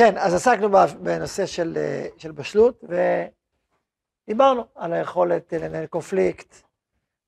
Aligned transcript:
כן, 0.00 0.18
אז 0.18 0.34
עסקנו 0.34 0.68
בנושא 1.02 1.46
של, 1.46 1.76
אה, 1.76 2.06
של 2.16 2.32
בשלות, 2.32 2.84
ודיברנו 4.26 4.64
על 4.74 4.92
היכולת 4.92 5.52
לנהל 5.52 5.86
קונפליקט, 5.86 6.56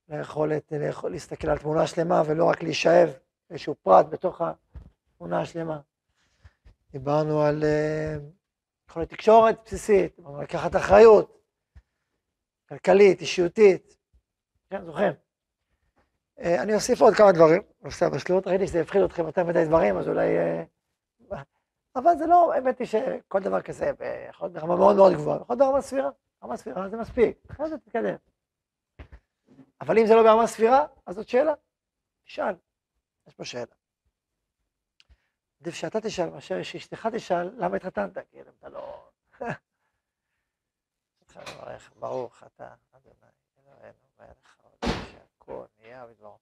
היכולת 0.09 0.73
להסתכל 1.11 1.51
על 1.51 1.59
תמונה 1.59 1.87
שלמה 1.87 2.23
ולא 2.27 2.45
רק 2.45 2.63
להישאב 2.63 3.11
איזשהו 3.51 3.75
פרט 3.75 4.07
בתוך 4.11 4.41
התמונה 4.41 5.41
השלמה. 5.41 5.81
דיברנו 6.93 7.43
על 7.43 7.65
אה, 7.65 8.17
יכולת 8.91 9.09
תקשורת 9.09 9.59
בסיסית, 9.65 10.17
דיברנו 10.17 10.37
על 10.39 10.45
לקחת 10.45 10.77
אחריות, 10.77 11.39
כלכלית, 12.69 13.21
אישיותית, 13.21 13.97
כן, 14.71 14.85
זוכרים? 14.85 15.13
אה, 16.41 16.63
אני 16.63 16.75
אוסיף 16.75 17.01
עוד 17.01 17.15
כמה 17.15 17.33
דברים 17.33 17.63
בנושא 17.83 18.07
הבשלות, 18.07 18.47
ראיתי 18.47 18.67
שזה 18.67 18.79
יפחיד 18.79 19.03
אתכם 19.03 19.27
יותר 19.27 19.45
מדי 19.45 19.65
דברים, 19.65 19.97
אז 19.97 20.09
אולי... 20.09 20.27
אבל 21.97 22.17
זה 22.19 22.27
לא, 22.27 22.55
האמת 22.55 22.79
היא 22.79 22.87
שכל 22.87 23.41
דבר 23.41 23.63
כזה 23.63 23.93
יכול 24.29 24.49
להיות 24.49 24.53
ברמה 24.53 24.77
מאוד 24.77 24.97
מאוד 24.97 25.13
גבוהה, 25.13 25.37
יכול 25.37 25.57
להיות 25.57 25.69
ברמה 25.69 25.83
סבירה, 25.83 26.11
ברמה 26.43 26.57
סבירה 26.57 26.89
זה 26.89 26.97
מספיק, 26.97 27.39
אחרי 27.51 27.69
זה 27.69 27.79
תתקדם. 27.79 28.17
אבל 29.81 29.99
אם 29.99 30.07
זה 30.07 30.15
לא 30.15 30.23
ברמה 30.23 30.47
סבירה, 30.47 30.87
אז 31.07 31.15
זאת 31.15 31.29
שאלה, 31.29 31.53
תשאל, 32.25 32.55
יש 33.27 33.35
פה 33.35 33.45
שאלה. 33.45 33.75
עדיף 35.61 35.75
שאתה 35.75 36.01
תשאל 36.01 36.31
מאשר 36.31 36.63
שאשתך 36.63 37.09
תשאל 37.13 37.51
למה 37.59 37.77
התחתנת, 37.77 38.19
כי 38.19 38.41
אם 38.41 38.45
אתה 38.59 38.69
לא... 38.69 39.09
ברוך 41.99 42.43
אתה, 42.43 42.75
אדוני, 42.93 43.17
אלוהינו, 43.59 43.99
מלך 44.19 44.57
העולם, 44.61 45.05
שהכל 45.13 45.65
נהיה 45.79 46.07
בדברו. 46.07 46.39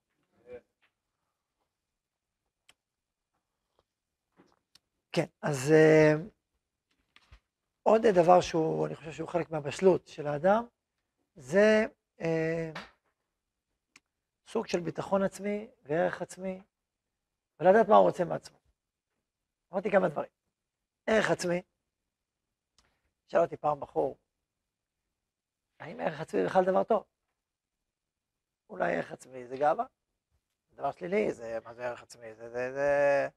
כן, 5.12 5.26
אז 5.42 5.56
uh, 5.70 6.20
עוד 7.82 8.02
דבר 8.14 8.40
שהוא, 8.40 8.86
אני 8.86 8.96
חושב 8.96 9.12
שהוא 9.12 9.28
חלק 9.28 9.50
מהבשלות 9.50 10.06
של 10.06 10.26
האדם, 10.26 10.64
זה 11.34 11.86
uh, 12.18 12.22
סוג 14.46 14.66
של 14.66 14.80
ביטחון 14.80 15.22
עצמי 15.22 15.68
וערך 15.82 16.22
עצמי, 16.22 16.60
ולדעת 17.60 17.88
מה 17.88 17.96
הוא 17.96 18.06
רוצה 18.06 18.24
מעצמו. 18.24 18.58
אמרתי 19.72 19.90
כמה 19.90 20.08
דברים. 20.08 20.30
ערך 21.06 21.30
עצמי, 21.30 21.62
שאל 23.28 23.40
אותי 23.40 23.56
פעם 23.56 23.80
בחור, 23.80 24.16
האם 25.80 26.00
ערך 26.00 26.20
עצמי 26.20 26.44
בכלל 26.44 26.64
דבר 26.64 26.84
טוב? 26.84 27.04
אולי 28.70 28.96
ערך 28.96 29.12
עצמי 29.12 29.46
זה 29.46 29.56
גאווה? 29.56 29.84
דבר 30.74 30.90
שלילי, 30.90 31.32
זה, 31.32 31.58
מה 31.64 31.74
זה 31.74 31.88
ערך 31.88 32.02
עצמי? 32.02 32.34
זה, 32.34 32.50
זה, 32.50 32.72
זה... 32.72 33.28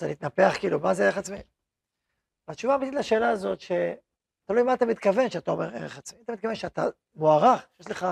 רוצה 0.00 0.08
להתנפח, 0.08 0.54
כאילו, 0.58 0.80
מה 0.80 0.94
זה 0.94 1.04
ערך 1.04 1.18
עצמי? 1.18 1.38
התשובה 2.48 2.74
האמיתית 2.74 2.94
לשאלה 2.94 3.30
הזאת, 3.30 3.60
שתלוי 3.60 4.62
מה 4.62 4.74
אתה 4.74 4.86
מתכוון 4.86 5.28
כשאתה 5.28 5.50
אומר 5.50 5.76
ערך 5.76 5.98
עצמי. 5.98 6.22
אתה 6.22 6.32
מתכוון 6.32 6.54
שאתה 6.54 6.84
מוערך, 7.14 7.66
שיש 7.76 7.90
לך 7.90 8.06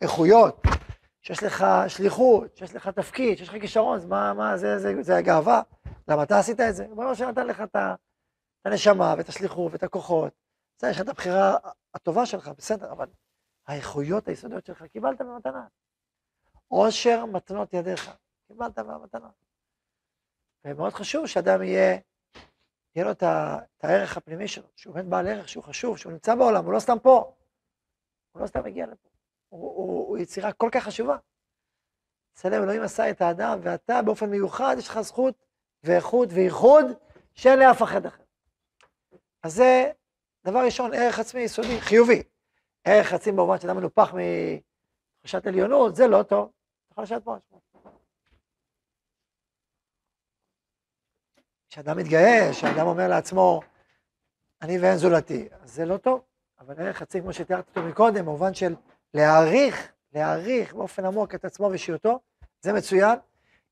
איכויות, 0.00 0.62
שיש 1.22 1.42
לך 1.42 1.64
שליחות, 1.88 2.56
שיש 2.56 2.74
לך 2.74 2.88
תפקיד, 2.88 3.38
שיש 3.38 3.48
לך 3.48 3.54
כישרון, 3.60 3.96
אז 3.96 4.04
מה, 4.04 4.34
מה, 4.34 4.56
זה, 4.56 4.78
זה, 4.78 5.02
זה, 5.02 5.16
הגאווה. 5.16 5.62
למה 6.08 6.22
אתה 6.22 6.38
עשית 6.38 6.60
את 6.60 6.74
זה? 6.74 6.86
הוא 6.86 7.14
שנתן 7.14 7.46
לך 7.46 7.60
את 7.60 7.76
הנשמה 8.64 9.14
ואת 9.18 9.28
השליחות 9.28 9.72
ואת 9.72 9.82
הכוחות. 9.82 10.32
זה, 10.80 10.88
יש 10.88 10.96
לך 10.96 11.02
את 11.02 11.08
הבחירה 11.08 11.56
הטובה 11.94 12.26
שלך, 12.26 12.48
בסדר, 12.48 12.92
אבל 12.92 13.06
האיכויות 13.66 14.28
היסודיות 14.28 14.66
שלך 14.66 14.82
קיבלת 14.82 15.22
במתנה. 15.22 15.66
עושר 16.68 17.24
מתנות 17.24 17.74
ידיך, 17.74 18.10
קיבלת 18.48 18.78
במתנה. 18.78 19.28
ומאוד 20.64 20.92
חשוב 20.92 21.26
שאדם 21.26 21.62
יהיה, 21.62 21.98
יהיה 22.96 23.06
לו 23.06 23.10
את, 23.10 23.22
הערך 23.82 24.16
הפנימי 24.16 24.48
שלו, 24.48 24.66
שהוא 24.76 24.94
באמת 24.94 25.08
בעל 25.08 25.26
ערך, 25.26 25.48
שהוא 25.48 25.64
חשוב, 25.64 25.98
שהוא 25.98 26.12
נמצא 26.12 26.34
בעולם, 26.34 26.64
הוא 26.64 26.72
לא 26.72 26.80
סתם 26.80 26.98
פה. 27.02 27.34
הוא 28.32 28.42
לא 28.42 28.46
סתם 28.46 28.64
מגיע 28.64 28.86
לפה. 28.86 29.08
הוא, 29.48 29.76
הוא, 29.76 30.08
הוא 30.08 30.18
יצירה 30.18 30.52
כל 30.52 30.68
כך 30.72 30.84
חשובה. 30.84 31.16
צלם 32.32 32.62
אלוהים 32.62 32.82
עשה 32.82 33.10
את 33.10 33.20
האדם, 33.20 33.58
ואתה 33.62 34.02
באופן 34.02 34.30
מיוחד, 34.30 34.76
יש 34.78 34.88
לך 34.88 35.00
זכות 35.00 35.34
ואיכות 35.84 36.28
וייחוד 36.32 36.84
שאין 37.34 37.58
לאף 37.58 37.82
אחד 37.82 38.06
אחר. 38.06 38.22
אז 39.42 39.54
זה 39.54 39.92
דבר 40.46 40.64
ראשון, 40.64 40.94
ערך 40.94 41.18
עצמי 41.18 41.40
יסודי, 41.40 41.80
חיובי. 41.80 42.22
ערך 42.84 43.12
עצמי 43.12 43.32
במובן 43.32 43.58
שאדם 43.58 43.76
מנופח 43.76 44.14
מתחושת 44.14 45.46
עליונות, 45.46 45.96
זה 45.96 46.06
לא 46.06 46.22
טוב. 46.22 46.50
יכול 46.90 47.04
לשבת 47.04 47.24
פה. 47.24 47.36
כשאדם 51.74 51.98
מתגאה, 51.98 52.48
כשאדם 52.50 52.86
אומר 52.86 53.08
לעצמו, 53.08 53.60
אני 54.62 54.78
ואין 54.78 54.96
זולתי, 54.96 55.48
אז 55.62 55.74
זה 55.74 55.84
לא 55.84 55.96
טוב. 55.96 56.20
אבל 56.60 56.74
ערך 56.78 57.02
עצמי, 57.02 57.20
כמו 57.20 57.32
שתיארתי 57.32 57.70
אותו 57.70 57.88
מקודם, 57.88 58.24
במובן 58.24 58.54
של 58.54 58.74
להעריך, 59.14 59.92
להעריך 60.12 60.74
באופן 60.74 61.04
עמוק 61.04 61.34
את 61.34 61.44
עצמו 61.44 61.66
ואישיותו, 61.70 62.20
זה 62.60 62.72
מצוין. 62.72 63.18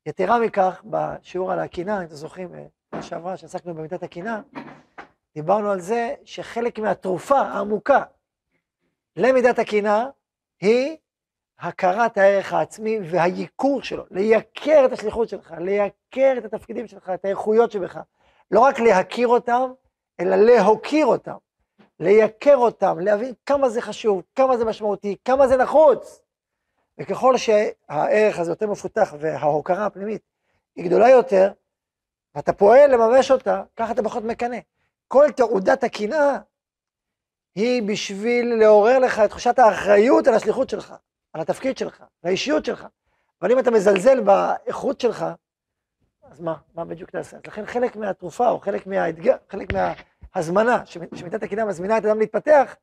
יתרה 0.06 0.38
מכך, 0.40 0.82
בשיעור 0.84 1.52
על 1.52 1.58
הקינה, 1.58 2.00
אם 2.00 2.06
אתם 2.06 2.14
זוכרים, 2.14 2.48
בשנה 2.52 3.02
שעברה, 3.02 3.36
שעסקנו 3.36 3.74
במידת 3.74 4.02
הקינה, 4.02 4.42
דיברנו 5.34 5.70
על 5.70 5.80
זה 5.80 6.14
שחלק 6.24 6.78
מהתרופה 6.78 7.38
העמוקה 7.40 8.02
למידת 9.16 9.58
הקנאה 9.58 10.06
היא 10.60 10.96
הכרת 11.62 12.18
הערך 12.18 12.52
העצמי 12.52 12.98
והייקור 13.10 13.82
שלו, 13.82 14.04
לייקר 14.10 14.82
את 14.86 14.92
השליחות 14.92 15.28
שלך, 15.28 15.54
לייקר 15.58 16.34
את 16.38 16.44
התפקידים 16.44 16.86
שלך, 16.86 17.10
את 17.14 17.24
האיכויות 17.24 17.72
שבך. 17.72 17.98
לא 18.50 18.60
רק 18.60 18.80
להכיר 18.80 19.28
אותם, 19.28 19.72
אלא 20.20 20.36
להוקיר 20.36 21.06
אותם. 21.06 21.36
לייקר 22.00 22.56
אותם, 22.56 22.98
להבין 23.00 23.34
כמה 23.46 23.68
זה 23.68 23.80
חשוב, 23.80 24.22
כמה 24.34 24.56
זה 24.56 24.64
משמעותי, 24.64 25.16
כמה 25.24 25.48
זה 25.48 25.56
נחוץ. 25.56 26.22
וככל 27.00 27.36
שהערך 27.36 28.38
הזה 28.38 28.50
יותר 28.50 28.66
מפותח 28.66 29.14
וההוקרה 29.18 29.86
הפנימית 29.86 30.22
היא 30.76 30.84
גדולה 30.84 31.10
יותר, 31.10 31.52
ואתה 32.34 32.52
פועל 32.52 32.94
לממש 32.94 33.30
אותה, 33.30 33.62
ככה 33.76 33.92
אתה 33.92 34.02
פחות 34.02 34.24
מקנא. 34.24 34.58
כל 35.08 35.26
תעודת 35.36 35.84
הקנאה 35.84 36.38
היא 37.54 37.82
בשביל 37.82 38.54
לעורר 38.54 38.98
לך 38.98 39.18
את 39.18 39.30
תחושת 39.30 39.58
האחריות 39.58 40.26
על 40.26 40.34
השליחות 40.34 40.70
שלך, 40.70 40.94
על 41.32 41.40
התפקיד 41.40 41.78
שלך, 41.78 42.04
לאישיות 42.24 42.64
שלך. 42.64 42.86
אבל 43.40 43.52
אם 43.52 43.58
אתה 43.58 43.70
מזלזל 43.70 44.20
באיכות 44.20 45.00
שלך, 45.00 45.24
אז 46.22 46.40
מה, 46.40 46.58
מה 46.74 46.84
בדיוק 46.84 47.10
תעשה? 47.10 47.36
אז 47.36 47.42
לכן 47.46 47.66
חלק 47.66 47.96
מהתרופה, 47.96 48.48
או 48.48 48.60
חלק 48.60 48.86
מהאתגר, 48.86 49.36
חלק 49.48 49.72
מה... 49.72 49.92
הזמנה, 50.34 50.86
שמידת 50.86 51.42
הקנאה 51.42 51.64
מזמינה 51.64 51.98
את 51.98 52.04
האדם 52.04 52.18
להתפתח 52.18 52.76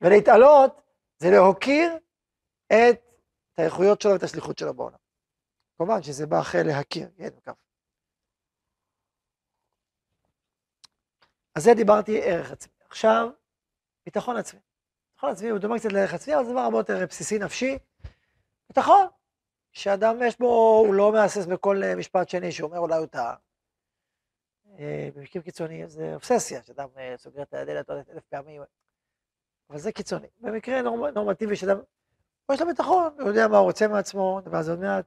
ולהתעלות, 0.00 0.82
זה 1.18 1.30
להוקיר 1.30 1.98
את 2.66 3.00
האיכויות 3.58 4.00
שלו 4.00 4.12
ואת 4.12 4.22
השליחות 4.22 4.58
שלו 4.58 4.74
בעולם. 4.74 4.98
כמובן 5.78 6.02
שזה 6.02 6.26
בא 6.26 6.40
אחרי 6.40 6.64
להכיר, 6.64 7.08
יד 7.18 7.34
וכף. 7.38 7.54
אז 11.54 11.62
זה 11.64 11.74
דיברתי 11.74 12.22
ערך 12.22 12.52
עצמי. 12.52 12.72
עכשיו, 12.88 13.28
ביטחון 14.04 14.36
עצמי. 14.36 14.60
ביטחון 15.16 15.30
עצמי 15.30 15.48
הוא 15.48 15.58
דומה 15.58 15.78
קצת 15.78 15.92
לערך 15.92 16.14
עצמי, 16.14 16.36
אבל 16.36 16.44
זה 16.44 16.52
דבר 16.52 16.60
הרבה 16.60 16.78
יותר 16.78 17.06
בסיסי 17.06 17.38
נפשי. 17.38 17.78
ביטחון, 18.68 19.06
שאדם 19.72 20.22
יש 20.22 20.38
בו, 20.38 20.82
הוא 20.86 20.94
לא 20.94 21.12
מהסס 21.12 21.46
בכל 21.46 21.82
משפט 21.96 22.28
שני 22.28 22.52
שאומר 22.52 22.78
אולי 22.78 22.98
הוא 22.98 23.06
טעה. 23.06 23.34
אה, 24.78 25.08
במקרים 25.14 25.42
קיצוניים 25.42 25.88
זה 25.88 26.14
אובססיה, 26.14 26.62
שאדם 26.62 26.88
אה, 26.96 27.14
סוגר 27.16 27.42
את 27.42 27.54
הדלת 27.54 27.90
עוד 27.90 27.98
אלף 28.12 28.22
פעמים, 28.24 28.62
אבל 29.70 29.78
זה 29.78 29.92
קיצוני. 29.92 30.26
במקרה 30.40 30.82
נורמטיבי 31.14 31.56
שאדם, 31.56 31.78
יש 32.52 32.60
לו 32.60 32.66
ביטחון, 32.66 33.14
הוא 33.20 33.28
יודע 33.28 33.48
מה 33.48 33.56
הוא 33.56 33.66
רוצה 33.66 33.88
מעצמו, 33.88 34.40
נדבר 34.40 34.56
על 34.56 34.62
זה 34.62 34.70
עוד 34.70 34.80
מעט. 34.80 35.06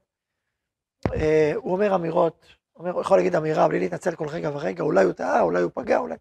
אה, 1.14 1.52
הוא 1.55 1.73
אומר 1.73 1.96
אמירות, 1.96 2.46
הוא 2.73 3.02
יכול 3.02 3.17
להגיד 3.17 3.35
אמירה 3.35 3.67
בלי 3.67 3.79
להתנצל 3.79 4.16
כל 4.16 4.28
רגע 4.28 4.50
ורגע, 4.53 4.84
אולי 4.84 5.03
הוא 5.03 5.14
טעה, 5.14 5.41
אולי 5.41 5.62
הוא 5.62 5.72
פגע, 5.73 5.97
אולי... 5.97 6.16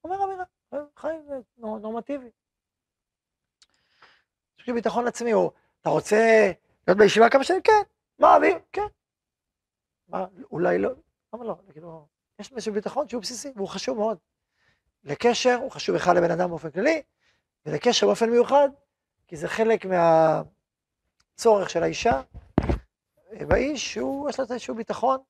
הוא 0.00 0.12
אומר 0.12 0.24
אמירה, 0.24 0.44
חיים 0.96 1.22
נורמטיבי. 1.58 2.30
יש 4.62 4.66
לי 4.66 4.72
ביטחון 4.72 5.06
עצמי, 5.06 5.32
או 5.32 5.52
אתה 5.80 5.90
רוצה 5.90 6.52
להיות 6.86 6.98
בישיבה 6.98 7.30
כמה 7.30 7.44
שנים? 7.44 7.62
כן. 7.62 7.82
מה, 8.18 8.36
אבי? 8.36 8.54
כן. 8.72 8.86
מה, 10.08 10.26
אולי 10.50 10.78
לא? 10.78 10.90
למה 11.34 11.44
לא? 11.44 11.56
כאילו, 11.72 12.06
יש 12.38 12.52
איזשהו 12.52 12.74
ביטחון 12.74 13.08
שהוא 13.08 13.22
בסיסי, 13.22 13.52
והוא 13.56 13.68
חשוב 13.68 13.98
מאוד. 13.98 14.18
לקשר, 15.04 15.58
הוא 15.62 15.70
חשוב 15.70 15.96
אחד 15.96 16.16
לבן 16.16 16.30
אדם 16.30 16.50
באופן 16.50 16.70
כללי, 16.70 17.02
ולקשר 17.66 18.06
באופן 18.06 18.30
מיוחד, 18.30 18.68
כי 19.26 19.36
זה 19.36 19.48
חלק 19.48 19.84
מהצורך 21.34 21.70
של 21.70 21.82
האישה 21.82 22.22
באיש, 23.48 23.92
שהוא, 23.92 24.30
יש 24.30 24.40
לו 24.40 24.44
איזשהו 24.50 24.74
ביטחון 24.74 25.20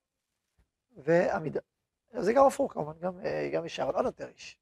ועמידה. 0.96 1.60
זה 2.18 2.32
גם 2.32 2.46
הפוך 2.46 2.72
כמובן, 2.72 2.98
גם, 3.00 3.20
גם 3.52 3.64
אישה, 3.64 3.82
אבל 3.82 3.94
עוד 3.94 4.04
יותר 4.04 4.28
איש. 4.28 4.58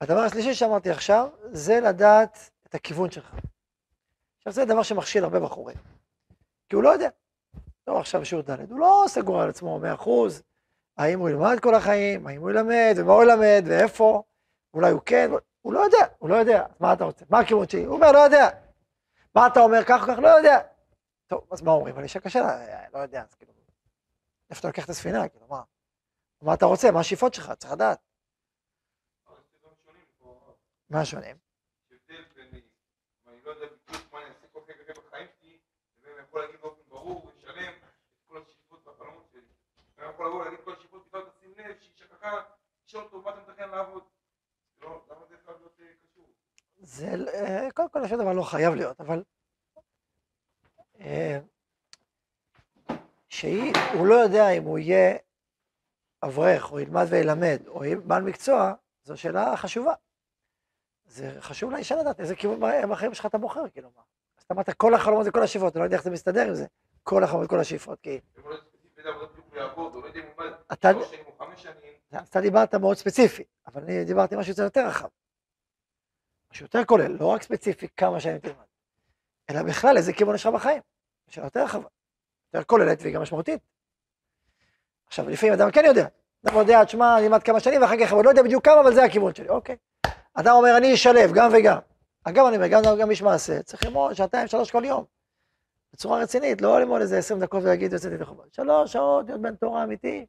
הדבר 0.00 0.20
השלישי 0.20 0.54
שאמרתי 0.54 0.90
עכשיו, 0.90 1.28
זה 1.52 1.80
לדעת 1.80 2.50
את 2.68 2.74
הכיוון 2.74 3.10
שלך. 3.10 3.34
עכשיו, 4.38 4.52
זה 4.52 4.64
דבר 4.64 4.82
שמכשיל 4.82 5.24
הרבה 5.24 5.40
בחורים, 5.40 5.76
כי 6.68 6.76
הוא 6.76 6.82
לא 6.82 6.88
יודע. 6.88 7.08
לא 7.86 8.00
עכשיו 8.00 8.20
בשיעור 8.20 8.44
ד', 8.44 8.70
הוא 8.70 8.78
לא 8.78 9.04
סגור 9.08 9.42
על 9.42 9.50
עצמו 9.50 9.78
מאה 9.78 9.94
אחוז, 9.94 10.42
האם 10.96 11.18
הוא 11.18 11.28
ילמד 11.28 11.60
כל 11.62 11.74
החיים, 11.74 12.26
האם 12.26 12.40
הוא 12.40 12.50
ילמד, 12.50 12.94
ומה 12.96 13.12
הוא 13.12 13.22
ילמד, 13.22 13.64
ואיפה, 13.66 14.22
אולי 14.74 14.90
הוא 14.90 15.00
כן, 15.06 15.30
הוא 15.62 15.72
לא 15.72 15.80
יודע, 15.80 16.06
הוא 16.18 16.30
לא 16.30 16.34
יודע, 16.34 16.66
מה 16.80 16.92
אתה 16.92 17.04
רוצה? 17.04 17.24
מה 17.30 17.38
הכיוון 17.38 17.68
שלי? 17.68 17.84
הוא 17.84 17.94
אומר, 17.94 18.12
לא 18.12 18.18
יודע. 18.18 18.48
מה 19.34 19.46
אתה 19.46 19.60
אומר, 19.60 19.84
כך 19.86 20.02
או 20.02 20.06
כך, 20.14 20.18
לא 20.18 20.28
יודע. 20.28 20.58
טוב, 21.26 21.48
אז 21.52 21.62
מה 21.62 21.70
אומרים? 21.70 21.94
אבל 21.94 22.02
אישה 22.02 22.20
קשה 22.20 22.40
לה, 22.40 22.88
לא 22.92 22.98
יודע, 22.98 23.22
אז 23.22 23.34
כאילו, 23.34 23.52
איפה 24.50 24.60
אתה 24.60 24.68
לוקח 24.68 24.84
את 24.84 24.90
הספינה, 24.90 25.28
כאילו, 25.28 25.46
מה? 25.46 25.62
מה 26.42 26.54
אתה 26.54 26.66
רוצה, 26.66 26.90
מה 26.90 27.00
השאיפות 27.00 27.34
שלך, 27.34 27.52
צריך 27.52 27.72
לדעת. 27.72 27.98
מה 30.90 31.00
השונים? 40.08 40.14
יכול 40.14 40.26
לבוא 40.26 40.40
ולהגיד 40.40 40.60
כל 40.64 40.72
השאיפות, 40.72 41.06
בכלל 41.08 41.22
תשים 41.38 41.54
לב 41.56 41.76
שהיא 41.80 41.92
שכחה 41.96 42.42
לשאול 42.86 43.04
אותו 43.04 43.22
מה 43.22 43.30
אתה 43.30 43.40
מתכנן 43.40 43.70
לעבוד. 43.70 44.02
לא, 44.82 45.04
למה 45.10 45.20
זה 45.28 45.36
חייב 45.44 45.56
להיות 45.58 45.80
אה, 45.80 45.86
קשור? 46.02 46.24
זה, 46.76 47.06
אה, 47.34 47.70
קודם 47.74 47.88
כל, 47.88 48.08
שום 48.08 48.18
דבר 48.18 48.32
לא 48.32 48.42
חייב 48.42 48.74
להיות, 48.74 49.00
אבל... 49.00 49.22
אה, 51.00 51.38
שהוא 53.28 54.06
לא 54.06 54.14
יודע 54.14 54.50
אם 54.50 54.62
הוא 54.62 54.78
יהיה 54.78 55.16
אברך, 56.22 56.72
או 56.72 56.80
ילמד 56.80 57.06
וילמד, 57.08 57.62
או 57.66 57.80
בעל 58.04 58.22
מקצוע, 58.22 58.74
זו 59.02 59.16
שאלה 59.16 59.56
חשובה. 59.56 59.92
זה 61.04 61.40
חשוב 61.40 61.70
לאישה 61.70 61.96
לדעת 61.96 62.20
איזה 62.20 62.36
כיוון 62.36 62.60
בחיים 62.90 63.14
שלך 63.14 63.26
אתה 63.26 63.38
בוחר, 63.38 63.68
כאילו 63.68 63.90
מה. 63.96 64.02
אז 64.38 64.42
אתה 64.42 64.54
אמרת 64.54 64.70
כל 64.70 64.94
החלומות 64.94 65.24
זה 65.24 65.30
כל 65.30 65.42
השאיפות, 65.42 65.70
אתה 65.70 65.78
לא 65.78 65.84
יודע 65.84 65.96
איך 65.96 66.04
זה 66.04 66.10
מסתדר 66.10 66.48
עם 66.48 66.54
זה. 66.54 66.66
כל 67.02 67.24
החלומות, 67.24 67.50
כל 67.50 67.58
השאיפות, 67.60 68.00
כי... 68.00 68.20
אתה... 70.72 70.90
אתה 72.16 72.40
דיברת 72.40 72.74
מאוד 72.74 72.96
ספציפי, 72.96 73.44
אבל 73.66 73.82
אני 73.82 74.04
דיברתי 74.04 74.36
משהו 74.36 74.64
יותר 74.64 74.86
רחב. 74.86 75.08
משהו 76.52 76.64
יותר 76.64 76.84
כולל, 76.84 77.16
לא 77.20 77.26
רק 77.26 77.42
ספציפי 77.42 77.88
כמה 77.96 78.20
שנים 78.20 78.38
תלמד, 78.38 78.64
אלא 79.50 79.62
בכלל 79.62 79.96
איזה 79.96 80.12
כיוון 80.12 80.34
יש 80.34 80.46
לך 80.46 80.52
בחיים. 80.52 80.82
שאלה 81.28 81.46
יותר 81.46 81.64
רחבה, 81.64 81.88
יותר 82.54 82.64
כוללת 82.64 82.98
והיא 83.00 83.14
גם 83.14 83.22
משמעותית. 83.22 83.60
עכשיו, 85.06 85.28
לפעמים 85.28 85.54
אדם 85.54 85.70
כן 85.70 85.84
יודע. 85.84 86.06
אדם 86.46 86.56
יודע, 86.56 86.84
תשמע, 86.84 87.16
אני 87.18 87.26
אלמד 87.26 87.42
כמה 87.42 87.60
שנים 87.60 87.82
ואחר 87.82 87.94
כך, 88.00 88.12
אבל 88.12 88.24
לא 88.24 88.30
יודע 88.30 88.42
בדיוק 88.42 88.64
כמה, 88.64 88.80
אבל 88.80 88.94
זה 88.94 89.04
הכיוון 89.04 89.34
שלי, 89.34 89.48
אוקיי. 89.48 89.76
אדם 90.34 90.54
אומר, 90.54 90.76
אני 90.76 90.94
אשלב 90.94 91.30
גם 91.34 91.50
וגם. 91.52 91.78
אגב, 92.24 92.46
אני 92.46 92.56
אומר, 92.56 92.66
גם 92.66 92.82
גם 93.00 93.10
איש 93.10 93.22
מעשה, 93.22 93.62
צריך 93.62 93.84
ללמוד 93.84 94.14
שעתיים, 94.14 94.46
שלוש 94.46 94.70
כל 94.70 94.84
יום. 94.84 95.15
בצורה 95.96 96.18
רצינית, 96.18 96.62
לא 96.62 96.80
ללמוד 96.80 97.00
איזה 97.00 97.18
עשרים 97.18 97.40
דקות 97.40 97.62
ולהגיד 97.62 97.92
יוצאתי 97.92 98.24
חובה. 98.24 98.44
שלוש 98.52 98.92
שעות, 98.92 99.26
להיות 99.26 99.40
בן 99.40 99.54
תורה 99.54 99.84
אמיתי, 99.84 100.26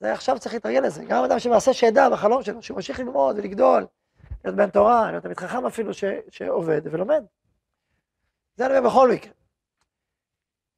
זה 0.00 0.12
עכשיו 0.12 0.38
צריך 0.38 0.54
להתרגל 0.54 0.80
לזה. 0.80 1.04
גם 1.04 1.24
אדם 1.24 1.38
שמעשה 1.38 1.72
שידע 1.72 2.08
בחלום 2.10 2.42
שלו, 2.42 2.62
שהוא 2.62 2.74
ממשיך 2.74 3.00
ללמוד 3.00 3.38
ולגדול, 3.38 3.86
להיות 4.44 4.56
בן 4.56 4.70
תורה, 4.70 5.10
להיות 5.10 5.22
תלמיד 5.22 5.38
חכם 5.38 5.66
אפילו, 5.66 5.94
ש, 5.94 6.04
שעובד 6.30 6.80
ולומד. 6.84 7.24
זה 8.56 8.66
אני 8.66 8.78
אומר 8.78 8.90
בכל 8.90 9.10
מקרה. 9.10 9.32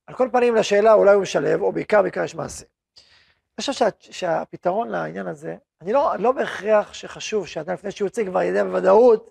על 0.07 0.15
כל 0.15 0.29
פנים 0.33 0.55
לשאלה 0.55 0.93
אולי 0.93 1.15
הוא 1.15 1.23
משלב, 1.23 1.63
או 1.63 1.73
בעיקר 1.73 2.03
בעיקר 2.03 2.25
יש 2.25 2.35
מעשה. 2.35 2.65
אני 2.65 3.61
חושב 3.61 3.73
שה, 3.73 3.89
שהפתרון 4.01 4.89
לעניין 4.89 5.27
הזה, 5.27 5.57
אני 5.81 5.93
לא, 5.93 6.13
לא 6.19 6.33
בהכרח 6.33 6.93
שחשוב 6.93 7.47
שאדם 7.47 7.75
לפני 7.75 7.91
שהוא 7.91 8.07
יוצא 8.07 8.25
כבר 8.25 8.43
ידע 8.43 8.65
בוודאות 8.65 9.31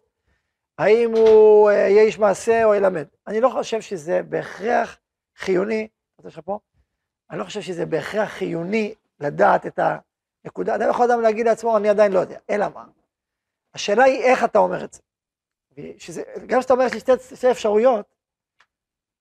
האם 0.80 1.12
הוא 1.12 1.70
אה, 1.70 1.76
יהיה 1.76 2.04
איש 2.04 2.20
מעשה 2.20 2.64
או 2.64 2.76
ילמד. 2.76 3.06
אני 3.28 3.42
לא 3.42 3.50
חושב 3.50 3.82
שזה 3.82 4.24
בהכרח 4.24 4.98
חיוני, 5.38 5.88
אתה 6.20 6.28
לך 6.28 6.40
פה? 6.46 6.60
אני 7.32 7.40
לא 7.40 7.44
חושב 7.44 7.62
שזה 7.62 7.86
בהכרח 7.86 8.30
חיוני 8.30 8.94
לדעת 9.20 9.66
את 9.66 9.80
הנקודה. 10.46 10.76
אדם 10.76 10.90
יכול 10.90 11.12
אדם 11.12 11.22
להגיד 11.22 11.46
לעצמו, 11.46 11.78
אני 11.78 11.90
עדיין 11.90 12.12
לא 12.12 12.20
יודע, 12.20 12.40
אלא 12.50 12.68
מה? 12.74 12.86
השאלה 13.74 14.04
היא 14.04 14.22
איך 14.22 14.44
אתה 14.44 14.60
אומר 14.60 14.84
את 14.84 14.94
זה. 14.94 15.02
שזה, 15.98 16.24
גם 16.48 16.60
כשאתה 16.60 16.74
אומר 16.74 16.86
יש 16.86 16.94
לי 16.94 17.00
שתי, 17.00 17.12
שתי 17.36 17.52
אפשרויות, 17.52 18.06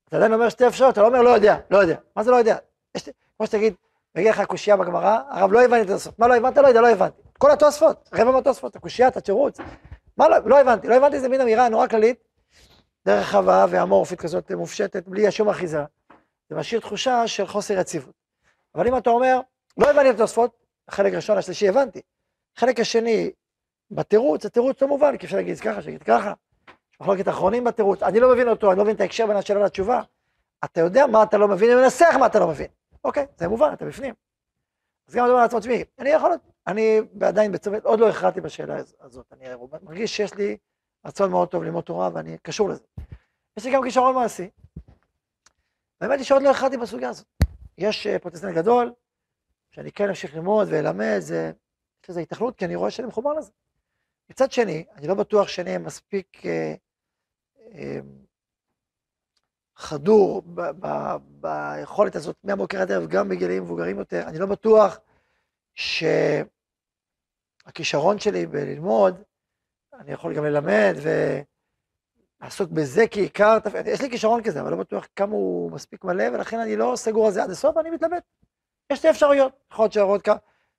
אתה 0.09 0.17
עדיין 0.17 0.33
אומר 0.33 0.49
שתי 0.49 0.67
אפשרויות, 0.67 0.93
אתה 0.93 1.03
לא 1.03 1.07
אומר 1.07 1.23
לא 1.23 1.31
יודע, 1.31 1.57
לא 1.71 1.79
יודע. 1.79 1.97
מה 2.17 2.25
זה 2.25 2.31
לא 2.31 2.37
יודע? 2.37 2.57
יש, 2.95 3.09
כמו 3.37 3.47
שתגיד, 3.47 3.75
מגיע 4.15 4.31
לך 4.31 4.43
קושייה 4.43 4.77
בגמרא, 4.77 5.19
הרב 5.29 5.53
לא 5.53 5.65
הבנתי 5.65 5.83
את 5.83 5.97
הסוף. 5.97 6.19
מה 6.19 6.29
לא 6.29 6.35
הבנת? 6.35 6.57
לא 6.57 6.69
יודע, 6.69 6.81
לא 6.81 6.89
הבנתי. 6.89 7.23
כל 7.39 7.51
התוספות, 7.51 8.09
רבע 8.13 8.31
מהתוספות, 8.31 8.77
הקושייה, 8.77 9.09
את 9.09 9.17
התירוץ. 9.17 9.59
מה 10.19 10.29
לא, 10.29 10.37
לא 10.45 10.61
הבנתי, 10.61 10.89
לא 10.89 10.95
הבנתי 10.95 11.21
זה 11.21 11.29
מין 11.29 11.41
אמירה 11.41 11.69
נורא 11.69 11.87
כללית, 11.87 12.25
דרך 13.07 13.29
רחבה 13.29 13.67
ואמורפית 13.71 14.21
כזאת 14.21 14.53
מופשטת, 14.53 15.09
בלי 15.09 15.33
שום 15.33 15.49
אחיזה. 15.49 15.83
זה 16.51 16.57
משאיר 16.57 16.81
תחושה 16.81 17.27
של 17.27 17.47
חוסר 17.47 17.79
יציבות. 17.79 18.15
אבל 18.75 18.87
אם 18.89 18.97
אתה 18.97 19.11
אומר, 19.11 19.41
לא 19.77 19.91
הבנתי 19.91 20.11
את 20.11 20.15
התוספות, 20.15 20.51
החלק 20.89 21.13
הראשון, 21.13 21.39
השלישי 21.39 21.69
הבנתי. 21.69 22.01
החלק 22.57 22.81
השני, 22.81 23.31
בתירוץ, 23.91 24.47
התירוץ 24.47 24.83
לא 24.83 24.89
מובן, 24.89 25.17
כי 25.17 25.27
אפשר 25.27 25.37
להגיד 25.37 25.61
ככה, 25.61 25.83
שיגיד 25.83 26.03
ככה. 26.03 26.33
יש 26.69 27.01
מחלוקת 27.01 27.29
אחרונים 27.29 27.65
בתירוץ, 27.65 28.03
אני 28.03 28.21
לא 28.21 28.33
מבין 28.33 28.49
אותו, 28.49 28.71
אני 28.71 28.79
לא 28.79 28.85
מבין 28.85 28.97
את 28.97 29.01
ההקשר 29.01 29.27
בין 29.27 29.37
השאלה 29.37 29.65
לתשובה. 29.65 30.03
אתה 30.65 30.81
יודע 30.81 31.07
מה 31.07 31.23
אתה 31.23 31.39
לא 31.39 31.49
מבין, 31.49 31.71
אני 31.71 31.81
מנסח 31.81 32.15
מה 32.19 32.27
אתה 32.27 32.39
לא 32.39 32.49
מבין. 32.49 32.67
אוקיי, 33.05 33.27
זה 33.37 33.49
מובן, 33.49 33.73
אתה 33.73 33.85
בפנים. 33.85 34.15
אז 35.09 35.15
גם 35.15 35.25
אני 35.25 35.31
אומר 35.31 35.43
לעצמו, 35.43 35.61
תשמעי, 35.61 35.85
אני 35.99 36.11
יכול 36.11 36.31
אני 36.67 37.01
עדיין 37.21 37.53
בצומת, 37.53 37.85
עוד 37.85 38.01
לא 38.01 38.09
הכרעתי 38.09 38.41
בשאלה 38.41 38.77
הזאת, 39.01 39.33
אני 39.33 39.45
מרגיש 39.83 40.17
שיש 40.17 40.35
לי 40.35 40.57
רצון 41.07 41.31
מאוד 41.31 41.49
טוב 41.49 41.63
ללמוד 41.63 41.85
תורה 41.85 42.11
ואני 42.15 42.39
קשור 42.43 42.69
לזה. 42.69 42.85
יש 43.57 43.65
לי 43.65 43.73
גם 43.73 43.83
כישרון 43.83 44.15
מעשי. 44.15 44.51
האמת 46.01 46.19
היא 46.19 46.25
שעוד 46.25 46.43
לא 46.43 46.51
הכרעתי 46.51 46.77
בסוגיה 46.77 47.09
הזאת. 47.09 47.27
יש 47.79 48.07
אה, 48.07 48.19
פוטנציאל 48.19 48.53
גדול, 48.53 48.93
שאני 49.71 49.93
כן 49.93 50.09
אמשיך 50.09 50.35
ללמוד 50.35 50.69
ואלמד, 50.71 51.19
זה, 51.19 51.53
יש 52.03 52.11
לזה 52.11 52.21
התכנות, 52.21 52.57
כי 52.57 52.65
אני 52.65 52.75
רואה 52.75 52.91
שאני 52.91 53.09
מחובר 53.09 53.33
לזה. 53.33 53.51
מצד 54.31 54.53
שני, 54.53 54.85
אני 54.95 55.07
לא 55.07 55.15
בטוח 55.15 55.49
שאני 55.49 55.79
מספיק 55.79 56.47
אה, 56.47 56.75
אה, 57.73 58.01
חדור 59.79 60.43
ב, 60.55 60.61
ב, 60.81 60.87
ביכולת 61.41 62.17
הזאת 62.17 62.37
מהבוקר 62.45 62.81
עד 62.81 62.93
ערב, 62.93 63.07
גם 63.07 63.29
בגילאים 63.29 63.63
מבוגרים 63.63 63.99
יותר, 63.99 64.23
אני 64.27 64.39
לא 64.39 64.47
בטוח 64.47 65.01
שהכישרון 67.65 68.19
שלי 68.19 68.47
בללמוד, 68.47 69.23
אני 69.95 70.13
יכול 70.13 70.35
גם 70.35 70.45
ללמד 70.45 70.95
ולעסוק 72.41 72.71
בזה 72.71 73.05
כעיקר, 73.11 73.59
יש 73.87 74.01
לי 74.01 74.11
כישרון 74.11 74.43
כזה, 74.43 74.61
אבל 74.61 74.71
לא 74.71 74.77
בטוח 74.77 75.07
כמה 75.17 75.33
הוא 75.33 75.73
מספיק 75.73 76.05
מלא, 76.05 76.25
ולכן 76.33 76.59
אני 76.59 76.77
לא 76.77 76.93
סגור 76.97 77.27
על 77.27 77.33
זה 77.33 77.43
עד 77.43 77.51
הסוף, 77.51 77.77
ואני 77.77 77.91
מתלבט. 77.91 78.23
יש 78.93 78.99
שתי 78.99 79.11
אפשרויות, 79.11 79.53
יכול 79.73 79.83
להיות 79.83 79.93
שערות 79.93 80.23
כמה, 80.23 80.37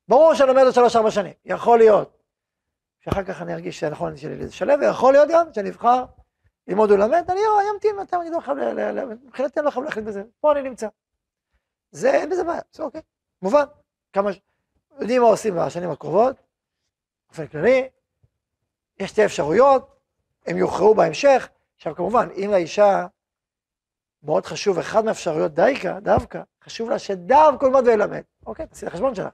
ברור 0.07 0.33
שאני 0.33 0.47
לומד 0.47 0.63
עוד 0.63 0.73
שלוש-ארבע 0.73 1.11
שנים, 1.11 1.33
יכול 1.45 1.77
להיות 1.77 2.17
שאחר 2.99 3.23
כך 3.23 3.41
אני 3.41 3.53
ארגיש 3.53 3.79
שהנכון 3.79 4.17
שלי 4.17 4.35
לשלב, 4.35 4.79
ויכול 4.81 5.13
להיות 5.13 5.29
גם 5.31 5.53
שאני 5.53 5.69
אבחר 5.69 6.05
ללמוד 6.69 6.91
ולמד, 6.91 7.23
אני 7.29 7.41
אמתין 7.73 7.95
מתי 7.95 8.15
אני 8.15 8.29
לא 8.29 8.39
חייב, 8.39 8.57
מבחינתי 9.23 9.59
אני 9.59 9.65
לא 9.65 9.71
חייב 9.71 9.85
להחליט 9.85 10.05
בזה, 10.05 10.23
פה 10.39 10.51
אני 10.51 10.61
נמצא. 10.61 10.87
זה, 11.91 12.11
אין 12.11 12.29
בזה 12.29 12.43
בעיה, 12.43 12.61
זה 12.71 12.83
אוקיי, 12.83 13.01
מובן. 13.41 13.63
כמה, 14.13 14.29
יודעים 14.99 15.21
מה 15.21 15.27
עושים 15.27 15.55
בשנים 15.55 15.91
הקרובות, 15.91 16.35
באופן 17.27 17.47
כללי, 17.47 17.89
יש 18.99 19.09
שתי 19.09 19.25
אפשרויות, 19.25 19.99
הם 20.45 20.57
יוכרעו 20.57 20.95
בהמשך. 20.95 21.49
עכשיו 21.75 21.95
כמובן, 21.95 22.29
אם 22.35 22.49
לאישה 22.51 23.07
מאוד 24.23 24.45
חשוב, 24.45 24.79
אחד 24.79 25.05
מהאפשרויות 25.05 25.53
דייקה, 25.53 25.99
דווקא, 25.99 26.41
חשוב 26.63 26.89
לה 26.89 26.99
שדווקא 26.99 27.65
ילמד 27.65 27.87
וילמד. 27.87 28.21
אוקיי, 28.45 28.67
תעשי 28.67 28.85
את 28.85 28.91
החשבון 28.91 29.15
שלך. 29.15 29.33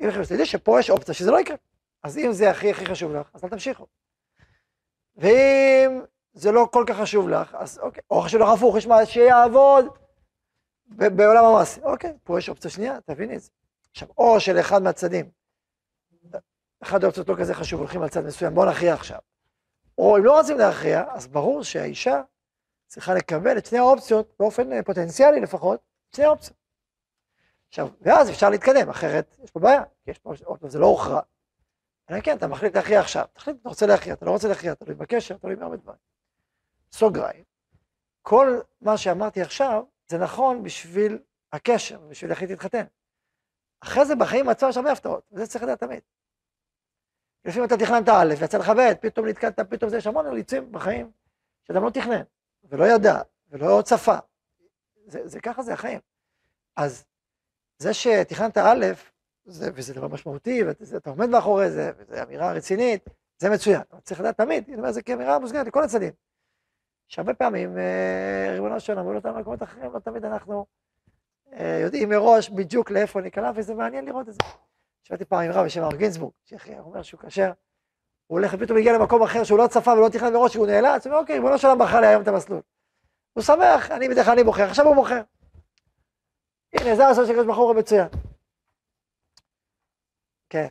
אם 0.00 0.08
לך 0.08 0.28
תדעי 0.28 0.46
שפה 0.46 0.80
יש 0.80 0.90
אופציה 0.90 1.14
שזה 1.14 1.30
לא 1.30 1.40
יקרה. 1.40 1.56
אז 2.02 2.18
אם 2.18 2.32
זה 2.32 2.50
הכי 2.50 2.70
הכי 2.70 2.86
חשוב 2.86 3.12
לך, 3.12 3.30
אז 3.34 3.44
אל 3.44 3.48
תמשיכו. 3.48 3.86
ואם 5.16 6.00
זה 6.38 6.52
לא 6.52 6.68
כל 6.72 6.84
כך 6.86 6.96
חשוב 6.96 7.28
לך, 7.28 7.54
אז 7.54 7.78
אוקיי, 7.78 8.02
או 8.10 8.22
חשוב 8.22 8.40
לך 8.40 8.48
הפוך, 8.48 8.76
יש 8.76 8.86
מה 8.86 9.06
שיעבוד 9.06 9.86
בעולם 10.86 11.44
המעשה. 11.44 11.80
אוקיי, 11.82 12.12
פה 12.24 12.38
יש 12.38 12.48
אופציה 12.48 12.70
שנייה, 12.70 13.00
תביני 13.00 13.36
את 13.36 13.40
זה. 13.40 13.50
עכשיו, 13.90 14.08
או 14.18 14.40
שלאחד 14.40 14.82
מהצדדים, 14.82 15.30
אחד 16.82 17.04
האופציות 17.04 17.28
לא 17.28 17.34
כזה 17.38 17.54
חשוב, 17.54 17.80
הולכים 17.80 18.02
על 18.02 18.08
צד 18.08 18.24
מסוים, 18.24 18.54
בואו 18.54 18.70
נכריע 18.70 18.94
עכשיו. 18.94 19.18
או 19.98 20.16
אם 20.16 20.24
לא 20.24 20.38
רוצים 20.38 20.58
להכריע, 20.58 21.04
אז 21.08 21.28
ברור 21.28 21.62
שהאישה 21.62 22.22
צריכה 22.86 23.14
לקבל 23.14 23.58
את 23.58 23.66
שני 23.66 23.78
האופציות, 23.78 24.34
באופן 24.38 24.72
אה, 24.72 24.82
פוטנציאלי 24.82 25.40
לפחות, 25.40 25.80
שני 26.16 26.24
האופציות. 26.24 26.56
עכשיו, 27.68 27.88
ואז 28.00 28.30
אפשר 28.30 28.50
להתקדם, 28.50 28.88
אחרת 28.88 29.36
יש 29.44 29.50
פה 29.50 29.60
בעיה, 29.60 29.82
יש 30.06 30.18
פה, 30.18 30.32
פעם, 30.60 30.70
זה 30.70 30.78
לא 30.78 30.86
הוכרע. 30.86 31.20
אלא 32.10 32.20
כן, 32.20 32.36
אתה 32.36 32.46
מחליט 32.46 32.76
להכריע 32.76 33.00
עכשיו, 33.00 33.24
תחליט, 33.32 33.56
אתה 33.60 33.68
רוצה 33.68 33.86
להכריע, 33.86 34.14
אתה 34.14 34.26
לא 34.26 34.30
רוצה 34.30 34.48
להכריע, 34.48 34.74
תלוי 34.74 34.94
בקשר, 34.94 35.36
תלוי 35.36 35.56
בהרבה 35.56 35.76
דברים. 35.76 35.98
סוגריים, 36.92 37.44
כל 38.22 38.60
מה 38.80 38.96
שאמרתי 38.96 39.42
עכשיו, 39.42 39.84
זה 40.06 40.18
נכון 40.18 40.62
בשביל 40.62 41.18
הקשר, 41.52 41.98
בשביל 41.98 42.30
להחליט 42.30 42.50
להתחתן. 42.50 42.84
אחרי 43.80 44.04
זה 44.04 44.14
בחיים 44.14 44.48
עצמם 44.48 44.68
יש 44.68 44.76
הרבה 44.76 44.92
הפתעות, 44.92 45.24
וזה 45.32 45.46
צריך 45.46 45.64
לדעת 45.64 45.80
תמיד. 45.80 46.00
לפעמים 47.44 47.66
אתה 47.66 47.76
תכננת 47.76 48.08
א', 48.08 48.34
ויצא 48.38 48.58
לך 48.58 48.68
ב', 48.68 48.94
פתאום 49.00 49.26
נתקעת, 49.26 49.60
פתאום 49.60 49.90
זה, 49.90 49.96
יש 49.96 50.06
המון 50.06 50.26
אילוצים 50.26 50.72
בחיים, 50.72 51.10
שאדם 51.64 51.84
לא 51.84 51.90
תכנן, 51.90 52.22
ולא 52.64 52.84
ידע, 52.84 53.20
ולא 53.48 53.82
צפה. 53.84 54.18
זה, 55.06 55.28
זה 55.28 55.40
ככה 55.40 55.62
זה 55.62 55.72
החיים. 55.72 56.00
אז 56.76 57.04
זה 57.78 57.94
שתכננת 57.94 58.58
א', 58.58 58.86
זה, 59.44 59.70
וזה 59.74 59.94
דבר 59.94 60.08
משמעותי, 60.08 60.62
ואתה 60.64 61.10
עומד 61.10 61.28
מאחורי 61.28 61.70
זה, 61.70 61.90
וזו 61.96 62.22
אמירה 62.22 62.52
רצינית, 62.52 63.04
זה 63.38 63.50
מצוין. 63.50 63.80
אתה 63.80 64.00
צריך 64.00 64.20
לדעת 64.20 64.36
תמיד, 64.36 64.64
אני 64.68 64.76
אומר 64.76 64.92
זה 64.92 65.02
כאמירה 65.02 65.38
מוסגרת 65.38 65.66
לכל 65.66 65.84
הצדדים. 65.84 66.12
שהרבה 67.08 67.34
פעמים, 67.34 67.78
אה, 67.78 68.52
ריבונו 68.52 68.80
של 68.80 68.92
עולם, 68.92 69.04
מול 69.04 69.16
אותם 69.16 69.38
מקומות 69.38 69.62
אחרים, 69.62 69.92
לא 69.92 69.98
תמיד 69.98 70.24
אנחנו 70.24 70.66
אה, 71.52 71.78
יודעים 71.82 72.08
מראש 72.08 72.50
בדיוק 72.50 72.90
לאיפה 72.90 73.20
ניקלע, 73.20 73.50
וזה 73.54 73.74
מעניין 73.74 74.04
לראות 74.04 74.28
את 74.28 74.32
זה. 74.32 74.38
שמעתי 75.02 75.24
פעם 75.24 75.40
עם 75.40 75.50
רב 75.50 75.64
בשם 75.64 75.82
הר 75.82 75.96
גינזבורג, 75.96 76.32
שאחי 76.44 76.78
אומר 76.78 77.02
שהוא 77.02 77.20
כשר, 77.20 77.52
הוא 78.26 78.38
הולך 78.38 78.54
ופתאום 78.54 78.78
הגיע 78.78 78.92
למקום 78.92 79.22
אחר 79.22 79.44
שהוא 79.44 79.58
לא 79.58 79.66
צפה 79.66 79.92
ולא 79.92 80.08
תכנן 80.08 80.32
מראש, 80.32 80.52
שהוא 80.52 80.66
נאלץ, 80.66 81.06
הוא 81.06 81.12
אומר, 81.12 81.22
אוקיי, 81.22 81.34
ריבונו 81.34 81.58
של 81.58 81.66
עולם 81.66 81.78
בחר 81.78 82.00
לי 82.00 82.06
היום 82.06 82.22
את 82.22 82.28
המסלול. 82.28 82.60
הוא 83.32 83.44
שמח, 83.44 83.90
אני 83.90 84.08
בדרך 84.08 84.24
כלל 84.24 84.34
אני 84.34 84.44
בוחר, 84.44 84.62
עכשיו 84.62 84.86
הוא 84.86 84.94
בוחר. 84.94 85.22
הנה, 86.72 86.96
זה 86.96 87.08
הסוף 87.08 87.24
של 87.26 87.30
הקדוש 87.30 87.46
ברוך 87.46 87.58
הוא 87.58 87.74
מצוין. 87.74 88.08
כן. 90.50 90.68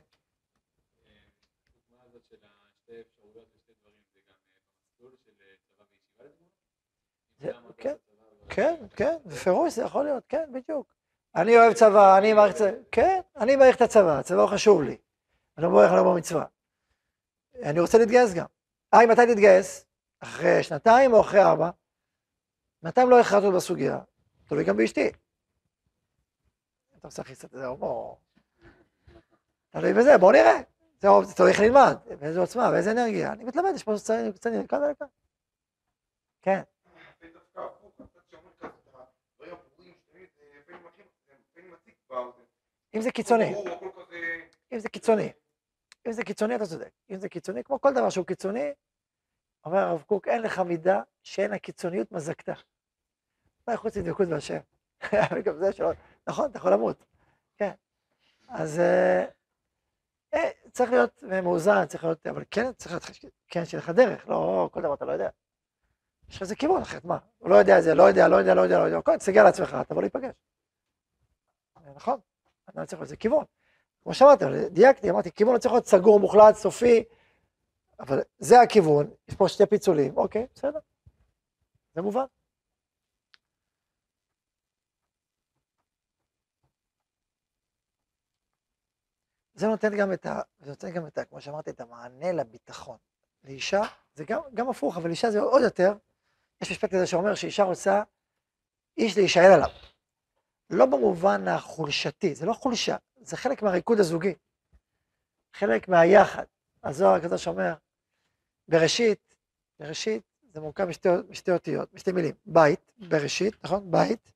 כן, 7.78 7.96
כן, 8.50 8.76
כן, 8.96 9.18
בפירוש 9.26 9.74
זה 9.74 9.84
יכול 9.84 10.04
להיות, 10.04 10.24
כן, 10.30 10.50
בדיוק. 10.54 10.94
אני 11.36 11.58
אוהב 11.58 11.74
צבא, 11.74 12.18
אני 12.18 12.34
מעריך 12.34 12.54
את 12.54 12.58
זה, 12.58 12.80
כן, 12.92 13.20
אני 13.38 13.56
מעריך 13.56 13.76
את 13.76 13.82
הצבא, 13.82 14.20
הצבא 14.20 14.48
חשוב 14.48 14.82
לי. 14.82 14.98
אני 15.58 15.64
לא 15.64 15.70
מברך 15.70 15.92
עליו 15.92 16.06
במצווה. 16.06 16.46
אני 17.64 17.80
רוצה 17.80 17.98
להתגייס 17.98 18.34
גם. 18.34 18.46
אה, 18.94 19.06
מתי 19.06 19.22
תתגייס? 19.34 19.86
אחרי 20.20 20.64
שנתיים 20.64 21.14
או 21.14 21.22
אחרי 21.22 21.42
ארבע? 21.42 21.70
שנתיים 22.82 23.10
לא 23.10 23.20
הכרעתי 23.20 23.52
בסוגיה, 23.56 24.00
תלוי 24.48 24.64
גם 24.64 24.78
באשתי. 24.78 25.12
אתה 26.98 27.08
עושה 27.08 27.24
קצת 27.24 27.54
איזה 27.54 27.66
הומור. 27.66 28.20
תלוי 29.70 29.94
בזה, 29.94 30.18
בואו 30.18 30.32
נראה. 30.32 30.62
זה 31.00 31.08
איך 31.50 31.60
נלמד, 31.60 31.98
באיזה 32.20 32.40
עוצמה, 32.40 32.72
באיזה 32.72 32.92
אנרגיה. 32.92 33.34
אני 33.34 33.44
מתלמד, 33.44 33.72
יש 33.76 33.84
פה 33.84 33.94
קצת 34.36 34.50
כאן 34.70 34.84
ולכאן. 34.84 35.08
כן. 36.42 36.62
אם 42.96 43.02
זה 43.02 43.12
קיצוני, 43.12 43.54
אם 44.72 44.80
זה 44.80 44.90
קיצוני, 44.90 45.32
אם 46.08 46.12
זה 46.12 46.24
קיצוני 46.24 46.56
אתה 46.56 46.66
צודק, 46.66 46.92
אם 47.10 47.20
זה 47.20 47.30
קיצוני, 47.30 47.64
כמו 47.64 47.82
כל 47.82 47.94
דבר 47.94 48.10
שהוא 48.10 48.26
קיצוני, 48.26 48.74
אומר 49.66 49.78
הרב 49.78 50.02
קוק, 50.02 50.28
אין 50.28 50.42
לך 50.42 50.60
מידה 50.60 51.02
שאין 51.24 51.54
הקיצוניות 51.54 52.12
מזקתה. 52.12 52.54
מה 53.68 53.78
חוץ 53.78 53.98
מדבקות 53.98 54.28
בהשם? 54.28 54.60
וגם 55.36 55.58
זה 55.58 55.74
שלא, 55.74 55.92
נכון, 56.28 56.50
אתה 56.50 56.58
יכול 56.58 56.74
למות, 56.74 57.06
כן. 57.58 57.72
אז 58.50 58.80
אה, 58.80 59.26
צריך 60.72 60.92
להיות 60.92 61.24
מאוזן, 61.44 61.86
צריך 61.86 62.04
להיות, 62.04 62.28
אבל 62.28 62.44
כן, 62.52 62.72
צריך 62.74 62.92
להיות, 62.92 63.34
כן, 63.48 63.66
שיהיה 63.66 63.84
לך 63.84 63.90
דרך, 63.90 64.28
לא 64.28 64.70
כל 64.74 64.82
דבר 64.82 64.94
אתה 64.94 65.06
לא 65.06 65.12
יודע. 65.12 65.30
יש 66.30 66.36
לך 66.36 66.42
איזה 66.42 66.56
כיוון 66.56 66.82
אחרת, 66.82 67.06
מה? 67.06 67.18
הוא 67.38 67.50
לא 67.50 67.56
יודע 67.56 67.82
זה, 67.82 67.96
לא 67.96 68.04
יודע, 68.04 68.28
לא 68.28 68.36
יודע, 68.36 68.54
לא 68.56 68.62
יודע, 68.62 68.80
לא 68.80 68.84
יודע, 68.84 68.98
הכל, 68.98 69.18
תסתכל 69.18 69.40
על 69.40 69.48
עצמך, 69.48 69.78
תבוא 69.88 70.02
להיפגש. 70.02 70.34
נכון, 71.96 72.20
אני 72.78 72.86
צריך 72.86 73.02
איזה 73.02 73.18
כיוון. 73.18 73.44
כמו 74.04 74.14
שאמרתי, 74.14 74.46
דייקתי, 74.70 75.10
אמרתי, 75.10 75.32
כיוון 75.32 75.54
לא 75.54 75.60
צריך 75.60 75.74
להיות 75.74 75.88
סגור, 75.88 76.20
מוחלט, 76.20 76.56
סופי, 76.56 77.04
אבל 78.00 78.22
זה 78.40 78.62
הכיוון, 78.62 79.10
יש 79.28 79.36
פה 79.36 79.48
שתי 79.48 79.66
פיצולים, 79.66 80.18
אוקיי, 80.18 80.48
בסדר, 80.56 80.80
זה 81.96 82.02
מובן. 82.02 82.26
זה 89.58 89.68
נותן 89.68 89.98
גם 89.98 90.14
את 90.14 90.26
ה... 90.26 90.42
זה 90.60 90.70
נותן 90.70 90.92
גם 90.92 91.08
את 91.08 91.18
ה... 91.18 91.26
כמו 91.26 91.42
שאמרתי, 91.42 91.70
את 91.70 91.82
המענה 91.82 92.32
לביטחון. 92.32 92.98
לאישה, 93.44 93.82
זה 94.16 94.24
גם, 94.24 94.42
גם 94.54 94.70
הפוך, 94.70 94.98
אבל 94.98 95.10
אישה 95.10 95.32
זה 95.32 95.40
עוד 95.40 95.62
יותר, 95.62 95.94
יש 96.62 96.72
משפט 96.72 96.90
כזה 96.94 97.08
שאומר 97.08 97.36
שאישה 97.36 97.64
רוצה 97.64 98.04
איש 98.98 99.18
להישאל 99.18 99.52
עליו. 99.52 99.70
לא 100.70 100.86
במובן 100.86 101.48
החולשתי, 101.48 102.36
זה 102.36 102.46
לא 102.46 102.54
חולשה, 102.54 102.96
זה 103.22 103.38
חלק 103.38 103.62
מהריקוד 103.62 104.00
הזוגי, 104.00 104.34
חלק 105.54 105.88
מהיחד. 105.88 106.44
הזוהר 106.84 107.16
הקדוש 107.16 107.48
אומר, 107.48 107.74
בראשית, 108.68 109.36
בראשית 109.80 110.24
זה 110.54 110.62
מורכב 110.62 110.86
משתי, 110.86 111.10
משתי 111.30 111.52
אותיות, 111.52 111.94
משתי 111.94 112.12
מילים, 112.12 112.36
בית, 112.46 112.92
בראשית, 112.98 113.54
נכון? 113.64 113.92
בית. 113.92 114.32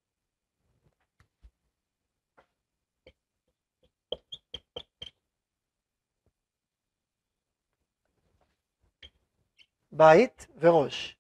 בית 10.02 10.48
וראש. 10.58 11.18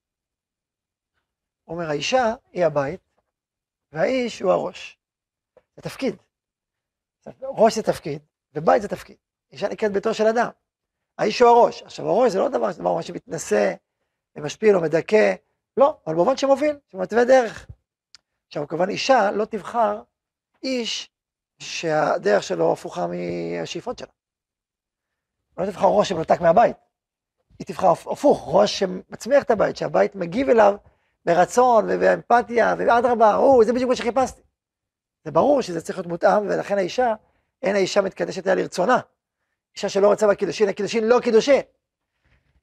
אומר, 1.68 1.90
האישה 1.90 2.34
היא 2.52 2.66
הבית, 2.66 3.22
והאיש 3.92 4.40
הוא 4.40 4.52
הראש. 4.52 5.00
זה 5.76 5.82
תפקיד. 5.82 6.16
ראש 7.42 7.76
זה 7.76 7.84
תפקיד, 7.84 8.22
ובית 8.54 8.82
זה 8.82 8.88
תפקיד. 8.88 9.18
אישה 9.52 9.68
נקראת 9.68 9.92
ביתו 9.92 10.14
של 10.14 10.28
אדם. 10.28 10.50
האיש 11.18 11.42
הוא 11.42 11.50
הראש. 11.50 11.84
עכשיו, 11.84 12.10
הראש 12.10 12.32
זה 12.32 12.40
לא 12.40 12.50
דבר, 12.50 12.72
דבר 12.72 13.02
שמתנשא 13.02 13.74
ומשפיל 14.36 14.76
או 14.76 14.82
מדכא, 14.82 15.36
לא, 15.78 15.98
אבל 16.08 16.16
במובן 16.16 16.38
שמוביל, 16.38 16.80
שמתווה 16.92 17.26
דרך. 17.26 17.68
עכשיו, 18.48 18.68
כמובן, 18.68 18.90
אישה 18.90 19.32
לא 19.32 19.46
תבחר 19.46 20.02
איש 20.64 21.10
שהדרך 21.60 22.44
שלו 22.44 22.74
הפוכה 22.74 23.08
מהשאיפות 23.08 23.98
שלה. 23.98 24.12
לא 25.58 25.66
תבחר 25.66 25.88
ראש 25.88 26.10
שמנותק 26.10 26.42
מהבית. 26.42 26.91
היא 27.62 27.68
תבחר 27.68 27.92
הפוך, 27.92 28.50
ראש 28.52 28.80
שמצמיח 28.80 29.44
את 29.44 29.52
הבית, 29.52 29.78
שהבית 29.78 30.16
מגיב 30.16 30.50
אליו 30.50 30.76
ברצון 31.26 31.86
ובאמפתיה, 31.90 32.76
ואדרבה, 32.78 33.36
או, 33.36 33.64
זה 33.64 33.74
בדיוק 33.74 33.90
מה 33.90 33.96
שחיפשתי. 33.96 34.42
זה 35.26 35.32
ברור 35.32 35.62
שזה 35.62 35.82
צריך 35.82 35.98
להיות 35.98 36.08
מותאם, 36.08 36.48
ולכן 36.48 36.78
האישה, 36.78 37.14
אין 37.62 37.76
האישה 37.76 38.02
מתקדשת 38.02 38.48
אליה 38.48 38.56
לרצונה. 38.56 39.00
אישה 39.76 39.90
שלא 39.90 40.08
רוצה 40.08 40.28
בקידושין, 40.28 40.70
הקידושין 40.70 41.08
לא 41.08 41.20
קידושין. 41.20 41.62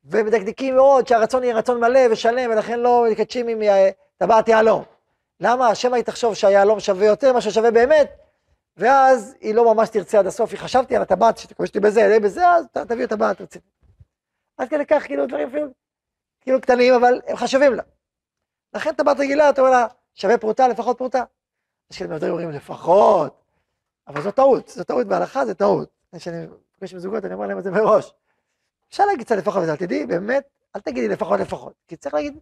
ומדקדקים 0.05 0.75
מאוד 0.75 1.09
שהרצון 1.09 1.45
יהיה 1.45 1.57
רצון 1.57 1.81
מלא 1.81 2.01
ושלם, 2.11 2.51
ולכן 2.51 2.81
לא 2.81 3.05
מקדשים 3.11 3.49
עם 3.49 3.59
טבעת 4.17 4.49
יהלום. 4.49 4.85
למה? 5.41 5.69
השמא 5.69 5.97
היא 5.97 6.05
תחשוב 6.05 6.35
שהיהלום 6.35 6.81
שווה 6.81 7.07
יותר 7.07 7.33
ממה 7.33 7.41
ששווה 7.41 7.71
באמת, 7.71 8.11
ואז 8.77 9.35
היא 9.41 9.55
לא 9.55 9.75
ממש 9.75 9.89
תרצה 9.89 10.19
עד 10.19 10.27
הסוף. 10.27 10.51
היא 10.51 10.59
חשבתי 10.59 10.97
על 10.97 11.03
הטבעת, 11.03 11.39
שתקושתי 11.39 11.81
בזה, 11.81 12.19
בזה, 12.23 12.49
אז 12.49 12.65
תביאו 12.73 13.09
טבעת 13.09 13.41
רצינית. 13.41 13.78
עד 14.59 14.69
כדי 14.69 14.87
כך, 14.87 15.03
כאילו, 15.05 15.27
דברים 15.27 15.49
אפילו, 15.49 15.67
כאילו 16.41 16.61
קטנים, 16.61 16.95
אבל 16.95 17.21
הם 17.27 17.37
חשובים 17.37 17.75
לה. 17.75 17.83
לכן 18.75 18.93
טבעת 18.93 19.17
רגילה, 19.21 19.51
אתה 19.51 19.61
אומר 19.61 19.71
לה, 19.71 19.87
שווה 20.15 20.39
פרוטה, 20.39 20.69
לפחות 20.69 20.99
פרוטה. 20.99 21.25
יש 21.91 21.99
כאלה 21.99 22.15
יותר 22.15 22.31
אומרים 22.31 22.51
לפחות, 22.51 23.43
אבל 24.07 24.23
זו 24.23 24.31
טעות, 24.31 24.69
זו 24.69 24.85
טעות 24.85 25.07
בהלכה, 25.07 25.47
זה 25.47 25.55
טעות. 25.55 25.89
כשאני 26.17 26.47
פוגש 26.79 26.93
עם 26.93 26.99
זוגות, 26.99 27.25
אני 27.25 27.35
אומר 27.35 27.47
להם 27.47 27.59
את 27.59 27.65
זה 27.65 27.71
מראש. 27.71 28.15
אפשר 28.91 29.07
להגיד 29.07 29.27
קצת 29.27 29.37
לפחות, 29.37 29.63
אבל 29.63 29.77
תדעי, 29.77 30.07
באמת, 30.07 30.49
אל 30.77 30.81
תגידי 30.81 31.09
לפחות 31.09 31.41
לפחות, 31.41 31.73
כי 31.89 31.97
צריך 31.97 32.15
להגיד, 32.15 32.39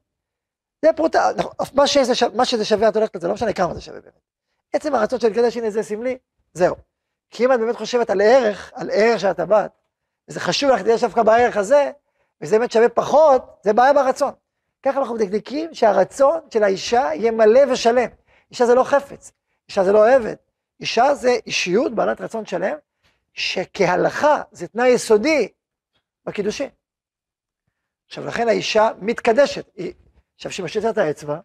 זה 0.83 0.93
פרוטה, 0.97 1.31
נכון, 1.37 1.53
מה 1.75 1.87
שזה, 1.87 2.13
מה 2.35 2.45
שזה 2.45 2.65
שווה, 2.65 2.89
את 2.89 2.97
הולכת 2.97 3.17
לזה, 3.17 3.29
לא 3.29 3.35
משנה 3.35 3.53
כמה 3.53 3.75
זה 3.75 3.81
שווה 3.81 4.01
באמת. 4.01 4.21
עצם 4.73 4.95
הרצון 4.95 5.21
של 5.21 5.29
לקדש, 5.29 5.57
הנה 5.57 5.71
זה 5.71 5.83
סמלי, 5.83 6.19
זהו. 6.53 6.77
כי 7.31 7.45
אם 7.45 7.53
את 7.53 7.61
באמת 7.61 7.77
חושבת 7.77 8.11
על 8.11 8.21
ערך, 8.21 8.73
על 8.75 8.91
ערך 8.93 9.21
של 9.21 9.27
הטבעת, 9.27 9.71
וזה 10.29 10.41
חשוב 10.41 10.71
לך 10.71 10.77
להתקדש 10.77 11.05
דווקא 11.05 11.23
בערך 11.23 11.57
הזה, 11.57 11.91
וזה 12.41 12.59
באמת 12.59 12.73
שווה 12.73 12.89
פחות, 12.89 13.61
זה 13.63 13.73
בעיה 13.73 13.93
ברצון. 13.93 14.33
ככה 14.83 14.99
אנחנו 14.99 15.15
מדקדקים 15.15 15.75
שהרצון 15.75 16.41
של 16.53 16.63
האישה 16.63 17.11
יהיה 17.15 17.31
מלא 17.31 17.61
ושלם. 17.73 18.09
אישה 18.51 18.67
זה 18.67 18.75
לא 18.75 18.85
חפץ, 18.85 19.33
אישה 19.69 19.85
זה 19.85 19.93
לא 19.93 20.15
עבד. 20.15 20.35
אישה 20.81 21.15
זה 21.15 21.31
אישיות 21.47 21.95
בעלת 21.95 22.21
רצון 22.21 22.47
שלם, 22.47 22.77
שכהלכה 23.33 24.43
זה 24.53 24.69
תנאי 24.69 24.89
יסודי 24.89 25.49
בקידושין. 26.25 26.71
עכשיו, 28.07 28.27
לכן 28.27 28.49
האישה 28.49 28.91
מתקדשת. 29.01 29.67
היא, 29.77 29.93
עכשיו, 30.35 30.65
משתתת 30.65 30.85
את 30.93 30.99
האצבע, 30.99 31.39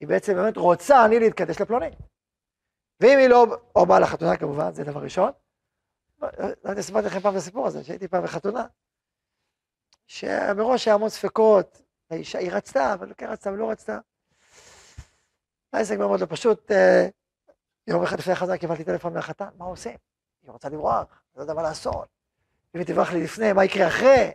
היא 0.00 0.08
בעצם 0.08 0.34
באמת 0.34 0.56
רוצה 0.56 1.04
אני 1.04 1.18
להתקדש 1.18 1.60
לפלוני. 1.60 1.90
ואם 3.00 3.18
היא 3.18 3.28
לא, 3.28 3.46
או 3.76 3.86
באה 3.86 4.00
לחתונה 4.00 4.36
כמובן, 4.36 4.72
זה 4.72 4.84
דבר 4.84 5.00
ראשון. 5.00 5.32
לא 6.22 6.28
יודע, 6.64 6.82
סיפרתי 6.82 7.06
לכם 7.06 7.20
פעם 7.20 7.32
את 7.32 7.38
הסיפור 7.38 7.66
הזה, 7.66 7.84
שהייתי 7.84 8.08
פעם 8.08 8.22
בחתונה, 8.22 8.66
שמראש 10.10 10.88
היה 10.88 10.94
המון 10.94 11.08
ספקות, 11.08 11.82
האישה, 12.10 12.38
היא 12.38 12.52
רצתה, 12.52 12.94
אבל 12.94 13.12
כן 13.16 13.26
רצתה 13.26 13.52
ולא 13.52 13.70
רצתה. 13.70 13.98
העסק 15.72 15.98
מאוד 15.98 16.20
לא 16.20 16.26
פשוט, 16.26 16.70
אה, 16.70 17.08
יום 17.86 18.02
אחד 18.02 18.18
לפני 18.18 18.32
החזרה 18.32 18.58
קיבלתי 18.58 18.84
טלפון 18.84 19.14
מהחתן, 19.14 19.48
מה 19.58 19.64
עושים? 19.64 19.96
היא 20.42 20.50
רוצה 20.50 20.68
לברוח, 20.68 21.22
לא 21.36 21.42
יודע 21.42 21.54
מה 21.54 21.62
לעשות. 21.62 22.08
אם 22.74 22.80
היא 22.80 22.86
תברח 22.86 23.12
לי 23.12 23.24
לפני, 23.24 23.52
מה 23.52 23.64
יקרה 23.64 23.88
אחרי? 23.88 24.30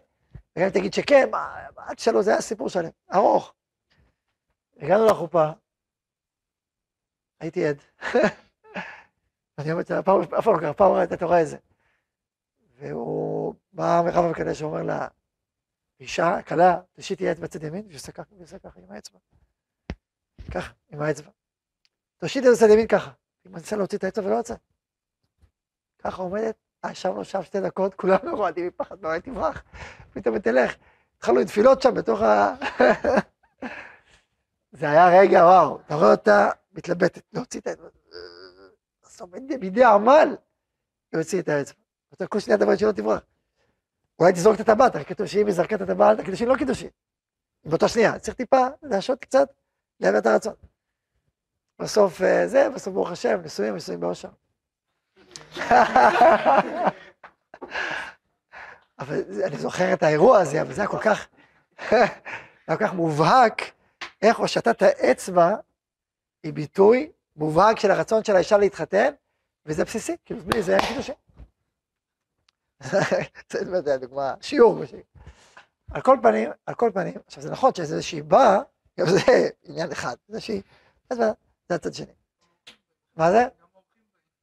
וגם 0.55 0.65
אם 0.65 0.71
תגיד 0.71 0.93
שכן, 0.93 1.29
מה, 1.31 1.67
עד 1.77 1.99
שלא, 1.99 2.21
זה 2.21 2.31
היה 2.31 2.41
סיפור 2.41 2.69
שלם, 2.69 2.89
ארוך. 3.13 3.53
הגענו 4.77 5.05
לחופה, 5.05 5.49
הייתי 7.39 7.65
עד. 7.65 7.77
אני 9.57 9.71
אומרת, 9.71 9.91
אף 9.91 10.05
פעם 10.05 10.53
לא 10.55 10.59
קרה, 10.59 10.73
פעם 10.73 10.91
אחת 10.91 11.13
אתה 11.13 11.25
רואה 11.25 11.41
את 11.41 11.47
זה. 11.47 11.57
והוא 12.75 13.53
בא 13.73 14.01
מרב 14.05 14.25
המקדש 14.25 14.61
ואומר 14.61 14.83
לה, 14.83 15.07
אישה, 15.99 16.41
כלה, 16.41 16.79
תושיטי 16.93 17.31
אצבע 17.31 17.47
צד 17.47 17.63
ימין, 17.63 17.85
והיא 17.85 17.95
עושה 17.95 18.11
ככה, 18.11 18.33
והיא 18.33 18.43
עושה 18.43 18.59
ככה 18.59 18.79
עם 18.79 18.91
האצבע. 18.91 19.19
ככה, 20.51 20.73
עם 20.89 21.01
האצבע. 21.01 21.29
תושיטי 22.17 22.49
את 22.49 22.53
צד 22.57 22.69
ימין 22.69 22.87
ככה. 22.87 23.11
היא 23.43 23.53
מנסה 23.53 23.75
להוציא 23.75 23.97
את 23.97 24.03
האצבע 24.03 24.25
ולא 24.25 24.35
יוצא. 24.35 24.55
ככה 26.03 26.21
עומדת, 26.21 26.55
אה, 26.85 26.95
שם 26.95 27.43
שתי 27.43 27.61
דקות, 27.61 27.93
כולנו 27.93 28.35
רועדים 28.35 28.67
מפחד, 28.67 29.01
לא 29.01 29.09
הייתי 29.09 29.31
ברח, 29.31 29.63
פתאום 30.13 30.39
תלך. 30.39 30.75
התחלנו 31.17 31.39
עם 31.39 31.45
תפילות 31.45 31.81
שם 31.81 31.93
בתוך 31.93 32.21
ה... 32.21 32.55
זה 34.79 34.89
היה 34.89 35.19
רגע, 35.19 35.37
וואו, 35.45 35.79
אתה 35.85 35.95
רואה 35.95 36.11
אותה 36.11 36.49
מתלבטת, 36.73 37.21
להוציא 37.33 37.59
את 37.59 37.67
האצבע. 37.67 37.87
בסוף 39.03 39.29
בידי 39.59 39.83
עמל, 39.83 40.35
להוציא 41.13 41.41
את 41.41 41.49
האצבע. 41.49 41.81
אתה 42.13 42.27
כל 42.27 42.39
שנייה 42.39 42.57
דבר 42.57 42.75
שלא 42.75 42.91
תברח. 42.91 43.21
אולי 44.19 44.33
תזרוק 44.33 44.55
את 44.55 44.69
הטבעת, 44.69 44.95
הרי 44.95 45.05
כתוב 45.05 45.27
שאם 45.27 45.45
היא 45.45 45.55
זרקה 45.55 45.75
את 45.75 45.81
הטבעת, 45.81 46.19
הקידושין 46.19 46.47
לא 46.47 46.55
קידושין. 46.55 46.89
באותה 47.65 47.87
שנייה, 47.87 48.19
צריך 48.19 48.37
טיפה 48.37 48.67
להשעות 48.83 49.19
קצת, 49.19 49.47
להביא 49.99 50.19
את 50.19 50.25
הרצון. 50.25 50.53
בסוף 51.79 52.21
אה, 52.21 52.47
זה, 52.47 52.69
בסוף 52.75 52.93
ברוך 52.93 53.11
השם, 53.11 53.41
נשואים, 53.43 53.75
נשואים 53.75 53.99
באושר. 53.99 54.29
אבל 58.99 59.23
אני 59.47 59.57
זוכר 59.57 59.93
את 59.93 60.03
האירוע 60.03 60.39
הזה, 60.39 60.61
אבל 60.61 60.73
זה 60.73 60.81
היה 60.81 60.89
כל 60.89 60.99
כך, 60.99 61.27
היה 61.91 62.07
כל 62.67 62.77
כך 62.77 62.93
מובהק, 62.93 63.61
איך 64.21 64.37
הושטת 64.37 64.81
האצבע 64.81 65.55
היא 66.43 66.53
ביטוי 66.53 67.11
מובהק 67.35 67.79
של 67.79 67.91
הרצון 67.91 68.23
של 68.23 68.35
האישה 68.35 68.57
להתחתן, 68.57 69.13
וזה 69.65 69.85
בסיסי, 69.85 70.15
כאילו 70.25 70.41
בלי 70.43 70.61
זה 70.63 70.77
אין 70.77 70.87
קידושין. 70.87 71.15
זה 73.85 73.93
הדוגמה, 73.93 74.33
שיעור. 74.41 74.79
על 75.91 76.01
כל 76.01 76.17
פנים, 76.21 76.49
על 76.65 76.75
כל 76.75 76.91
פנים, 76.93 77.13
עכשיו 77.27 77.43
זה 77.43 77.51
נכון 77.51 77.73
שזה 77.73 77.95
איזושהי 77.95 78.21
באה, 78.21 78.59
גם 78.99 79.05
זה 79.09 79.49
עניין 79.63 79.91
אחד, 79.91 80.15
זה 80.27 80.41
שהיא, 80.41 80.61
אז 81.09 81.17
זה 81.69 81.75
הצד 81.75 81.93
שני. 81.93 82.13
מה 83.15 83.31
זה? 83.31 83.47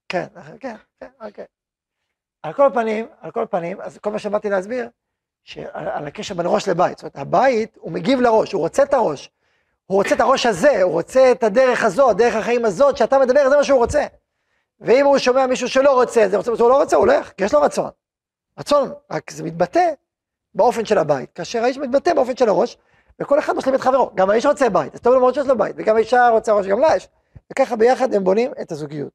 כן, 0.09 0.27
כן, 0.61 0.77
כן, 1.01 1.07
אוקיי. 1.21 1.45
על 2.43 2.53
כל 2.53 2.71
פנים, 2.75 3.07
על 3.21 3.31
כל 3.31 3.47
פנים, 3.51 3.81
אז 3.81 3.99
כל 3.99 4.11
מה 4.11 4.19
שבאתי 4.19 4.51
להסביר, 4.51 4.89
שעל 5.45 6.07
הקשר 6.07 6.35
בין 6.35 6.47
ראש 6.49 6.69
לבית, 6.69 6.99
זאת 6.99 7.03
אומרת, 7.03 7.17
הבית, 7.17 7.79
הוא 7.81 7.93
מגיב 7.93 8.21
לראש, 8.21 8.53
הוא 8.53 8.61
רוצה 8.61 8.83
את 8.83 8.95
הראש. 8.95 9.31
הוא 9.87 9.99
רוצה 9.99 10.15
את 10.15 10.21
הראש 10.21 10.47
הזה, 10.47 10.83
הוא 10.83 10.93
רוצה 10.93 11.33
את 11.33 11.43
הדרך 11.43 11.85
הזאת, 11.85 12.17
דרך 12.17 12.35
החיים 12.35 12.65
הזאת, 12.65 12.97
שאתה 12.97 13.19
מדבר, 13.19 13.51
זה 13.51 13.57
מה 13.57 13.65
שהוא 13.65 13.79
רוצה. 13.79 14.07
ואם 14.81 15.07
הוא 15.07 15.19
שומע 15.19 15.47
מישהו 15.47 15.69
שלא 15.69 15.93
רוצה, 15.95 16.29
זה 16.29 16.37
רוצה, 16.37 16.51
הוא 16.51 16.71
לא 16.71 16.81
רוצה, 16.81 16.97
הוא 16.97 17.07
הולך, 17.07 17.33
כי 17.33 17.45
יש 17.45 17.55
לו 17.55 17.61
רצון. 17.61 17.91
רצון, 18.59 18.93
רק 19.11 19.31
זה 19.31 19.43
מתבטא 19.43 19.91
באופן 20.55 20.85
של 20.85 20.99
הבית, 20.99 21.33
כאשר 21.33 21.65
האיש 21.65 21.79
מתבטא 21.79 22.15
באופן 22.15 22.37
של 22.37 22.49
הראש, 22.49 22.77
וכל 23.21 23.39
אחד 23.39 23.57
משלים 23.57 23.75
את 23.75 23.81
חברו. 23.81 24.11
גם 24.15 24.31
האיש 24.31 24.47
רוצה 24.47 24.69
בית, 24.69 24.95
אז 24.95 25.01
טוב 25.01 25.15
לו 25.15 25.21
מאוד 25.21 25.35
שיש 25.35 25.47
לו 25.47 25.59
בית, 25.59 25.75
וגם 25.79 25.97
האישה 25.97 26.29
רוצה 26.29 26.53
ראש, 26.53 26.67
גם 26.67 26.81
לה 26.81 26.97
יש. 26.97 27.09
וככה 27.53 27.77
ביחד 27.77 28.15
הם 28.15 28.25
בונים 28.25 28.53
את 28.61 28.73
הזוגיות. 28.73 29.13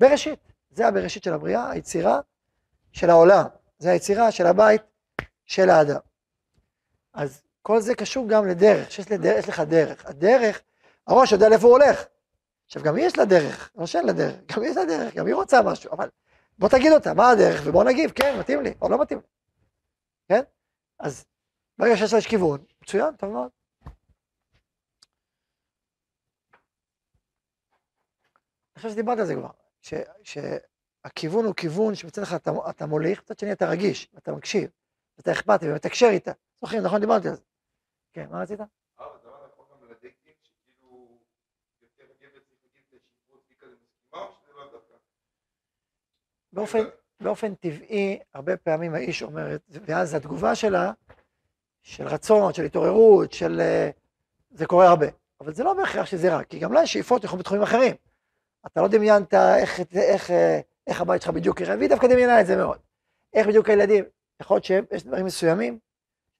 בראשית, 0.00 0.38
זה 0.70 0.88
הבראשית 0.88 1.24
של 1.24 1.32
הבריאה, 1.32 1.70
היצירה 1.70 2.20
של 2.92 3.10
העולם, 3.10 3.44
זה 3.78 3.90
היצירה 3.90 4.30
של 4.30 4.46
הבית 4.46 4.82
של 5.46 5.70
האדם. 5.70 6.00
אז 7.14 7.42
כל 7.62 7.80
זה 7.80 7.94
קשור 7.94 8.28
גם 8.28 8.46
לדרך, 8.46 8.90
שיש 8.90 9.10
לדרך, 9.10 9.48
לך 9.48 9.60
דרך. 9.60 10.06
הדרך, 10.06 10.60
הראש 11.06 11.32
יודע 11.32 11.48
לאיפה 11.48 11.66
הוא 11.66 11.72
הולך. 11.72 12.04
עכשיו, 12.66 12.82
גם 12.82 12.96
היא 12.96 13.06
יש 13.06 13.18
לה 13.18 13.24
דרך, 13.24 13.70
לא 13.76 13.86
שאין 13.86 14.06
לה 14.06 14.12
דרך, 14.12 14.34
גם 14.56 14.62
היא 14.62 14.70
יש 14.70 14.76
לה 14.76 14.84
דרך, 14.84 15.14
גם 15.14 15.26
היא 15.26 15.34
רוצה 15.34 15.62
משהו, 15.62 15.92
אבל 15.92 16.08
בוא 16.60 16.68
תגיד 16.68 16.92
אותה, 16.92 17.14
מה 17.14 17.30
הדרך, 17.30 17.60
ובוא 17.66 17.84
נגיב, 17.84 18.10
כן, 18.10 18.36
מתאים 18.40 18.62
לי, 18.62 18.74
או 18.82 18.88
לא 18.88 19.02
מתאים 19.02 19.18
לי. 19.18 19.26
כן? 20.28 20.40
אז 20.98 21.24
ברגע 21.78 21.96
שיש 21.96 22.12
לה 22.12 22.20
כיוון, 22.28 22.64
מצוין, 22.82 23.16
טוב 23.16 23.32
מאוד. 23.32 23.50
אני 28.76 28.76
חושב 28.76 28.90
שדיברת 28.90 29.18
על 29.18 29.26
זה 29.26 29.34
כבר, 29.34 29.50
ש, 29.80 29.94
שהכיוון 30.22 31.44
הוא 31.44 31.54
כיוון 31.54 31.94
שמצד 31.94 32.22
אחד 32.22 32.36
אתה, 32.36 32.50
אתה 32.70 32.86
מוליך, 32.86 33.22
מצד 33.22 33.38
שני 33.38 33.52
אתה 33.52 33.68
רגיש, 33.68 34.08
אתה 34.18 34.32
מקשיב, 34.32 34.70
אתה 35.20 35.32
אכפתי 35.32 35.70
ומתקשר 35.70 36.06
איתה. 36.10 36.32
זוכרים, 36.60 36.82
נכון, 36.82 37.00
דיברתי 37.00 37.28
על 37.28 37.34
זה. 37.34 37.42
כן, 38.12 38.26
מה 38.30 38.42
רצית? 38.42 38.60
באופן, 46.52 46.84
באופן 47.20 47.54
טבעי, 47.54 48.18
הרבה 48.34 48.56
פעמים 48.56 48.94
האיש 48.94 49.22
אומר, 49.22 49.56
ואז 49.68 50.14
התגובה 50.14 50.54
שלה, 50.54 50.92
של 51.82 52.06
רצון, 52.06 52.52
של 52.52 52.64
התעוררות, 52.64 53.32
של... 53.32 53.60
אה, 53.60 53.90
זה 54.50 54.66
קורה 54.66 54.88
הרבה. 54.88 55.06
אבל 55.40 55.54
זה 55.54 55.64
לא 55.64 55.74
בהכרח 55.74 56.06
שזה 56.06 56.34
רע, 56.34 56.44
כי 56.44 56.58
גם 56.58 56.72
לה 56.72 56.82
יש 56.82 56.92
שאיפות 56.92 57.24
יכולים 57.24 57.40
בתחומים 57.40 57.62
אחרים. 57.62 57.94
אתה 58.66 58.82
לא 58.82 58.88
דמיינת 58.88 59.34
איך, 59.34 59.80
איך, 59.94 60.30
אה, 60.30 60.60
איך 60.86 61.00
הבית 61.00 61.22
שלך 61.22 61.30
בדיוק 61.30 61.60
יראה, 61.60 61.76
והיא 61.76 61.88
דווקא 61.88 62.06
דמיינה 62.06 62.40
את 62.40 62.46
זה 62.46 62.56
מאוד. 62.56 62.78
איך 63.34 63.46
בדיוק 63.46 63.68
הילדים, 63.68 64.04
יכול 64.40 64.54
להיות 64.54 64.64
שיש 64.64 65.04
דברים 65.04 65.26
מסוימים, 65.26 65.78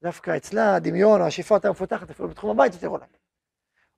דווקא 0.02 0.36
אצלה 0.36 0.74
הדמיון 0.74 1.20
או 1.20 1.26
השאיפה 1.26 1.54
יותר 1.54 1.70
מפותחת 1.70 2.10
אפילו 2.10 2.28
בתחום 2.28 2.50
הבית 2.50 2.74
יותר 2.74 2.88
אולי. 2.88 3.04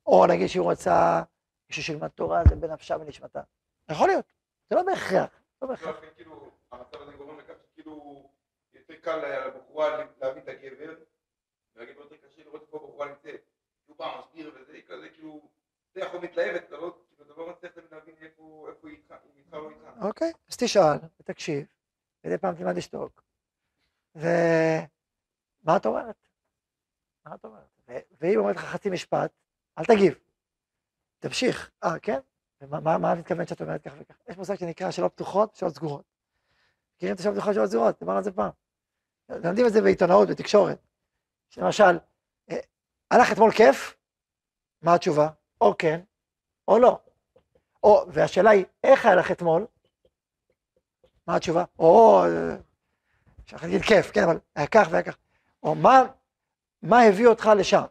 או 0.05 0.25
נגיד 0.25 0.47
שהיא 0.47 0.61
רוצה 0.61 1.23
מישהו 1.69 1.83
שילמד 1.83 2.07
תורה, 2.07 2.43
זה 2.49 2.55
בנפשה 2.55 2.95
ונשמתה. 2.99 3.41
יכול 3.89 4.07
להיות, 4.07 4.25
זה 4.69 4.75
לא 4.75 4.83
בהכרח. 4.83 5.42
לא. 5.69 5.93
כאילו, 6.15 6.51
המצב 6.71 7.01
הזה 7.01 7.13
גורם 7.17 7.39
לכך 7.39 7.53
שכאילו 7.63 8.29
יותר 8.73 8.95
קל 9.01 9.45
לבחורה 9.47 9.97
להביא 10.21 10.41
את 10.41 10.47
הגבר, 10.47 10.95
לו 11.75 11.83
יותר 12.03 12.17
קשה 12.27 12.43
לראות 12.43 12.61
איפה 12.61 12.77
הבחורה 12.77 13.09
נמצאת. 13.09 13.41
הוא 13.85 13.97
פעם 13.97 14.19
מסביר 14.19 14.51
וזה, 14.55 14.81
כזה 14.87 15.09
כאילו, 15.09 15.49
זה 15.93 15.99
יכול 15.99 16.19
מתלהבת, 16.19 16.63
אתה 16.63 16.77
לא, 16.77 16.97
כאילו, 17.09 17.31
אתה 17.31 17.41
לא 17.41 17.49
מצליח 17.49 17.71
להבין 17.91 18.15
איפה 18.21 18.67
היא 18.83 18.97
איתך, 18.97 19.13
אם 19.25 19.37
איתך 19.37 19.53
או 19.53 19.69
איתך. 19.69 19.83
אוקיי, 20.01 20.31
אז 20.49 20.57
תשאל 20.57 21.07
ותקשיב, 21.19 21.67
מדי 22.23 22.37
פעם 22.37 22.55
תלמד 22.55 22.75
לשתוק. 22.77 23.23
ומה 24.15 25.77
את 25.77 25.85
אומרת? 25.85 26.27
מה 27.25 27.35
את 27.35 27.45
אומרת? 27.45 27.79
ואם 28.11 28.39
אומרת 28.39 28.55
לך 28.55 28.61
חצי 28.61 28.89
משפט, 28.89 29.31
אל 29.77 29.83
תגיב. 29.85 30.19
תמשיך. 31.19 31.71
אה, 31.83 31.99
כן? 31.99 32.19
מה 32.69 33.13
את 33.13 33.17
מתכוונת 33.17 33.47
שאת 33.47 33.61
אומרת 33.61 33.83
כך 33.83 33.93
וכך? 33.99 34.15
יש 34.27 34.37
מושג 34.37 34.55
שנקרא 34.55 34.91
שאלות 34.91 35.13
פתוחות, 35.13 35.55
שאלות 35.55 35.75
סגורות. 35.75 36.03
מכירים 36.95 37.15
את 37.15 37.19
השאלות 37.19 37.35
פתוחות, 37.35 37.53
שאלות 37.53 37.69
סגורות? 37.69 37.99
דיברנו 37.99 38.17
על 38.17 38.23
זה 38.23 38.31
פעם. 38.31 38.49
לומדים 39.29 39.67
את 39.67 39.73
זה 39.73 39.81
בעיתונאות, 39.81 40.29
בתקשורת. 40.29 40.79
למשל, 41.57 41.99
אה, 42.49 42.59
הלך 43.11 43.31
אתמול 43.31 43.51
כיף? 43.51 43.95
מה 44.81 44.93
התשובה? 44.93 45.29
או 45.61 45.77
כן, 45.77 46.01
או 46.67 46.79
לא. 46.79 46.99
או, 47.83 48.05
והשאלה 48.07 48.49
היא, 48.49 48.65
איך 48.83 49.05
היה 49.05 49.15
לך 49.15 49.31
אתמול? 49.31 49.65
מה 51.27 51.35
התשובה? 51.35 51.63
או, 51.79 52.21
אפשר 53.43 53.57
להגיד 53.61 53.81
כיף, 53.81 54.11
כן, 54.11 54.23
אבל 54.23 54.39
היה 54.55 54.67
כך 54.67 54.87
והיה 54.91 55.03
כך. 55.03 55.17
או 55.63 55.75
מה, 55.75 56.03
מה 56.81 57.01
הביא 57.01 57.27
אותך 57.27 57.49
לשם? 57.57 57.83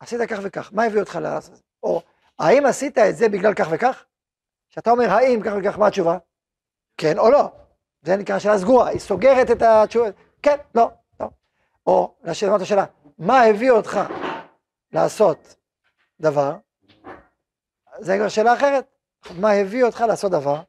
עשית 0.00 0.20
כך 0.30 0.38
וכך, 0.44 0.70
מה 0.72 0.84
הביא 0.84 1.00
אותך 1.00 1.18
לעשות? 1.22 1.62
או, 1.82 2.02
האם 2.38 2.66
עשית 2.66 2.98
את 2.98 3.16
זה 3.16 3.28
בגלל 3.28 3.54
כך 3.54 3.68
וכך? 3.70 4.04
כשאתה 4.70 4.90
אומר 4.90 5.10
האם 5.10 5.40
כך 5.44 5.52
וכך, 5.58 5.78
מה 5.78 5.86
התשובה? 5.86 6.18
כן 6.96 7.18
או 7.18 7.30
לא. 7.30 7.50
זה 8.02 8.16
נקרא 8.16 8.38
שאלה 8.38 8.58
סגורה, 8.58 8.88
היא 8.88 9.00
סוגרת 9.00 9.50
את 9.50 9.62
התשובה, 9.62 10.08
כן, 10.42 10.56
לא, 10.74 10.90
לא. 11.20 11.26
או 11.86 12.14
לשאלה, 12.24 12.56
את 12.56 12.60
השאלה, 12.60 12.84
מה 13.18 13.42
הביא 13.42 13.70
אותך 13.70 14.00
לעשות 14.92 15.54
דבר? 16.20 16.56
זה 17.98 18.16
כבר 18.18 18.28
שאלה 18.28 18.54
אחרת. 18.54 18.86
מה 19.40 19.50
הביא 19.50 19.84
אותך 19.84 20.04
לעשות 20.08 20.32
דבר? 20.32 20.62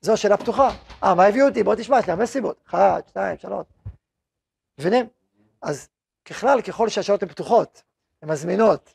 זו 0.00 0.16
שאלה 0.16 0.36
פתוחה. 0.36 0.68
אה, 1.04 1.14
מה 1.14 1.24
הביא 1.24 1.42
אותי? 1.42 1.62
בוא 1.62 1.74
תשמע, 1.74 1.98
יש 1.98 2.06
לי 2.06 2.12
הרבה 2.12 2.26
סיבות. 2.26 2.56
אחת, 2.68 3.08
שתיים, 3.08 3.38
שלוש. 3.38 3.66
מבינים? 4.80 5.06
אז 5.62 5.88
ככלל, 6.24 6.62
ככל 6.62 6.88
שהשאלות 6.88 7.22
הן 7.22 7.28
פתוחות, 7.28 7.82
הן 8.22 8.30
מזמינות, 8.30 8.94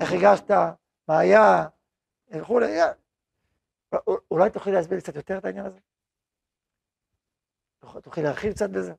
איך 0.00 0.12
הגשת, 0.12 0.50
מה 1.08 1.18
היה, 1.18 1.68
וכולי, 2.30 2.66
אולי 4.30 4.50
תוכלי 4.50 4.72
להסביר 4.72 5.00
קצת 5.00 5.16
יותר 5.16 5.38
את 5.38 5.44
העניין 5.44 5.66
הזה? 5.66 5.78
תוכלי 8.02 8.22
להרחיב 8.22 8.52
קצת 8.52 8.70
בזה? 8.70 8.92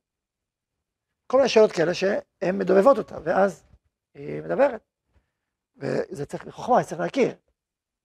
כל 1.26 1.36
מיני 1.36 1.48
שאלות 1.48 1.72
כאלה 1.72 1.94
שהן 1.94 2.58
מדובבות 2.58 2.98
אותה, 2.98 3.16
ואז 3.24 3.64
היא 4.14 4.42
מדברת. 4.42 4.82
וזה 5.76 6.26
צריך, 6.26 6.48
חוכמה, 6.48 6.84
צריך 6.84 7.00
להכיר 7.00 7.36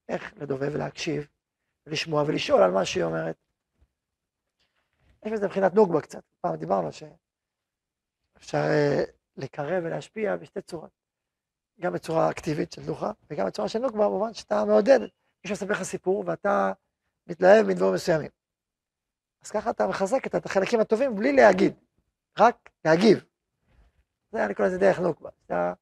איך 0.09 0.33
לדובב 0.37 0.69
ולהקשיב, 0.73 1.27
ולשמוע 1.85 2.23
ולשאול 2.27 2.61
על 2.61 2.71
מה 2.71 2.85
שהיא 2.85 3.03
אומרת. 3.03 3.35
יש 5.25 5.31
בזה 5.31 5.45
מבחינת 5.45 5.73
נוגבה 5.73 6.01
קצת, 6.01 6.23
פעם 6.41 6.55
דיברנו 6.55 6.89
שאפשר 6.91 8.57
אה, 8.57 9.03
לקרב 9.37 9.83
ולהשפיע 9.83 10.35
בשתי 10.37 10.61
צורות. 10.61 11.04
גם 11.79 11.93
בצורה 11.93 12.29
אקטיבית 12.29 12.71
של 12.71 12.85
דוחה, 12.85 13.11
וגם 13.29 13.47
בצורה 13.47 13.69
של 13.69 13.79
נוקבה, 13.79 14.05
במובן 14.05 14.33
שאתה 14.33 14.65
מעודד. 14.65 14.99
מישהו 15.43 15.53
מספר 15.53 15.71
לך 15.71 15.83
סיפור, 15.83 16.23
ואתה 16.27 16.71
מתלהב 17.27 17.65
מדברים 17.67 17.93
מסוימים. 17.93 18.29
אז 19.43 19.51
ככה 19.51 19.69
אתה 19.69 19.87
מחזק 19.87 20.27
את 20.27 20.45
החלקים 20.45 20.79
הטובים 20.79 21.15
בלי 21.15 21.33
להגיד, 21.33 21.73
רק 22.39 22.69
להגיב. 22.85 23.23
זה, 24.31 24.45
אני 24.45 24.53
קורא 24.53 24.67
לזה 24.67 24.77
דרך 24.77 24.99
נוקבה. 24.99 25.29
אתה, 25.45 25.73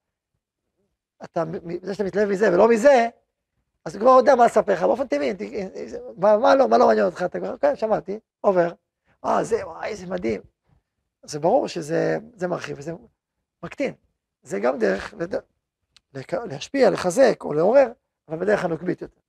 אתה, 1.24 1.44
זה 1.82 1.94
שאתה 1.94 2.04
מתלהב 2.04 2.30
מזה 2.30 2.54
ולא 2.54 2.70
מזה, 2.70 3.10
אז 3.86 3.96
הוא 3.96 4.02
כבר 4.02 4.10
יודע 4.10 4.36
מה 4.36 4.46
לספר 4.46 4.74
לך, 4.74 4.82
באופן 4.82 5.08
טבעי, 5.08 5.34
מה, 6.18 6.38
מה 6.38 6.56
לא, 6.56 6.70
מה 6.70 6.78
לא 6.78 6.88
מעניין 6.88 7.06
אותך, 7.06 7.24
אתה 7.26 7.40
כבר, 7.40 7.58
כן, 7.58 7.76
שמעתי, 7.76 8.20
עובר, 8.42 8.74
אה, 9.26 9.44
זה, 9.44 9.68
וואי, 9.68 9.90
איזה 9.90 10.08
מדהים. 10.08 10.42
זה 11.26 11.40
ברור 11.40 11.68
שזה 11.68 12.18
מרחיב 12.50 12.80
וזה 12.80 12.94
מקטין. 13.64 13.94
זה 14.42 14.60
גם 14.60 14.80
דרך 14.80 15.14
להשפיע, 16.50 16.90
לחזק 16.90 17.44
או 17.44 17.54
לעורר, 17.54 17.92
אבל 18.28 18.38
בדרך 18.38 18.64
הנוקבית 18.64 19.02
יותר. 19.02 19.22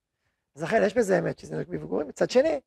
אז 0.56 0.62
לכן 0.62 0.82
יש 0.86 0.94
בזה 0.94 1.18
אמת 1.18 1.38
שזה 1.38 1.56
נוקבי 1.56 1.76
וגורים. 1.76 2.08
מצד 2.08 2.30
שני, 2.30 2.60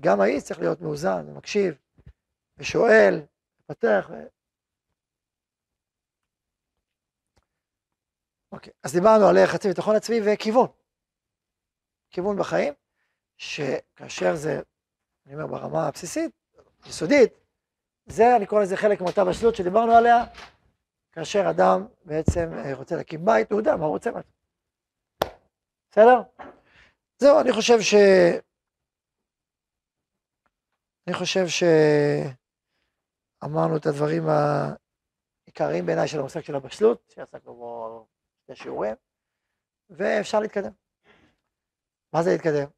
גם 0.00 0.20
האיש 0.20 0.42
צריך 0.42 0.60
להיות 0.60 0.80
מאוזן 0.80 1.28
ומקשיב 1.28 1.74
ושואל, 2.56 3.20
מפתח. 3.60 4.10
ו... 4.10 4.14
אוקיי, 8.52 8.72
אז 8.82 8.92
דיברנו 8.92 9.26
על 9.26 9.46
חצי 9.46 9.68
ביטחון 9.68 9.96
עצמי 9.96 10.20
וכיוון. 10.24 10.66
כיוון 12.10 12.38
בחיים, 12.38 12.74
שכאשר 13.36 14.36
זה, 14.36 14.60
אני 15.26 15.34
אומר 15.34 15.46
ברמה 15.46 15.88
הבסיסית, 15.88 16.30
יסודית, 16.86 17.32
זה, 18.06 18.36
אני 18.36 18.46
קורא 18.46 18.62
לזה 18.62 18.76
חלק 18.76 19.00
מאותה 19.00 19.24
בשלות 19.24 19.54
שדיברנו 19.54 19.92
עליה, 19.92 20.24
כאשר 21.18 21.50
אדם 21.50 21.86
בעצם 22.04 22.48
אה, 22.52 22.74
רוצה 22.74 22.96
להקים 22.96 23.24
בית, 23.24 23.52
הוא 23.52 23.60
יודע 23.60 23.76
מה 23.76 23.84
הוא 23.84 23.92
רוצה 23.92 24.10
מעצמו. 24.10 24.32
בסדר? 25.90 26.22
זהו, 27.18 27.40
אני 27.40 27.52
חושב 27.52 27.80
ש... 27.80 27.94
אני 31.06 31.14
חושב 31.16 31.44
שאמרנו 33.42 33.76
את 33.76 33.86
הדברים 33.86 34.22
העיקריים 34.28 35.86
בעיניי 35.86 36.08
של 36.08 36.18
המושג 36.18 36.40
של 36.40 36.54
הבשלות, 36.54 37.08
שעסקנו 37.08 37.54
בו 37.54 38.06
שני 38.46 38.56
שיעורים, 38.56 38.94
ואפשר 39.90 40.40
להתקדם. 40.40 40.72
מה 42.12 42.22
זה 42.22 42.30
להתקדם? 42.30 42.70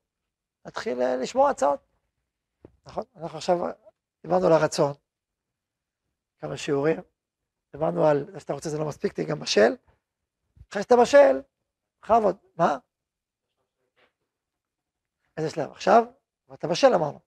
להתחיל 0.64 1.02
אה, 1.02 1.16
לשמוע 1.16 1.50
הצעות. 1.50 1.80
נכון? 2.84 3.04
אנחנו 3.16 3.38
עכשיו 3.38 3.56
דיברנו 4.22 4.46
על 4.46 4.52
הרצון, 4.52 4.92
כמה 6.38 6.56
שיעורים, 6.56 7.00
דיברנו 7.72 8.06
על 8.06 8.26
זה 8.32 8.40
שאתה 8.40 8.52
רוצה 8.52 8.68
זה 8.68 8.78
לא 8.78 8.84
מספיק, 8.88 9.12
תהיה 9.12 9.26
גם 9.26 9.40
בשל. 9.40 9.76
אחרי 10.70 10.82
שאתה 10.82 10.96
בשל, 10.96 11.42
בכבוד. 12.02 12.36
מה? 12.56 12.78
איזה 15.36 15.50
שלב? 15.50 15.70
עכשיו? 15.70 16.04
אתה 16.54 16.68
בשל 16.68 16.94
אמרנו. 16.94 17.20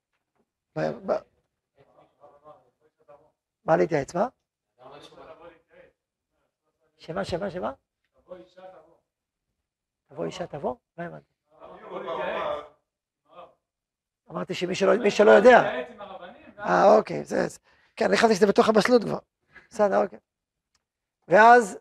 מה 3.65 3.77
להתייעץ? 3.77 4.15
מה? 4.15 4.27
שמה, 6.97 7.25
שמה, 7.25 7.51
שמה? 7.51 7.73
תבוא 10.07 10.25
אישה 10.25 10.47
תבוא? 10.47 10.75
מה 10.97 11.05
הבנתי? 11.05 11.33
אמרתי 14.31 14.53
שמי 14.53 14.75
שלא 15.11 15.31
יודע. 15.31 15.61
אה, 16.59 16.95
אוקיי, 16.97 17.23
זה... 17.23 17.47
כן, 17.95 18.05
אני 18.05 18.17
חשבתי 18.17 18.35
שזה 18.35 18.47
בתוך 18.47 18.69
הבשלות 18.69 19.03
כבר. 19.03 19.17
בסדר, 19.69 20.03
אוקיי. 20.03 20.19
ואז 21.27 21.77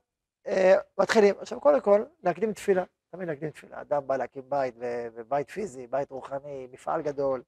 אה, 0.46 0.74
מתחילים. 0.98 1.34
עכשיו, 1.40 1.60
קודם 1.60 1.80
כל, 1.80 2.04
להקדים 2.22 2.52
תפילה. 2.52 2.84
תמיד 3.10 3.28
להקדים 3.28 3.50
תפילה. 3.50 3.80
אדם 3.80 4.06
בא 4.06 4.16
להקים 4.16 4.42
בית, 4.48 4.74
ובית 5.14 5.50
פיזי, 5.50 5.86
בית 5.86 6.10
רוחני, 6.10 6.68
מפעל 6.72 7.02
גדול. 7.02 7.42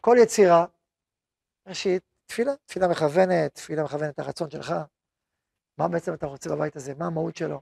כל 0.00 0.16
יצירה, 0.22 0.66
ראשית, 1.66 2.02
תפילה. 2.26 2.52
תפילה 2.66 2.88
מכוונת, 2.88 3.54
תפילה 3.54 3.84
מכוונת 3.84 4.14
את 4.14 4.18
הרצון 4.18 4.50
שלך. 4.50 4.74
מה 5.78 5.88
בעצם 5.88 6.14
אתה 6.14 6.26
רוצה 6.26 6.50
בבית 6.50 6.76
הזה? 6.76 6.94
מה 6.94 7.06
המהות 7.06 7.36
שלו? 7.36 7.60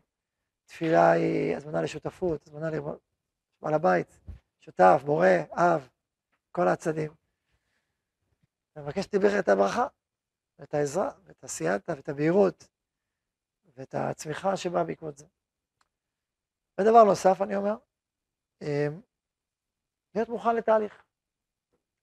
תפילה 0.67 1.11
היא 1.11 1.57
הזמנה 1.57 1.83
לשותפות, 1.83 2.47
הזמנה 2.47 2.71
לבעל 2.71 3.75
הבית, 3.75 4.19
שותף, 4.61 5.03
מורה, 5.07 5.43
אב, 5.51 5.89
כל 6.53 6.69
הצדדים. 6.69 7.13
אני 8.77 8.85
מבקש 8.85 9.05
שתברך 9.05 9.33
את 9.39 9.49
הברכה, 9.49 9.87
ואת 10.59 10.75
העזרה, 10.75 11.11
ואת 11.25 11.45
הסייעתא, 11.45 11.93
ואת 11.97 12.09
הבהירות, 12.09 12.69
ואת 13.77 13.95
הצמיחה 13.95 14.57
שבאה 14.57 14.85
בעקבות 14.85 15.17
זה. 15.17 15.27
ודבר 16.81 17.05
נוסף, 17.05 17.43
אני 17.43 17.57
אומר, 17.57 17.75
אמ, 18.63 19.01
להיות 20.15 20.29
מוכן 20.29 20.57
לתהליך. 20.57 21.05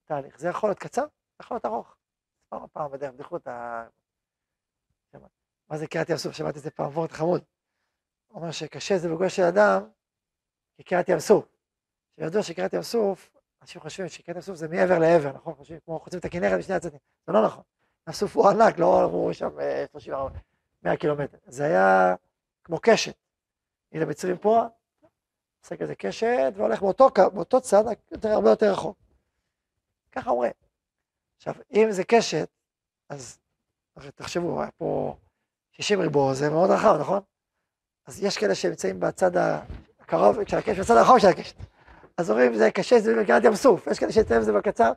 תהליך. 0.06 0.40
זה 0.40 0.48
יכול 0.48 0.70
להיות 0.70 0.80
קצר, 0.80 1.02
זה 1.02 1.44
יכול 1.44 1.56
להיות 1.56 1.66
ארוך. 1.66 1.96
פעם 2.50 2.68
פעם 2.74 2.92
בדרך, 2.92 3.14
בדיחות 3.14 3.48
ה... 3.48 3.88
מה 5.70 5.78
זה 5.78 5.88
קריאת 5.88 6.10
ים 6.10 6.18
סוף? 6.18 6.34
שמעתי 6.34 6.58
את 6.58 6.64
זה 6.64 6.72
פעם, 6.72 6.88
וורט 6.88 7.12
חמוד. 7.12 7.44
הוא 8.28 8.42
אומר 8.42 8.52
שקשה 8.52 8.98
זה 8.98 9.10
בגלל 9.10 9.30
של 9.30 9.44
אדם 9.44 9.90
כקריאת 10.78 11.10
ים 11.10 11.20
סוף. 11.20 11.46
שידוע 12.16 12.44
שקריאת 12.44 12.74
ים 12.74 12.82
סוף, 12.82 13.30
אנשים 13.62 13.82
חושבים 13.82 14.10
שקריאת 14.10 14.36
ים 14.36 14.42
סוף 14.42 14.56
זה 14.56 14.68
מעבר 14.68 15.00
לעבר, 15.00 15.32
נכון? 15.32 15.54
חושבים 15.54 15.80
כמו 15.86 16.00
חוצים 16.00 16.20
את 16.20 16.26
הכנרת 16.26 16.60
בשני 16.60 16.76
הצדדים. 16.76 17.00
זה 17.28 17.34
לא 17.34 17.46
נכון. 17.46 17.64
ים 18.08 18.14
סוף 18.14 18.36
הוא 18.36 18.50
ענק, 18.50 18.80
לא 18.80 19.06
אמרו 19.06 19.34
שם 19.34 19.50
30 19.92 20.14
אה, 20.14 20.24
100 20.24 20.51
קילומטר. 21.00 21.38
זה 21.46 21.64
היה 21.64 22.16
כמו 22.64 22.78
קשת. 22.82 23.16
הנה 23.92 24.06
מצרים 24.06 24.38
פה, 24.38 24.64
עושה 25.64 25.78
כזה 25.78 25.96
קשת, 25.96 26.54
והולך 26.56 26.82
באותו, 26.82 27.10
באותו 27.34 27.62
צד, 27.62 27.84
יותר, 28.12 28.30
הרבה 28.30 28.50
יותר 28.50 28.72
רחוק. 28.72 28.98
ככה 30.12 30.30
אומרים. 30.30 30.52
עכשיו, 31.38 31.54
אם 31.74 31.88
זה 31.92 32.04
קשת, 32.04 32.48
אז 33.10 33.40
תחשבו, 34.16 34.62
היה 34.62 34.72
פה 34.72 35.16
60 35.72 36.02
ריבוע, 36.02 36.34
זה 36.34 36.50
מאוד 36.50 36.70
רחב, 36.70 36.98
נכון? 37.00 37.22
אז 38.06 38.24
יש 38.24 38.38
כאלה 38.38 38.56
שנמצאים 38.56 39.00
בצד 39.00 39.32
הקרוב 40.00 40.48
של 40.48 40.58
הקשת, 40.58 40.80
בצד 40.80 40.98
הרחוב 40.98 41.20
של 41.20 41.28
הקשת. 41.28 41.56
אז 42.18 42.32
אומרים, 42.32 42.56
זה 42.56 42.72
קשה, 42.72 43.00
זה 43.00 43.16
בקריאת 43.22 43.44
ים 43.44 43.56
סוף. 43.56 43.88
יש 43.88 44.00
כאלה 44.00 44.12
שנמצאים 44.12 44.42
בזה 44.42 44.54
בקצר, 44.54 44.92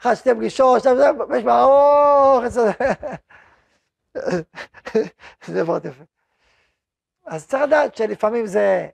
אחת, 0.00 0.16
שתי 0.16 0.34
פגישות, 0.34 0.80
שתי, 0.80 0.88
יש 1.36 1.44
בארוך, 1.44 2.44
זה 5.46 5.64
מאוד 5.64 5.84
יפה. 5.84 6.04
אז 7.26 7.48
צריך 7.48 7.62
לדעת 7.62 7.96
שלפעמים 7.96 8.46
זה 8.46 8.88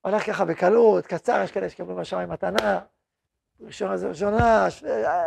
הולך 0.00 0.26
ככה 0.26 0.44
בקלות, 0.44 1.06
קצר, 1.06 1.40
יש 1.44 1.52
כאלה 1.52 1.70
שקבלים 1.70 1.96
בשמיים 1.96 2.28
מתנה, 2.28 2.80
ראשונה 3.60 3.96
זה 3.96 4.08
ראשונה, 4.08 4.66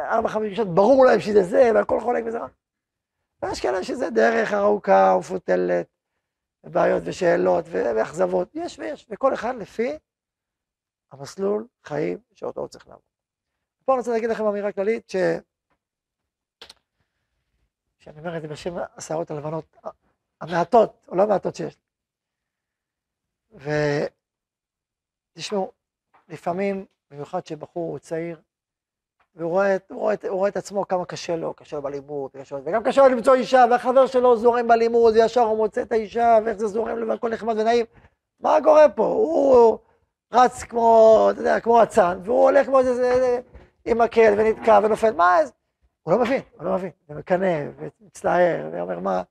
ארבע 0.09 0.29
חמש 0.29 0.45
פגישות, 0.45 0.67
ברור 0.75 1.05
להם 1.05 1.19
שזה 1.19 1.43
זה, 1.43 1.71
והכל 1.75 1.99
חולק 1.99 2.23
וזה 2.27 2.39
רע. 2.39 2.47
ויש 3.41 3.61
כאלה 3.61 3.83
שזה 3.83 4.09
דרך 4.09 4.53
ארוכה 4.53 5.13
ומפותלת, 5.15 5.87
בעיות 6.63 7.03
ושאלות 7.05 7.65
ואכזבות, 7.71 8.49
יש 8.53 8.79
ויש, 8.79 9.07
וכל 9.09 9.33
אחד 9.33 9.55
לפי 9.55 9.97
המסלול 11.11 11.67
חיים 11.83 12.17
שאותו 12.33 12.61
הוא 12.61 12.67
צריך 12.67 12.87
לעבור. 12.87 13.03
פה 13.85 13.93
אני 13.93 13.99
רוצה 13.99 14.11
להגיד 14.11 14.29
לכם 14.29 14.45
אמירה 14.45 14.71
כללית, 14.71 15.09
ש... 15.09 15.15
שאני 18.07 18.19
אומר 18.19 18.37
את 18.37 18.41
זה 18.41 18.47
בשם 18.47 18.75
השערות 18.97 19.31
הלבנות 19.31 19.77
המעטות, 20.41 21.07
או 21.07 21.15
לא 21.15 21.23
המעטות 21.23 21.55
שיש. 21.55 21.77
ותשמעו, 25.35 25.71
לפעמים, 26.29 26.85
במיוחד 27.11 27.45
שבחור 27.45 27.91
הוא 27.91 27.99
צעיר, 27.99 28.41
והוא 29.35 29.51
רואה, 29.51 29.77
הוא, 29.89 29.99
רואה, 29.99 30.15
הוא 30.23 30.37
רואה 30.37 30.49
את 30.49 30.57
עצמו 30.57 30.87
כמה 30.87 31.05
קשה 31.05 31.35
לו, 31.35 31.53
קשה 31.53 31.75
לו 31.75 31.81
בלימוד, 31.81 32.31
קשה 32.31 32.55
וגם 32.63 32.83
קשה 32.83 33.01
לו 33.01 33.07
למצוא 33.15 33.35
אישה, 33.35 33.65
והחבר 33.71 34.07
שלו 34.07 34.37
זורם 34.37 34.67
בלימוד, 34.67 35.13
וישר 35.13 35.41
הוא 35.41 35.57
מוצא 35.57 35.81
את 35.81 35.91
האישה, 35.91 36.39
ואיך 36.45 36.57
זה 36.57 36.67
זורם 36.67 36.97
לו, 36.97 37.07
והכל 37.07 37.29
נחמד 37.29 37.57
ונעים. 37.57 37.85
מה 38.39 38.57
קורה 38.63 38.89
פה? 38.89 39.05
הוא 39.05 39.77
רץ 40.33 40.63
כמו, 40.63 41.27
אתה 41.31 41.39
יודע, 41.39 41.59
כמו 41.59 41.83
אצן, 41.83 42.19
והוא 42.23 42.43
הולך 42.43 42.65
כמו 42.65 42.79
איזה, 42.79 43.39
עם 43.85 44.01
מקל, 44.01 44.33
ונתקע 44.37 44.79
ונופל, 44.83 45.13
מה, 45.13 45.45
זה? 45.45 45.51
הוא 46.07 46.13
לא 46.13 46.21
מבין, 46.21 46.41
הוא 46.51 46.63
לא 46.63 46.73
מבין, 46.73 46.91
ומקנא, 47.09 47.63
ומצטער, 47.75 48.69
ואומר 48.71 48.99
מה, 48.99 49.23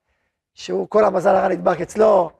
שהוא 0.54 0.88
כל 0.88 1.04
המזל 1.04 1.34
הרע 1.34 1.48
נדבק 1.48 1.80
אצלו, 1.80 2.30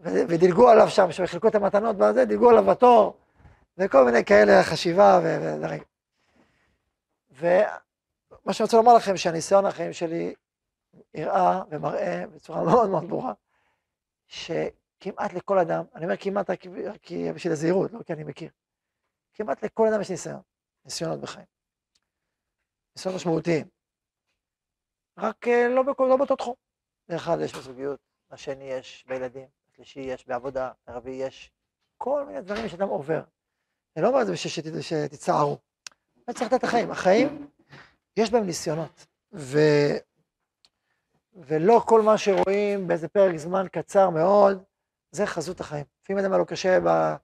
ודילגו 0.00 0.68
עליו 0.68 0.88
שם, 0.88 1.12
שחילקו 1.12 1.48
את 1.48 1.54
המתנות 1.54 1.96
בזה, 1.96 2.24
דילגו 2.24 2.50
עליו 2.50 2.64
בתור, 2.64 3.16
וכל 3.78 4.04
מיני 4.04 4.24
כאלה 4.24 4.62
חשיבה 4.62 5.20
ודברים. 5.24 5.82
ומה 7.30 8.52
שאני 8.52 8.64
רוצה 8.64 8.76
לומר 8.76 8.94
לכם, 8.94 9.16
שהניסיון 9.16 9.66
החיים 9.66 9.92
שלי 9.92 10.34
הראה 11.14 11.62
ומראה 11.70 12.24
בצורה 12.34 12.64
מאוד 12.70 12.90
מאוד 12.90 13.08
ברורה, 13.08 13.32
שכמעט 14.26 15.32
לכל 15.32 15.58
אדם, 15.58 15.84
אני 15.94 16.04
אומר 16.04 16.16
כמעט 16.16 16.50
רק 16.50 16.64
בשביל 17.34 17.52
הזהירות, 17.52 17.92
לא 17.92 18.02
כי 18.02 18.12
אני 18.12 18.24
מכיר, 18.24 18.50
כמעט 19.34 19.64
לכל 19.64 19.88
אדם 19.88 20.00
יש 20.00 20.10
ניסיון, 20.10 20.40
ניסיונות 20.84 21.20
בחיים. 21.20 21.46
ניסיונות 22.96 23.20
משמעותיים. 23.20 23.73
רק 25.18 25.48
אה, 25.48 25.68
לא, 25.68 25.82
בכל, 25.82 26.06
לא 26.10 26.16
באותו 26.16 26.36
תחום. 26.36 26.54
לאחד 27.08 27.36
יש 27.40 27.54
בזוגיות, 27.54 27.98
לשני 28.32 28.64
יש 28.64 29.04
בילדים, 29.08 29.46
לשלישי 29.72 30.00
יש 30.00 30.26
בעבודה, 30.26 30.70
לרביעי 30.88 31.26
יש 31.26 31.50
כל 31.98 32.24
מיני 32.26 32.40
דברים 32.40 32.68
שאדם 32.68 32.88
עובר. 32.88 33.22
אני 33.96 34.02
לא 34.04 34.08
אומר 34.08 34.20
את 34.20 34.26
זה 34.26 34.32
בשביל 34.32 34.52
שת- 34.52 34.82
שתצטערו. 34.82 35.58
אני 36.28 36.34
צריך 36.34 36.52
לתת 36.52 36.58
את 36.58 36.64
החיים. 36.64 36.90
החיים, 36.90 37.46
יש 38.16 38.30
בהם 38.30 38.46
ניסיונות. 38.46 39.06
ו... 39.32 39.58
ולא 41.34 41.82
כל 41.88 42.02
מה 42.02 42.18
שרואים 42.18 42.88
באיזה 42.88 43.08
פרק 43.08 43.36
זמן 43.36 43.66
קצר 43.72 44.10
מאוד, 44.10 44.62
זה 45.10 45.26
חזות 45.26 45.60
החיים. 45.60 45.84
לפעמים 46.02 46.24
אדם 46.24 46.32
היה 46.32 46.38
לו 46.38 46.46
קשה 46.46 46.78
ב- 46.86 47.14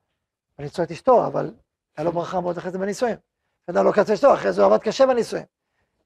בנישואי 0.58 0.86
את 0.86 0.90
אשתו, 0.90 1.26
אבל 1.26 1.54
היה 1.96 2.04
לו 2.04 2.12
ברכה 2.12 2.40
מאוד 2.40 2.58
אחרי 2.58 2.70
זה 2.70 2.78
בנישואים. 2.78 3.16
אדם 3.70 3.84
לא 3.84 3.92
קצה 3.92 4.14
אשתו, 4.14 4.34
אחרי 4.34 4.52
זה 4.52 4.62
הוא 4.64 4.74
עבד 4.74 4.82
קשה 4.84 5.06
בנישואים. 5.06 5.44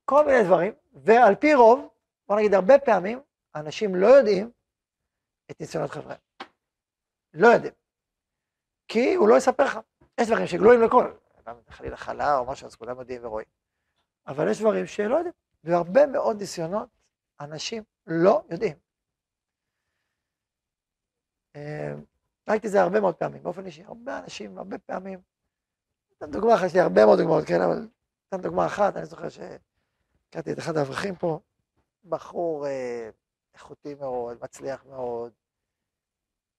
כל 0.04 0.26
מיני 0.26 0.44
דברים, 0.44 0.72
ועל 0.92 1.34
פי 1.34 1.54
רוב, 1.54 1.88
בוא 2.28 2.36
נגיד 2.36 2.54
הרבה 2.54 2.78
פעמים, 2.78 3.20
אנשים 3.54 3.94
לא 3.94 4.06
יודעים 4.06 4.50
את 5.50 5.60
ניסיונות 5.60 5.90
חבריהם. 5.90 6.20
לא 7.34 7.48
יודעים. 7.48 7.72
כי 8.88 9.14
הוא 9.14 9.28
לא 9.28 9.36
יספר 9.36 9.64
לך. 9.64 9.78
יש 10.20 10.28
דברים 10.28 10.46
שגלויים 10.46 10.82
לכל. 10.82 11.12
אדם 11.34 11.56
חלילה 11.68 11.96
חלה 11.96 12.38
או 12.38 12.46
משהו, 12.46 12.66
אז 12.66 12.74
כולם 12.74 12.98
יודעים 12.98 13.24
ורואים. 13.24 13.46
אבל 14.26 14.50
יש 14.50 14.60
דברים 14.60 14.86
שלא 14.86 15.16
יודעים. 15.16 15.32
והרבה 15.64 16.06
מאוד 16.06 16.36
ניסיונות, 16.40 16.88
אנשים 17.40 17.82
לא 18.06 18.42
יודעים. 18.50 18.76
אה, 21.56 21.94
ראיתי 22.48 22.66
את 22.66 22.72
זה 22.72 22.82
הרבה 22.82 23.00
מאוד 23.00 23.14
פעמים, 23.14 23.42
באופן 23.42 23.66
אישי, 23.66 23.84
הרבה 23.84 24.18
אנשים, 24.18 24.58
הרבה 24.58 24.78
פעמים. 24.78 25.20
אתן 26.18 26.30
דוגמה 26.30 26.54
אחת, 26.54 26.66
יש 26.66 26.74
לי 26.74 26.80
הרבה 26.80 27.04
מאוד 27.06 27.18
דוגמאות, 27.18 27.44
כן, 27.46 27.60
אבל 27.60 27.88
אתן 28.28 28.40
דוגמה 28.40 28.66
אחת, 28.66 28.96
אני 28.96 29.06
זוכר 29.06 29.28
שהכרתי 30.34 30.52
את 30.52 30.58
אחד 30.58 30.76
האברכים 30.76 31.16
פה, 31.16 31.40
בחור 32.04 32.66
אה, 32.66 33.10
איכותי 33.54 33.94
מאוד, 33.94 34.38
מצליח 34.42 34.84
מאוד, 34.84 35.32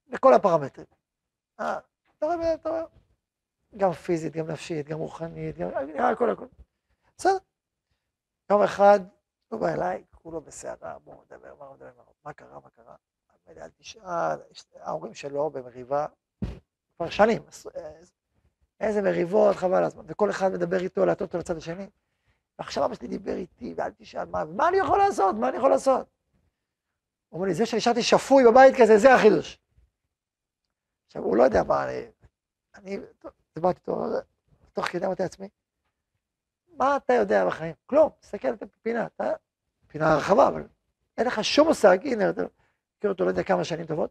בכל 0.07 0.33
הפרמטרים. 0.33 0.87
אה, 1.59 1.79
אתה 2.17 2.25
רואה, 2.25 2.53
אתה 2.53 2.69
רואה, 2.69 2.83
גם 3.77 3.91
פיזית, 3.91 4.33
גם 4.33 4.47
נפשית, 4.47 4.87
גם 4.87 4.99
רוחנית, 4.99 5.57
גם 5.57 5.69
הכל 5.99 6.29
הכל. 6.29 6.45
בסדר. 7.17 7.37
יום 8.49 8.61
אחד 8.63 8.99
הוא 9.47 9.59
בא 9.59 9.73
אליי, 9.73 10.03
כולו 10.11 10.41
בסערה, 10.41 10.99
בואו 10.99 11.23
נדבר, 11.23 11.55
מה 11.55 11.73
נדבר, 11.73 12.03
מה 12.25 12.33
קרה, 12.33 12.59
מה 12.59 12.69
קרה. 12.69 12.95
אל 13.47 13.69
תשאל, 13.69 14.37
ההורים 14.75 15.13
שלו 15.13 15.49
במריבה 15.49 16.05
כבר 16.97 17.09
שנים, 17.09 17.41
אה, 17.75 17.99
איזה 18.79 19.01
מריבות, 19.01 19.55
חבל 19.55 19.83
הזמן, 19.83 20.03
וכל 20.07 20.29
אחד 20.29 20.51
מדבר 20.51 20.79
איתו, 20.79 21.05
להטות 21.05 21.27
אותו 21.27 21.37
לצד 21.37 21.57
השני. 21.57 21.89
ועכשיו 22.59 22.85
אבא 22.85 22.95
שלי 22.95 23.07
דיבר 23.07 23.35
איתי, 23.35 23.73
ואל 23.77 23.91
תשאל, 23.91 24.25
מה, 24.25 24.45
מה 24.45 24.69
אני 24.69 24.77
יכול 24.77 24.97
לעשות, 24.97 25.35
מה 25.35 25.49
אני 25.49 25.57
יכול 25.57 25.69
לעשות? 25.69 26.07
הוא 27.29 27.37
אומר 27.37 27.47
לי, 27.47 27.53
זה 27.53 27.65
שנשארתי 27.65 28.03
שפוי 28.03 28.43
בבית 28.43 28.75
כזה, 28.81 28.97
זה 28.97 29.13
החידוש. 29.13 29.59
עכשיו, 31.07 31.23
הוא 31.23 31.37
לא 31.37 31.43
יודע 31.43 31.63
מה, 31.63 31.83
אני, 31.83 32.07
אני 32.75 32.99
דיברתי 33.55 33.79
איתו, 33.79 34.05
תוך 34.73 34.85
כדי 34.85 35.05
אמרתי 35.05 35.23
לעצמי, 35.23 35.49
מה 36.77 36.97
אתה 36.97 37.13
יודע 37.13 37.45
בחיים? 37.45 37.73
כלום, 37.85 38.09
תסתכל 38.19 38.47
על 38.47 38.55
הפינה, 38.61 39.05
אתה, 39.05 39.31
פינה 39.87 40.15
רחבה, 40.15 40.47
אבל 40.47 40.67
אין 41.17 41.27
לך 41.27 41.43
שום 41.43 41.67
מושג, 41.67 41.97
הנה, 42.03 42.29
אתה 42.29 42.41
מכיר 42.97 43.09
אותו 43.11 43.23
לא 43.23 43.29
יודע 43.29 43.43
כמה 43.43 43.63
שנים 43.63 43.85
טובות, 43.85 44.09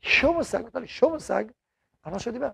שום 0.00 0.36
מושג, 0.36 0.58
נתן 0.58 0.80
לי 0.80 0.88
שום 0.88 1.12
מושג 1.12 1.44
על 2.02 2.12
מה 2.12 2.18
שהוא 2.18 2.32
דיבר. 2.32 2.48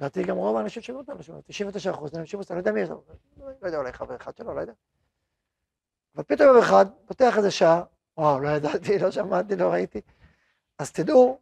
לדעתי 0.00 0.22
גם 0.22 0.36
רוב 0.36 0.56
האנשים 0.56 0.82
שמעו 0.82 0.98
אותנו, 0.98 1.42
99 1.46 1.90
אחוז, 1.90 2.10
מושג, 2.14 2.54
לא 2.54 2.58
יודע 2.58 2.72
מי 2.72 2.80
יש 2.80 2.88
לנו, 2.88 3.02
לא 3.36 3.66
יודע, 3.66 3.78
אולי 3.78 3.92
חבר 3.92 4.16
אחד 4.16 4.36
שלו, 4.36 4.54
לא 4.54 4.60
יודע. 4.60 4.72
אבל 6.14 6.24
פתאום 6.24 6.48
יום 6.48 6.58
אחד, 6.58 6.86
פותח 7.06 7.34
איזה 7.36 7.50
שעה, 7.50 7.82
וואו, 8.16 8.40
לא 8.40 8.48
ידעתי, 8.48 8.98
לא 8.98 9.10
שמעתי, 9.10 9.56
לא 9.56 9.72
ראיתי. 9.72 10.00
אז 10.78 10.92
תדעו 10.92 11.40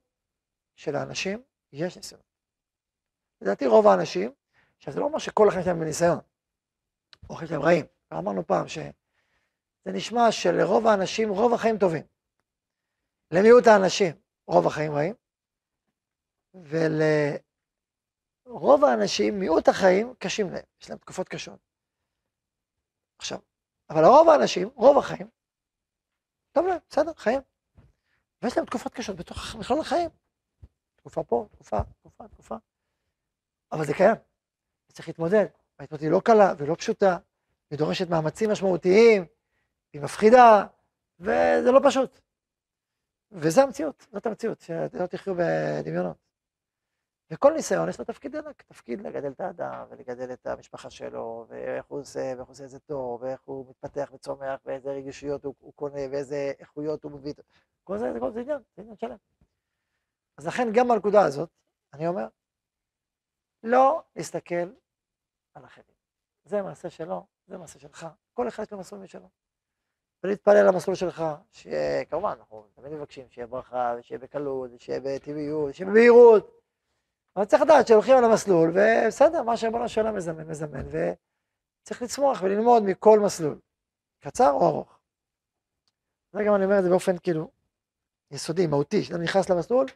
שלאנשים 0.75 1.43
יש 1.73 1.97
ניסיון. 1.97 2.21
לדעתי 3.41 3.67
רוב 3.67 3.87
האנשים, 3.87 4.33
עכשיו 4.77 4.93
זה 4.93 5.01
לא 5.01 5.05
אומר 5.05 5.19
שכל 5.19 5.49
החיים 5.49 5.65
שלהם 5.65 5.81
בניסיון, 5.81 6.19
או 7.31 7.35
החיים 7.35 7.49
שלהם 7.49 7.63
רעים. 7.63 7.87
אמרנו 8.13 8.47
פעם 8.47 8.69
שזה 8.69 8.91
נשמע 9.87 10.33
שלרוב 10.33 10.87
האנשים, 10.87 11.29
רוב 11.29 11.55
החיים 11.55 11.79
טובים. 11.79 12.03
למיעוט 13.31 13.67
האנשים, 13.67 14.13
רוב 14.47 14.67
החיים 14.67 14.93
רעים, 14.93 15.15
ולרוב 18.47 18.85
האנשים, 18.85 19.41
מיעוט 19.41 19.69
החיים 19.69 20.15
קשים 20.19 20.51
להם, 20.51 20.65
יש 20.83 20.91
להם 20.91 20.99
תקופות 20.99 21.29
קשות. 21.29 21.59
עכשיו, 23.19 23.39
אבל 23.91 24.03
לרוב 24.03 24.29
האנשים, 24.29 24.69
רוב 24.75 24.99
החיים, 24.99 25.29
טוב 26.53 26.67
להם, 26.67 26.79
בסדר, 26.91 27.13
חיים. 27.17 27.41
ויש 28.43 28.57
להם 28.57 28.67
תקופות 28.67 28.95
קשות 28.95 29.17
בתוך 29.17 29.57
מכלול 29.59 29.81
החיים. 29.81 30.11
תקופה 30.97 31.25
פה, 31.25 31.47
תקופה, 31.51 31.79
תקופה, 32.01 32.29
תקופה. 32.29 32.57
אבל 33.73 33.87
זה 33.87 33.95
קיים, 33.95 34.17
צריך 34.93 35.09
להתמודד. 35.09 35.47
ההתמודדות 35.79 36.03
היא 36.03 36.11
לא 36.11 36.21
קלה 36.25 36.55
ולא 36.59 36.75
פשוטה, 36.75 37.19
היא 37.71 37.79
דורשת 37.79 38.09
מאמצים 38.09 38.51
משמעותיים, 38.51 39.27
היא 39.93 40.03
מפחידה, 40.03 40.67
וזה 41.21 41.73
לא 41.73 41.81
פשוט. 41.85 42.21
וזה 43.33 43.63
המציאות, 43.63 44.07
זאת 44.13 44.27
המציאות, 44.27 44.61
שלא 44.61 45.07
תחיו 45.07 45.35
בדמיונות. 45.35 46.26
וכל 47.31 47.53
ניסיון 47.53 47.89
יש 47.89 47.99
לו 47.99 48.05
תפקיד 48.05 48.37
ענק, 48.37 48.63
תפקיד 48.63 49.01
לגדל 49.01 49.31
את 49.31 49.41
האדם, 49.41 49.87
ולגדל 49.91 50.33
את 50.33 50.47
המשפחה 50.47 50.91
שלו, 50.91 51.47
ואיך 51.49 51.87
הוא 51.87 52.01
עושה, 52.01 52.21
ואיך 52.37 52.47
הוא 52.47 52.51
עושה 52.51 52.65
את 52.65 52.71
זה 52.71 52.79
טוב, 52.79 53.23
ואיך 53.23 53.43
הוא 53.45 53.71
מתפתח 53.71 54.11
וצומח, 54.15 54.61
ואיזה 54.65 54.91
רגישויות 54.91 55.45
הוא, 55.45 55.55
הוא 55.59 55.73
קונה, 55.75 56.01
ואיזה 56.11 56.53
איכויות 56.59 57.05
הוא 57.05 57.13
מביא. 57.13 57.33
כל 57.85 57.99
זה, 57.99 58.13
כל 58.21 58.33
זה 58.33 58.41
עניין, 58.41 58.59
זה 58.77 58.83
עניין 58.83 58.97
שלם. 58.97 59.17
אז 60.39 60.47
לכן 60.47 60.69
גם 60.75 60.89
בנקודה 60.89 61.25
הזאת, 61.25 61.51
אני 61.93 62.07
אומר, 62.07 62.27
לא 63.63 64.03
להסתכל 64.17 64.73
על 65.55 65.65
אחרים. 65.65 65.97
זה 66.45 66.63
מעשה 66.63 66.91
שלו, 66.91 67.27
זה 67.47 67.59
מעשה 67.59 67.79
שלך. 67.79 68.07
כל 68.35 68.49
אחד 68.49 68.63
יש 68.63 68.73
לו 68.73 68.79
מסלול 68.79 69.01
משלו. 69.01 69.29
ולהתפלל 70.23 70.67
למסלול 70.67 70.97
שלך, 70.97 71.25
שיהיה, 71.53 72.05
כמובן, 72.05 72.35
אנחנו 72.39 72.67
תמיד 72.75 72.93
מבקשים 72.93 73.31
שיהיה 73.31 73.47
ברכה, 73.47 73.95
ושיהיה 73.99 74.19
בקלות, 74.19 74.71
ושיהיה 74.75 75.01
בטבעיות, 75.01 75.71
ושיהיה 75.71 75.91
בבהירות. 75.91 76.66
אבל 77.37 77.45
צריך 77.45 77.63
לדעת 77.63 77.87
שהולכים 77.87 78.17
על 78.17 78.25
המסלול, 78.25 78.71
ובסדר, 78.71 79.43
מה 79.43 79.57
שריבונו 79.57 79.89
של 79.89 80.01
עולם 80.01 80.17
מזמן, 80.17 80.47
מזמן, 80.47 80.87
וצריך 81.83 82.03
לצמוח 82.03 82.43
וללמוד 82.43 82.83
מכל 82.83 83.21
מסלול, 83.21 83.59
קצר 84.21 84.51
או 84.51 84.69
ארוך. 84.69 84.99
זה 86.33 86.45
גם 86.47 86.55
אני 86.55 86.65
אומר 86.65 86.79
את 86.79 86.83
זה 86.83 86.91
באופן 86.91 87.19
כאילו 87.19 87.51
יסודי, 88.31 88.67
מהותי, 88.67 89.03
כשאתה 89.03 89.19
נכנס 89.19 89.51
למסלול, 89.51 89.87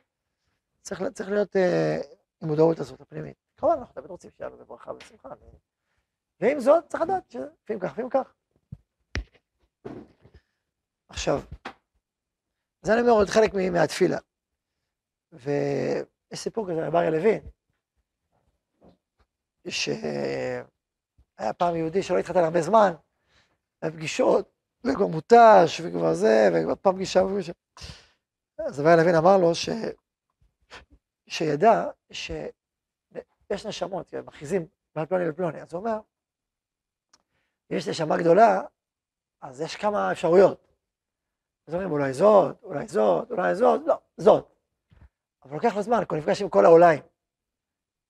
צריך, 0.82 1.02
צריך 1.14 1.30
להיות 1.30 1.56
אה, 1.56 2.00
עם 2.42 2.48
מודעות 2.48 2.78
הזאת 2.78 3.00
הפנימית. 3.00 3.36
כמובן, 3.56 3.78
אנחנו 3.78 3.94
תמיד 3.94 4.10
רוצים 4.10 4.30
שיהיה 4.36 4.50
לנו 4.50 4.64
ברכה 4.64 4.92
ושמחה. 4.92 5.28
ועם 6.40 6.60
זאת, 6.60 6.84
צריך 6.88 7.02
לדעת 7.02 7.30
שלפעמים 7.30 7.80
כך, 7.80 7.92
לפעמים 7.92 8.10
כך. 8.10 8.34
עכשיו, 11.08 11.40
זה 12.82 12.92
אני 12.92 13.00
אומר 13.00 13.12
עוד 13.12 13.28
חלק 13.28 13.50
מהתפילה. 13.72 14.18
ויש 16.30 16.40
סיפור 16.40 16.70
כזה, 16.70 16.86
רב 16.86 16.96
אריה 16.96 17.10
לוין, 17.10 17.40
שהיה 19.68 20.64
פעם 21.58 21.76
יהודי 21.76 22.02
שלא 22.02 22.18
התחתן 22.18 22.44
הרבה 22.44 22.62
זמן, 22.62 22.92
היה 23.82 23.92
פגישות, 23.92 24.50
וכבר 24.84 25.06
מותש, 25.06 25.80
וכבר 25.84 26.14
זה, 26.14 26.48
וכבר 26.54 26.74
פעם 26.74 26.94
פגישה 26.94 27.22
ופגישה. 27.22 27.52
אז 28.58 28.80
רב 28.80 28.86
אריה 28.86 28.96
לוין 28.96 29.14
אמר 29.14 29.36
לו 29.36 29.54
ש... 29.54 29.68
שידע 31.26 31.90
שיש 32.12 33.66
נשמות, 33.66 34.14
מכריזים 34.14 34.66
בין 34.94 35.06
פלוני 35.06 35.28
לפלוני, 35.28 35.62
אז 35.62 35.72
הוא 35.72 35.80
אומר, 35.80 36.00
אם 37.70 37.76
יש 37.76 37.88
נשמה 37.88 38.18
גדולה, 38.18 38.62
אז 39.40 39.60
יש 39.60 39.76
כמה 39.76 40.12
אפשרויות. 40.12 40.66
אז 41.66 41.74
אומרים, 41.74 41.92
אולי 41.92 42.12
זאת, 42.12 42.62
אולי 42.62 42.88
זאת, 42.88 43.30
אולי 43.30 43.54
זאת, 43.54 43.80
לא, 43.86 44.00
זאת. 44.16 44.59
אבל 45.44 45.54
לוקח 45.54 45.76
לו 45.76 45.82
זמן, 45.82 46.04
כי 46.04 46.14
הוא 46.14 46.18
נפגש 46.18 46.42
עם 46.42 46.48
כל 46.48 46.64
העוליים, 46.64 47.02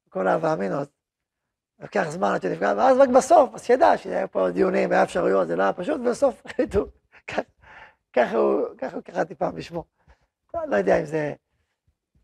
כל 0.08 0.28
האמינות. 0.28 0.88
לוקח 1.80 2.06
זמן 2.08 2.34
עד 2.34 2.42
שנפגש, 2.42 2.72
ואז 2.76 2.98
רק 2.98 3.08
בסוף, 3.08 3.54
אז 3.54 3.64
שידע 3.64 3.98
שהיה 3.98 4.26
פה 4.26 4.50
דיונים, 4.50 4.92
היה 4.92 5.02
אפשרויות, 5.02 5.48
זה 5.48 5.56
לא 5.56 5.62
היה 5.62 5.72
פשוט, 5.72 6.00
ובסוף 6.00 6.42
החליטו, 6.46 6.86
ככה 8.12 8.36
הוא, 8.36 8.62
ככה 8.78 8.96
הוא 8.96 9.02
קראתי 9.02 9.34
פעם 9.34 9.54
בשמו. 9.54 9.84
לא 10.54 10.76
יודע 10.76 11.00
אם 11.00 11.04
זה 11.04 11.34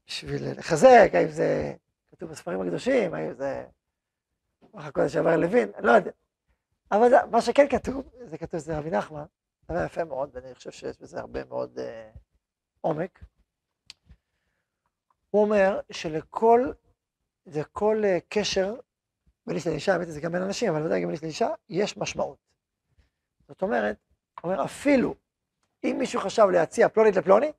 בשביל 0.06 0.58
לחזק, 0.58 1.10
האם 1.14 1.28
זה 1.28 1.74
כתוב 2.10 2.30
בספרים 2.30 2.60
הקדושים, 2.60 3.14
האם 3.14 3.34
זה 3.34 3.64
רוח 4.60 4.84
הקודש 4.84 5.16
עבר 5.16 5.36
לוין, 5.36 5.70
לא 5.78 5.92
יודע. 5.92 6.10
אבל 6.92 7.08
מה 7.30 7.40
שכן 7.40 7.68
כתוב, 7.68 8.10
זה 8.24 8.38
כתוב, 8.38 8.60
זה 8.60 8.78
רבי 8.78 8.90
נחמן, 8.90 9.24
דבר 9.64 9.84
יפה 9.84 10.04
מאוד, 10.04 10.30
ואני 10.32 10.54
חושב 10.54 10.70
שיש 10.70 10.98
בזה 11.00 11.20
הרבה 11.20 11.44
מאוד 11.44 11.78
אה, 11.78 12.10
עומק. 12.80 13.20
הוא 15.36 15.44
אומר 15.44 15.80
שלכל, 15.90 16.70
לכל 17.46 18.02
אה, 18.04 18.18
קשר 18.28 18.74
בין 19.46 19.56
איש 19.56 19.66
לאישה, 19.66 19.92
האמת 19.92 20.08
זה 20.08 20.20
גם 20.20 20.32
בין 20.32 20.42
אנשים, 20.42 20.74
אבל 20.74 20.86
ודאי 20.86 21.00
גם 21.00 21.06
בין 21.06 21.14
איש 21.14 21.22
לאישה, 21.22 21.48
יש 21.68 21.96
משמעות. 21.96 22.38
זאת 23.48 23.62
אומרת, 23.62 23.96
הוא 24.42 24.52
אומר, 24.52 24.64
אפילו 24.64 25.14
אם 25.84 25.96
מישהו 25.98 26.20
חשב 26.20 26.46
להציע 26.52 26.88
פלונית 26.88 27.16
לפלוני, 27.16 27.52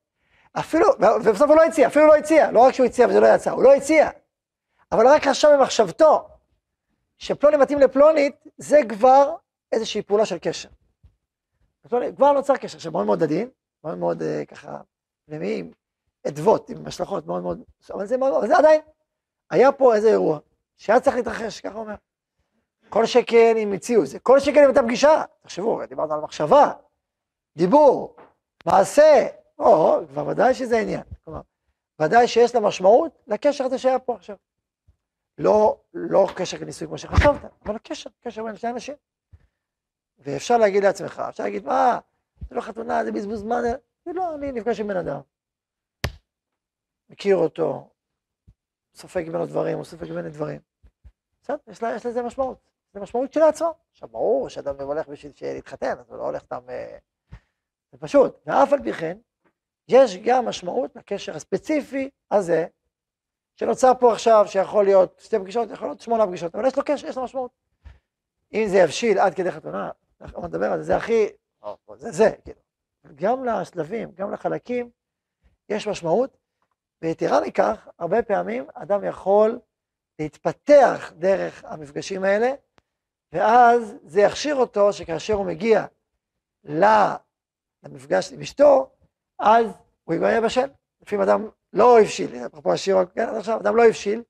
אפילו, 0.60 0.88
ובסוף 1.26 1.50
הוא 1.50 1.56
לא 1.56 1.64
הציע, 1.64 1.88
אפילו 1.88 2.08
לא 2.08 2.16
הציע, 2.16 2.52
לא 2.52 2.60
רק 2.60 2.74
שהוא 2.74 2.86
הציע 2.86 3.08
וזה 3.08 3.20
לא 3.20 3.28
יצא, 3.36 3.52
הוא 3.52 3.64
לא 3.64 3.74
הציע. 3.74 4.10
אבל 4.92 5.08
רק 5.08 5.28
עכשיו 5.28 5.52
במחשבתו, 5.58 6.28
שפלוני 7.18 7.58
מתאים 7.58 7.80
לפלונית, 7.80 8.36
זה 8.58 8.80
כבר 8.90 9.36
איזושהי 9.72 10.02
פעולה 10.02 10.26
של 10.26 10.38
קשר. 10.42 10.70
כבר 12.16 12.32
נוצר 12.32 12.58
קשר 12.58 12.80
שמאוד 12.80 13.06
מאוד 13.06 13.24
עדין, 13.24 13.50
מאוד 13.84 13.98
מאוד 13.98 14.22
אה, 14.22 14.46
ככה 14.46 14.82
פנימי, 15.26 15.60
עם 15.60 15.72
אדוות, 16.28 16.70
עם 16.70 16.88
השלכות 16.88 17.28
מאוד 17.28 17.44
מאוד, 17.44 17.62
אבל 17.94 18.06
זה, 18.06 18.18
מאוד, 18.18 18.34
אבל 18.34 18.48
זה 18.48 18.58
עדיין, 18.58 18.82
היה 19.50 19.72
פה 19.72 19.96
איזה 19.96 20.10
אירוע 20.10 20.40
שהיה 20.78 21.00
צריך 21.00 21.16
להתרחש, 21.16 21.62
ככה 21.62 21.78
אומר. 21.78 21.96
כל 22.90 23.06
שכן 23.06 23.58
אם 23.58 23.74
הציעו 23.74 24.04
את 24.04 24.08
זה, 24.08 24.20
כל 24.20 24.40
שכן 24.40 24.60
אם 24.60 24.68
הייתה 24.68 24.84
פגישה, 24.84 25.24
תחשבו, 25.42 25.86
דיברנו 25.86 26.14
על 26.14 26.20
מחשבה, 26.20 26.74
דיבור, 27.58 28.16
מעשה, 28.66 29.28
או, 29.60 30.00
כבר 30.08 30.28
ודאי 30.28 30.54
שזה 30.54 30.80
עניין. 30.80 31.04
כלומר, 31.24 31.42
ודאי 32.02 32.28
שיש 32.28 32.56
לה 32.56 32.62
משמעות 32.62 33.12
לקשר 33.28 33.66
הזה 33.66 33.78
שהיה 33.78 34.00
פה 34.00 34.16
עכשיו. 34.16 34.36
לא, 35.38 35.78
לא 35.94 36.28
קשר 36.36 36.58
כניסוי 36.58 36.88
כמו 36.88 36.98
שחשבת, 36.98 37.52
אבל 37.66 37.78
קשר, 37.84 38.10
קשר 38.24 38.44
בין 38.44 38.56
שני 38.56 38.70
אנשים. 38.70 38.96
ואפשר 40.20 40.58
להגיד 40.58 40.84
לעצמך, 40.84 41.24
אפשר 41.30 41.44
להגיד, 41.44 41.66
מה, 41.66 42.00
זה 42.50 42.56
לא 42.56 42.62
חתונה, 42.62 43.06
זה 43.06 43.12
בזבוז 43.12 43.40
זמן, 43.40 43.62
זה 44.06 44.14
לא, 44.14 44.36
אני 44.36 44.52
נפגש 44.52 44.80
עם 44.80 44.88
בן 44.88 44.98
אדם. 44.98 45.20
מכיר 47.10 47.36
אותו, 47.36 47.90
סופג 48.96 49.30
ממנו 49.30 49.46
דברים, 49.46 49.78
הוא 49.78 49.86
סופג 49.86 50.12
ממנו 50.12 50.30
דברים. 50.30 50.60
בסדר, 51.42 51.58
יש, 51.68 51.82
יש 51.96 52.06
לזה 52.06 52.24
משמעות. 52.24 52.58
זה 52.94 53.00
משמעות 53.00 53.34
של 53.34 53.42
עצמו. 53.42 53.74
עכשיו, 53.92 54.10
ברור 54.10 54.50
שאדם 54.50 54.82
הולך 54.82 55.08
בשביל 55.08 55.32
להתחתן, 55.42 56.00
אז 56.00 56.10
הוא 56.10 56.18
לא 56.18 56.24
הולך 56.24 56.44
סתם... 56.44 56.70
אה, 56.70 56.98
זה 57.92 57.98
פשוט. 57.98 58.40
ואף 58.46 58.74
על 58.74 58.84
פי 58.84 58.94
כן, 58.94 59.18
יש 59.88 60.18
גם 60.18 60.46
משמעות 60.46 60.96
לקשר 60.96 61.36
הספציפי 61.36 62.10
הזה, 62.32 62.66
שנוצר 63.56 63.92
פה 64.00 64.14
עכשיו, 64.14 64.46
שיכול 64.48 64.86
להיות 64.86 65.20
שתי 65.20 65.40
פגישות, 65.40 65.70
יכול 65.72 65.88
להיות 65.88 66.02
שמונה 66.02 66.28
פגישות, 66.28 66.56
אבל 66.56 66.68
יש 66.68 66.78
לו 66.78 66.84
קשר, 66.86 67.08
יש 67.08 67.18
לו 67.18 67.24
משמעות. 67.24 67.52
אם 68.54 68.66
זה 68.68 68.78
יבשיל 68.78 69.20
עד 69.20 69.34
כדי 69.34 69.52
חתונה, 69.52 69.92
אנחנו 70.22 70.48
נדבר 70.48 70.72
על 70.72 70.78
זה, 70.78 70.84
זה 70.84 70.96
הכי, 70.96 71.28
זה 71.96 72.12
זה, 72.12 72.32
כאילו. 72.44 72.60
גם 73.16 73.46
לשלבים, 73.46 74.12
גם 74.12 74.32
לחלקים, 74.32 74.90
יש 75.70 75.88
משמעות, 75.88 76.38
ויתרה 77.02 77.42
מכך, 77.42 77.88
הרבה 78.00 78.22
פעמים 78.22 78.66
אדם 78.74 79.04
יכול 79.04 79.60
להתפתח 80.20 81.14
דרך 81.16 81.64
המפגשים 81.68 82.24
האלה, 82.24 82.52
ואז 83.32 83.96
זה 84.04 84.22
יכשיר 84.22 84.56
אותו 84.56 84.94
שכאשר 84.94 85.34
הוא 85.34 85.46
מגיע 85.46 85.86
למפגש 86.64 88.34
עם 88.34 88.42
אשתו, 88.42 88.90
אז 89.40 89.66
הוא 90.04 90.16
יהיה 90.16 90.42
בשל. 90.42 90.68
לפעמים 91.02 91.30
אדם 91.30 91.50
לא 91.74 92.00
הבשיל, 92.00 92.46
אפרופו 92.46 92.74
השיר, 92.74 92.98
כן, 93.16 93.30
עכשיו, 93.30 93.60
אדם 93.60 93.76
לא 93.76 93.86
הבשיל, 93.86 94.24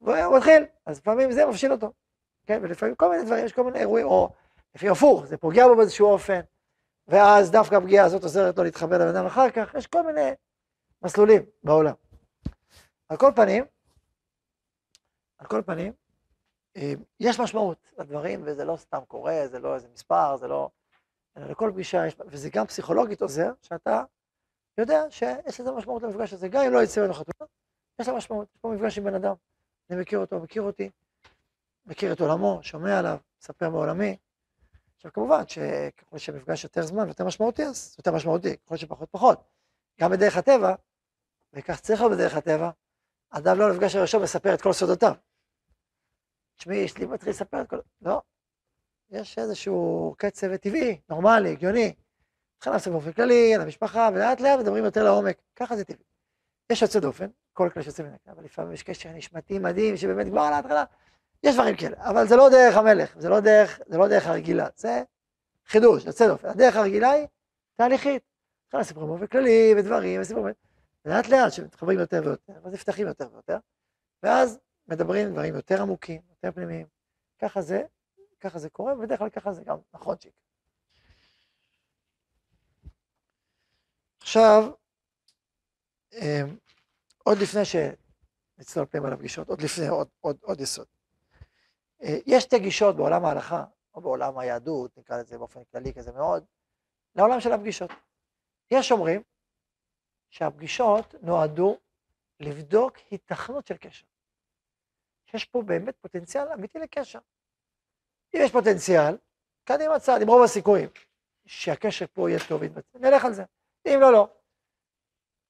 והוא 0.00 0.36
מתחיל, 0.36 0.64
אז 0.86 0.98
לפעמים 0.98 1.32
זה 1.32 1.46
מבשיל 1.46 1.72
אותו, 1.72 1.92
כן, 2.46 2.58
ולפעמים 2.62 2.94
כל 2.94 3.10
מיני 3.10 3.24
דברים, 3.24 3.44
יש 3.44 3.52
כל 3.52 3.64
מיני 3.64 3.78
אירועים, 3.78 4.06
או 4.06 4.30
לפעמים 4.74 4.92
הפוך, 4.92 5.26
זה 5.26 5.36
פוגע 5.36 5.68
בו 5.68 5.76
באיזשהו 5.76 6.06
אופן, 6.06 6.40
ואז 7.08 7.50
דווקא 7.50 7.74
הפגיעה 7.74 8.04
הזאת 8.04 8.22
עוזרת 8.22 8.58
לו 8.58 8.64
להתחבר 8.64 8.98
לבן 8.98 9.16
אדם 9.16 9.26
אחר 9.26 9.50
כך, 9.50 9.74
יש 9.74 9.86
כל 9.86 10.02
מיני 10.02 10.30
מסלולים 11.02 11.42
בעולם. 11.64 11.94
על 13.08 13.16
כל 13.16 13.32
פנים, 13.36 13.64
על 15.38 15.46
כל 15.46 15.62
פנים, 15.66 15.92
אה, 16.76 16.92
יש 17.20 17.40
משמעות 17.40 17.78
לדברים, 17.98 18.42
וזה 18.44 18.64
לא 18.64 18.76
סתם 18.76 19.04
קורה, 19.08 19.48
זה 19.48 19.58
לא 19.58 19.74
איזה 19.74 19.88
מספר, 19.88 20.36
זה 20.36 20.48
לא... 20.48 20.70
אלא 21.36 21.46
לכל 21.46 21.70
פגישה 21.74 22.06
יש... 22.06 22.16
וזה 22.26 22.50
גם 22.50 22.66
פסיכולוגית 22.66 23.22
עוזר, 23.22 23.52
שאתה 23.62 24.02
יודע 24.78 25.10
שיש 25.10 25.60
לזה 25.60 25.72
משמעות 25.72 26.02
למפגש 26.02 26.32
הזה, 26.32 26.48
גם 26.48 26.62
אם 26.62 26.72
לא 26.72 26.82
יצא 26.82 27.00
ממנו 27.00 27.14
חתונה, 27.14 27.48
יש 27.98 28.08
לה 28.08 28.14
משמעות. 28.14 28.48
יש 28.54 28.60
פה 28.60 28.68
מפגש 28.68 28.98
עם 28.98 29.04
בן 29.04 29.14
אדם, 29.14 29.34
אני 29.90 30.00
מכיר 30.00 30.18
אותו, 30.18 30.40
מכיר 30.40 30.62
אותי, 30.62 30.90
מכיר 31.86 32.12
את 32.12 32.20
עולמו, 32.20 32.58
שומע 32.62 32.98
עליו, 32.98 33.18
מספר 33.42 33.70
מעולמי. 33.70 34.16
עכשיו 34.96 35.12
כמובן 35.12 35.42
שככל 35.48 36.18
שמפגש 36.18 36.64
יותר 36.64 36.82
זמן 36.82 37.04
ויותר 37.04 37.24
משמעותי, 37.24 37.64
אז 37.64 37.94
יותר 37.98 38.12
משמעותי, 38.12 38.56
ככל 38.56 38.76
שפחות 38.76 39.08
פחות. 39.10 39.40
גם 40.00 40.10
בדרך 40.10 40.36
הטבע, 40.36 40.74
וכך 41.52 41.80
צריך 41.80 42.00
להיות 42.00 42.12
בדרך 42.12 42.34
הטבע, 42.34 42.70
אדם 43.30 43.58
לא 43.58 43.72
נפגש 43.72 43.96
הראשון 43.96 44.22
מספר 44.22 44.54
את 44.54 44.62
כל 44.62 44.72
סודותיו. 44.72 45.12
תשמעי, 46.56 46.76
יש 46.76 46.98
לי 46.98 47.06
מתחיל 47.06 47.30
לספר 47.30 47.60
את 47.60 47.68
כל... 47.70 47.78
לא. 48.02 48.20
יש 49.10 49.38
איזשהו 49.38 50.14
קצב 50.18 50.56
טבעי, 50.56 51.00
נורמלי, 51.08 51.52
הגיוני. 51.52 51.94
התחלנו 52.56 52.74
לעשות 52.74 52.92
באופן 52.92 53.12
כללי, 53.12 53.54
על 53.54 53.60
המשפחה, 53.60 54.08
ולאט 54.14 54.40
לאט 54.40 54.60
מדברים 54.60 54.84
יותר 54.84 55.04
לעומק. 55.04 55.36
ככה 55.56 55.76
זה 55.76 55.84
טבעי. 55.84 56.04
יש 56.72 56.82
יוצא 56.82 57.00
דופן, 57.00 57.26
כל 57.52 57.70
כלי 57.74 57.82
שיוצא 57.82 58.02
מן 58.02 58.14
הכלל, 58.14 58.32
אבל 58.34 58.44
לפעמים 58.44 58.72
יש 58.72 58.82
קשר 58.82 59.08
נשמתי 59.08 59.58
מדהים, 59.58 59.96
שבאמת 59.96 60.26
כבר 60.26 60.40
על 60.40 60.52
ההתחלה, 60.52 60.84
יש 61.42 61.54
דברים 61.54 61.76
כאלה, 61.76 61.96
אבל 61.98 62.26
זה 62.26 62.36
לא 62.36 62.48
דרך 62.50 62.76
המלך, 62.76 63.18
זה 63.18 63.28
לא 63.28 63.40
דרך, 63.40 63.80
זה 63.86 63.98
לא 63.98 64.08
דרך 64.08 64.26
הרגילה, 64.26 64.66
זה 64.76 65.02
חידוש, 65.66 66.04
יוצא 66.04 66.26
דופן. 66.28 66.48
הדרך 66.48 66.76
הרגילה 66.76 67.10
היא 67.10 67.26
תהליכית. 67.76 68.22
התחלנו 68.66 68.80
לספר 68.80 69.06
באופן 69.06 69.26
כללי, 69.26 69.74
ודברים, 69.76 70.20
וסיפורים, 70.20 70.54
ולאט 71.06 71.28
לאט 71.28 71.52
שמתחברים 71.52 71.98
יותר 71.98 72.20
ויותר, 72.24 72.52
ואז 72.62 72.72
נפתחים 72.74 73.06
יותר 73.06 73.32
ויותר, 73.32 73.58
ואז 74.22 74.58
מדברים 74.88 75.32
דברים 75.32 75.54
יותר 75.54 75.82
עמוקים, 75.82 76.22
יותר 76.30 76.52
פנימיים. 76.52 76.86
ככה 77.38 77.62
זה, 77.62 77.82
ככה 78.40 78.58
זה 78.58 78.70
קורה, 78.70 78.94
ובדרך 78.94 79.18
כלל 79.18 79.30
ככה 79.30 79.52
זה 79.52 79.62
גם 79.64 79.78
נכון 79.94 80.16
שיקרה. 80.20 80.40
עכשיו, 84.20 84.72
אמ, 86.12 86.56
עוד 87.24 87.38
לפני 87.38 87.62
שנצלול 87.64 88.86
פנימה 88.86 89.10
לפגישות, 89.10 89.48
עוד 89.48 89.62
לפני, 89.62 89.88
עוד, 89.88 90.08
עוד, 90.20 90.36
עוד 90.42 90.60
יסוד. 90.60 90.86
אה, 92.02 92.18
יש 92.26 92.42
שתי 92.42 92.58
גישות 92.58 92.96
בעולם 92.96 93.24
ההלכה, 93.24 93.64
או 93.94 94.00
בעולם 94.00 94.38
היהדות, 94.38 94.98
נקרא 94.98 95.18
לזה 95.18 95.38
באופן 95.38 95.60
כללי 95.64 95.94
כזה 95.94 96.12
מאוד, 96.12 96.44
לעולם 97.14 97.40
של 97.40 97.52
הפגישות. 97.52 97.90
יש 98.70 98.92
אומרים 98.92 99.22
שהפגישות 100.36 101.14
נועדו 101.22 101.78
לבדוק 102.40 102.96
היתכנות 103.10 103.66
של 103.66 103.76
קשר. 103.76 104.06
שיש 105.26 105.44
פה 105.44 105.62
באמת 105.62 105.96
פוטנציאל 105.96 106.52
אמיתי 106.52 106.78
לקשר. 106.78 107.18
אם 108.34 108.40
יש 108.44 108.52
פוטנציאל, 108.52 109.18
קדימה 109.64 109.98
צעד, 109.98 110.22
עם 110.22 110.28
רוב 110.28 110.42
הסיכויים 110.44 110.88
שהקשר 111.46 112.06
פה 112.12 112.30
יהיה 112.30 112.40
טוב 112.48 112.62
נלך 112.94 113.24
על 113.24 113.34
זה. 113.34 113.42
אם 113.86 113.98
לא, 114.00 114.12
לא. 114.12 114.28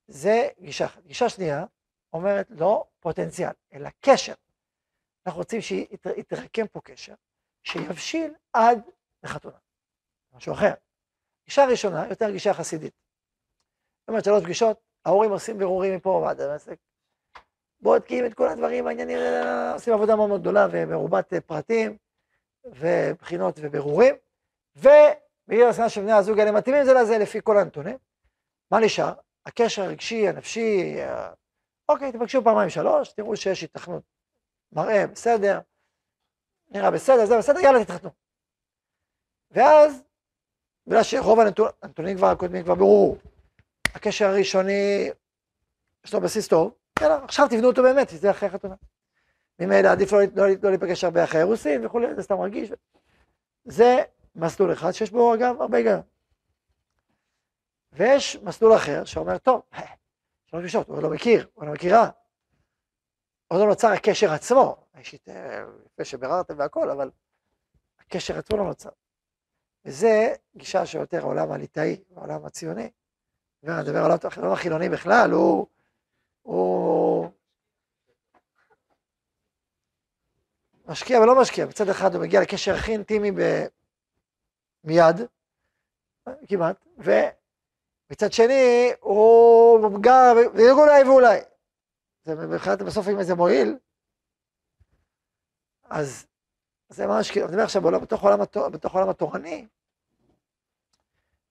זה 0.06 0.48
גישה 0.60 0.84
אחת. 0.84 1.02
גישה 1.02 1.28
שנייה 1.28 1.64
אומרת 2.12 2.46
לא 2.50 2.84
פוטנציאל, 3.00 3.52
אלא 3.72 3.88
קשר. 4.00 4.34
אנחנו 5.26 5.40
רוצים 5.40 5.60
שיתרקם 5.60 6.66
פה 6.66 6.80
קשר, 6.80 7.14
שיבשיל 7.62 8.34
עד 8.52 8.90
לחתונה. 9.22 9.58
משהו 10.32 10.52
אחר. 10.52 10.74
גישה 11.44 11.62
ראשונה, 11.70 12.08
יותר 12.08 12.30
גישה 12.30 12.54
חסידית. 12.54 13.05
אומרת, 14.08 14.24
שלוש 14.24 14.44
פגישות, 14.44 14.80
ההורים 15.04 15.30
עושים 15.30 15.58
בירורים 15.58 15.96
מפה 15.96 16.08
ועד 16.08 16.40
המעסק. 16.40 16.76
בודקים 17.80 18.26
את 18.26 18.34
כל 18.34 18.48
הדברים, 18.48 18.86
העניינים, 18.86 19.18
עושים 19.72 19.94
עבודה 19.94 20.16
מאוד 20.16 20.28
מאוד 20.28 20.40
גדולה 20.40 20.66
ומרובת 20.70 21.32
פרטים 21.46 21.96
ובחינות 22.64 23.58
ובירורים, 23.62 24.14
ובגלל 24.76 25.68
הסנה 25.68 25.88
של 25.88 26.00
בני 26.00 26.12
הזוג 26.12 26.38
האלה 26.38 26.52
מתאימים 26.52 26.84
זה 26.84 26.92
לזה 26.94 27.18
לפי 27.18 27.38
כל 27.44 27.58
הנתונים. 27.58 27.96
מה 28.70 28.80
נשאר? 28.80 29.12
הקשר 29.46 29.82
הרגשי, 29.82 30.28
הנפשי, 30.28 30.96
אוקיי, 31.88 32.12
תבקשו 32.12 32.44
פעמיים 32.44 32.70
שלוש, 32.70 33.12
תראו 33.12 33.36
שיש 33.36 33.64
התכנות. 33.64 34.02
מראה, 34.72 35.06
בסדר, 35.06 35.60
נראה 36.70 36.90
בסדר, 36.90 37.26
זה 37.26 37.38
בסדר, 37.38 37.60
יאללה 37.60 37.84
תתחתנו. 37.84 38.10
ואז, 39.50 40.02
בגלל 40.86 41.02
שרוב 41.02 41.38
הנתונים 41.82 42.16
כבר 42.16 42.26
הקודמים 42.26 42.64
כבר 42.64 42.74
ברורו, 42.74 43.16
הקשר 43.96 44.26
הראשוני, 44.26 45.10
יש 46.04 46.14
לו 46.14 46.20
בסיס 46.20 46.48
טוב, 46.48 46.74
יאללה, 47.00 47.24
עכשיו 47.24 47.48
תבנו 47.48 47.66
אותו 47.66 47.82
באמת, 47.82 48.08
זה 48.08 48.30
אחרי 48.30 48.50
חתונה. 48.50 48.74
ממילא 49.58 49.88
עדיף 49.88 50.12
לא, 50.12 50.18
לא, 50.36 50.46
לא 50.62 50.70
להיפגש 50.70 51.04
הרבה 51.04 51.24
אחרי 51.24 51.40
הרוסים 51.40 51.86
וכולי, 51.86 52.14
זה 52.14 52.22
סתם 52.22 52.34
מרגיש. 52.34 52.72
זה 53.64 53.96
מסלול 54.34 54.72
אחד 54.72 54.92
שיש 54.92 55.10
בו 55.10 55.34
אגב 55.34 55.62
הרבה 55.62 55.76
היגיון. 55.78 56.00
ויש 57.92 58.36
מסלול 58.36 58.76
אחר 58.76 59.04
שאומר, 59.04 59.38
טוב, 59.38 59.62
שלוש 60.46 60.62
פגישות, 60.62 60.88
הוא 60.88 61.02
לא 61.02 61.10
מכיר, 61.10 61.48
הוא 61.54 61.64
לא 61.64 61.72
מכירה. 61.72 62.10
עוד 63.48 63.60
לא 63.60 63.66
נוצר 63.66 63.88
הקשר 63.88 64.32
עצמו, 64.32 64.76
אישית, 64.98 65.28
יפה 65.92 66.04
שביררתם 66.04 66.58
והכל, 66.58 66.90
אבל 66.90 67.10
הקשר 67.98 68.38
עצמו 68.38 68.56
לא 68.56 68.64
נוצר. 68.64 68.90
וזה 69.84 70.34
גישה 70.56 70.86
שיותר 70.86 71.20
העולם 71.20 71.52
הליטאי, 71.52 71.96
העולם 72.16 72.44
הציוני. 72.44 72.90
ונדבר 73.66 74.04
על 74.04 74.10
העולם 74.10 74.52
החילוני 74.52 74.88
בכלל, 74.88 75.30
הוא, 75.30 75.66
הוא 76.42 77.30
משקיע 80.86 81.20
ולא 81.20 81.40
משקיע. 81.40 81.66
מצד 81.66 81.88
אחד 81.88 82.14
הוא 82.14 82.22
מגיע 82.22 82.40
לקשר 82.40 82.74
הכי 82.74 82.92
אינטימי 82.92 83.30
ב... 83.32 83.66
מיד, 84.84 85.16
כמעט, 86.48 86.76
ו... 86.98 87.10
מצד 88.10 88.32
שני, 88.32 88.90
הוא 89.00 90.00
גר, 90.00 90.32
ואולי 90.54 91.02
ואולי. 91.04 91.38
זה 92.24 92.34
מבחינת 92.34 92.82
בסוף 92.82 93.08
אם 93.08 93.22
זה 93.22 93.34
מועיל, 93.34 93.78
אז 95.84 96.26
זה 96.88 97.06
ממש 97.06 97.30
כאילו, 97.30 97.46
אני 97.46 97.52
מדבר 97.52 97.64
עכשיו 97.64 97.82
התור- 98.42 98.68
בתוך 98.68 98.94
העולם 98.94 99.10
התורני, 99.10 99.66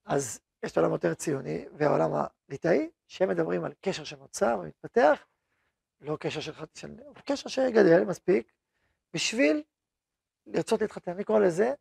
אז 0.06 0.40
יש 0.66 0.72
את 0.72 0.78
העולם 0.78 0.92
יותר 0.92 1.14
ציוני 1.14 1.66
והעולם 1.78 2.12
הליטאי, 2.50 2.90
שהם 3.08 3.30
מדברים 3.30 3.64
על 3.64 3.74
קשר 3.82 4.04
שנוצר 4.04 4.58
ומתפתח, 4.62 5.26
לא 6.02 6.18
קשר 6.20 6.42
של, 6.42 6.52
הוא 7.06 7.16
קשר 7.26 7.50
שגדל 7.50 8.04
מספיק 8.04 8.52
בשביל 9.14 9.64
לרצות 10.46 10.82
להתחתן. 10.82 11.12
אני 11.12 11.24
קורא 11.24 11.40
לזה 11.40 11.74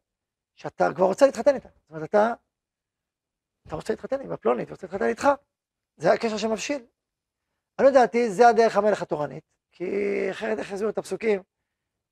שאתה 0.55 0.89
כבר 0.97 1.05
רוצה 1.05 1.26
להתחתן 1.26 1.55
איתה. 1.55 1.68
זאת 1.68 1.91
אומרת, 1.91 2.09
אתה, 2.09 2.35
אתה 3.66 3.76
רוצה 3.76 3.93
להתחתן 3.93 4.20
עם 4.20 4.32
הפלונית, 4.32 4.70
רוצה 4.70 4.87
להתחתן 4.87 5.09
איתך. 5.09 5.28
זה 5.97 6.12
הקשר 6.12 6.37
שמבשיל. 6.37 6.87
אני 7.78 7.87
לדעתי, 7.87 8.30
זה 8.30 8.49
הדרך 8.49 8.76
המלך 8.76 9.03
התורנית, 9.03 9.45
כי 9.72 9.85
אחרת 10.30 10.59
איך 10.59 10.72
יסבירו 10.72 10.91
את 10.91 10.99
הפסוקים? 10.99 11.43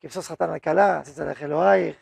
כבשוש 0.00 0.28
חתן 0.28 0.50
על 0.50 0.58
כלה, 0.58 1.00
עשית 1.00 1.18
לך 1.18 1.42
אלוהיך. 1.42 1.96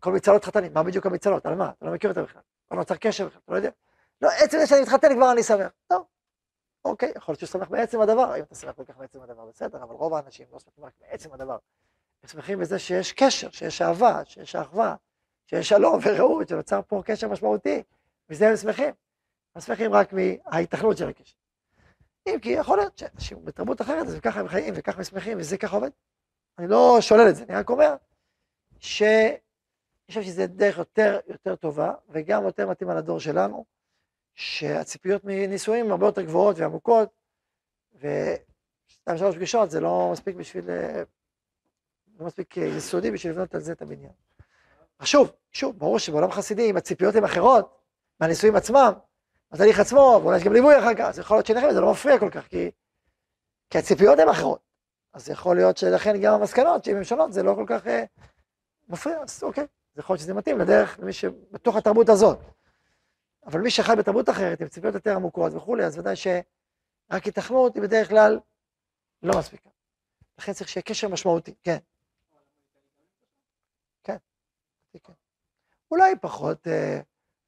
כל 0.00 0.12
מצלות 0.12 0.44
חתנים, 0.44 0.74
מה 0.74 0.82
בדיוק 0.82 1.06
המצלות? 1.06 1.46
על 1.46 1.54
מה? 1.54 1.70
אתה 1.78 1.86
לא 1.86 1.92
מכיר 1.92 2.10
אותה 2.10 2.22
בכלל. 2.22 2.42
לא 2.70 2.76
נוצר 2.76 2.96
קשר 2.96 3.26
בכלל, 3.26 3.40
אתה 3.44 3.52
לא 3.52 3.56
יודע. 3.56 3.70
לא, 4.22 4.28
עצם 4.28 4.58
זה 4.58 4.66
שאני 4.66 4.80
מתחתן 4.80 5.14
כבר 5.14 5.32
אני 5.32 5.42
שמח. 5.42 5.72
טוב, 5.86 6.04
אוקיי, 6.84 7.12
יכול 7.16 7.32
להיות 7.32 7.40
שהוא 7.40 7.48
שמח 7.48 7.68
בעצם 7.68 8.00
הדבר. 8.00 8.36
אם 8.36 8.42
אתה 8.42 8.54
שמח 8.54 8.72
כל 8.72 8.84
כך 8.84 8.96
בעצם 8.96 9.22
הדבר, 9.22 9.46
בסדר, 9.46 9.82
אבל 9.82 9.94
רוב 9.94 10.14
האנשים 10.14 10.46
לא 10.52 10.58
שמחים 10.58 10.84
רק 10.84 10.92
בעצם 11.00 11.32
הדבר. 11.32 11.58
הם 12.22 12.28
שמחים 12.28 12.58
בזה 12.58 12.78
שיש 12.78 13.12
קשר, 13.12 13.50
שיש 13.50 13.82
אהבה, 13.82 14.24
שיש 14.24 14.56
אחווה, 14.56 14.94
שיש 15.46 15.68
שלום 15.68 16.00
ורעות, 16.02 16.48
שנוצר 16.48 16.80
פה 16.86 17.02
קשר 17.04 17.28
משמעותי. 17.28 17.82
מזה 18.30 18.48
הם 18.48 18.56
שמחים. 18.56 18.94
הם 19.54 19.60
שמחים 19.60 19.92
רק 19.92 20.12
מההיתכנות 20.12 20.96
של 20.96 21.08
הקשר. 21.08 21.34
אם 22.28 22.38
כי 22.42 22.48
יכול 22.48 22.78
להיות 22.78 22.98
שאנשים 22.98 23.44
בתרבות 23.44 23.80
אחרת, 23.80 24.06
אז 24.06 24.18
ככה 24.22 24.40
הם 24.40 24.48
חיים 24.48 24.74
וככה 24.76 24.98
הם 24.98 25.04
שמחים 25.04 25.38
וזה 25.38 25.58
ככה 25.58 25.76
עובד. 25.76 25.90
אני 26.58 26.68
לא 26.68 26.98
שולל 27.00 27.28
את 27.28 27.36
זה, 27.36 27.44
אני 27.44 27.54
רק 27.54 27.70
אומר 27.70 27.94
שאני 28.78 29.36
חושב 30.08 30.22
שזו 30.22 30.42
דרך 30.46 30.78
יותר, 30.78 31.20
יותר 31.26 31.56
טובה 31.56 31.92
וגם 32.08 32.44
יותר 32.44 32.68
מתאימה 32.68 32.94
לדור 32.94 33.20
שלנו, 33.20 33.64
שהציפיות 34.34 35.24
מנישואים 35.24 35.90
הרבה 35.90 36.06
יותר 36.06 36.22
גבוהות 36.22 36.58
ועמוקות, 36.58 37.08
ושתיים 37.94 39.18
שלוש 39.18 39.36
פגישות 39.36 39.70
זה 39.70 39.80
לא 39.80 40.08
מספיק 40.12 40.36
בשביל, 40.36 40.70
אה, 40.70 41.02
לא 42.18 42.26
מספיק 42.26 42.58
אה, 42.58 42.64
יסודי 42.64 43.10
בשביל 43.10 43.32
לבנות 43.32 43.54
על 43.54 43.60
זה 43.60 43.72
את 43.72 43.82
הבניין. 43.82 44.12
שוב, 45.02 45.32
שוב, 45.52 45.78
ברור 45.78 45.98
שבעולם 45.98 46.30
חסידי, 46.30 46.70
אם 46.70 46.76
הציפיות 46.76 47.14
הן 47.14 47.24
אחרות 47.24 47.78
מהנישואים 48.20 48.56
עצמם, 48.56 48.92
התהליך 49.52 49.80
עצמו, 49.80 50.20
ואולי 50.22 50.36
יש 50.36 50.44
גם 50.44 50.52
ליווי 50.52 50.78
אחר 50.78 50.94
כך, 50.94 51.04
אז 51.04 51.18
יכול 51.18 51.36
להיות 51.36 51.46
שלכם 51.46 51.72
זה 51.72 51.80
לא 51.80 51.90
מפריע 51.90 52.18
כל 52.18 52.30
כך, 52.30 52.48
כי, 52.48 52.70
כי 53.70 53.78
הציפיות 53.78 54.18
הן 54.18 54.28
אחרות. 54.28 54.60
אז 55.12 55.28
יכול 55.28 55.56
להיות 55.56 55.76
שלכן 55.76 56.20
גם 56.20 56.34
המסקנות, 56.34 56.84
שאם 56.84 56.96
הן 56.96 57.04
שונות, 57.04 57.32
זה 57.32 57.42
לא 57.42 57.54
כל 57.54 57.64
כך 57.66 57.86
אה, 57.86 58.04
מפריע, 58.88 59.18
אז 59.22 59.42
אוקיי, 59.42 59.66
אז 59.96 60.00
יכול 60.00 60.14
להיות 60.14 60.20
שזה 60.20 60.34
מתאים 60.34 60.58
לדרך 60.58 60.98
למי 60.98 61.12
שבתוך 61.12 61.76
התרבות 61.76 62.08
הזאת. 62.08 62.38
אבל 63.46 63.60
מי 63.60 63.70
שחי 63.70 63.92
בתרבות 63.98 64.28
אחרת, 64.28 64.60
עם 64.60 64.68
ציפיות 64.68 64.94
יותר 64.94 65.14
עמוקות 65.14 65.52
וכולי, 65.54 65.84
אז 65.84 65.98
ודאי 65.98 66.16
שרק 66.16 67.24
היתכנות 67.24 67.74
היא 67.74 67.82
בדרך 67.82 68.08
כלל 68.08 68.40
לא 69.22 69.38
מספיקה. 69.38 69.70
לכן 70.38 70.52
צריך 70.52 70.68
שיהיה 70.68 70.82
קשר 70.82 71.08
משמעותי, 71.08 71.54
כן. 71.62 71.76
כן, 74.04 74.16
כן. 75.04 75.12
אולי 75.90 76.14
פחות, 76.20 76.66
אה, 76.66 77.00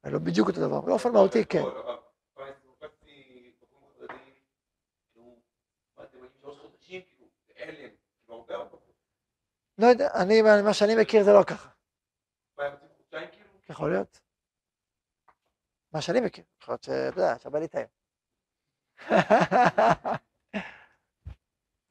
לא 0.03 0.19
בדיוק 0.19 0.47
אותו 0.47 0.61
דבר, 0.61 0.81
באופן 0.81 1.11
מהותי 1.11 1.45
כן. 1.45 1.61
לא 9.77 9.87
יודע, 9.87 10.09
אני, 10.13 10.41
מה 10.41 10.73
שאני 10.73 10.95
מכיר 10.95 11.23
זה 11.23 11.33
לא 11.33 11.43
ככה. 11.43 11.78
יכול 13.69 13.89
להיות. 13.91 14.21
מה 15.93 16.01
שאני 16.01 16.21
מכיר, 16.21 16.43
יכול 16.61 16.73
להיות 16.73 16.83
שאתה 16.83 17.19
יודע, 17.19 17.39
שווה 17.39 17.59
להתאם. 17.59 17.85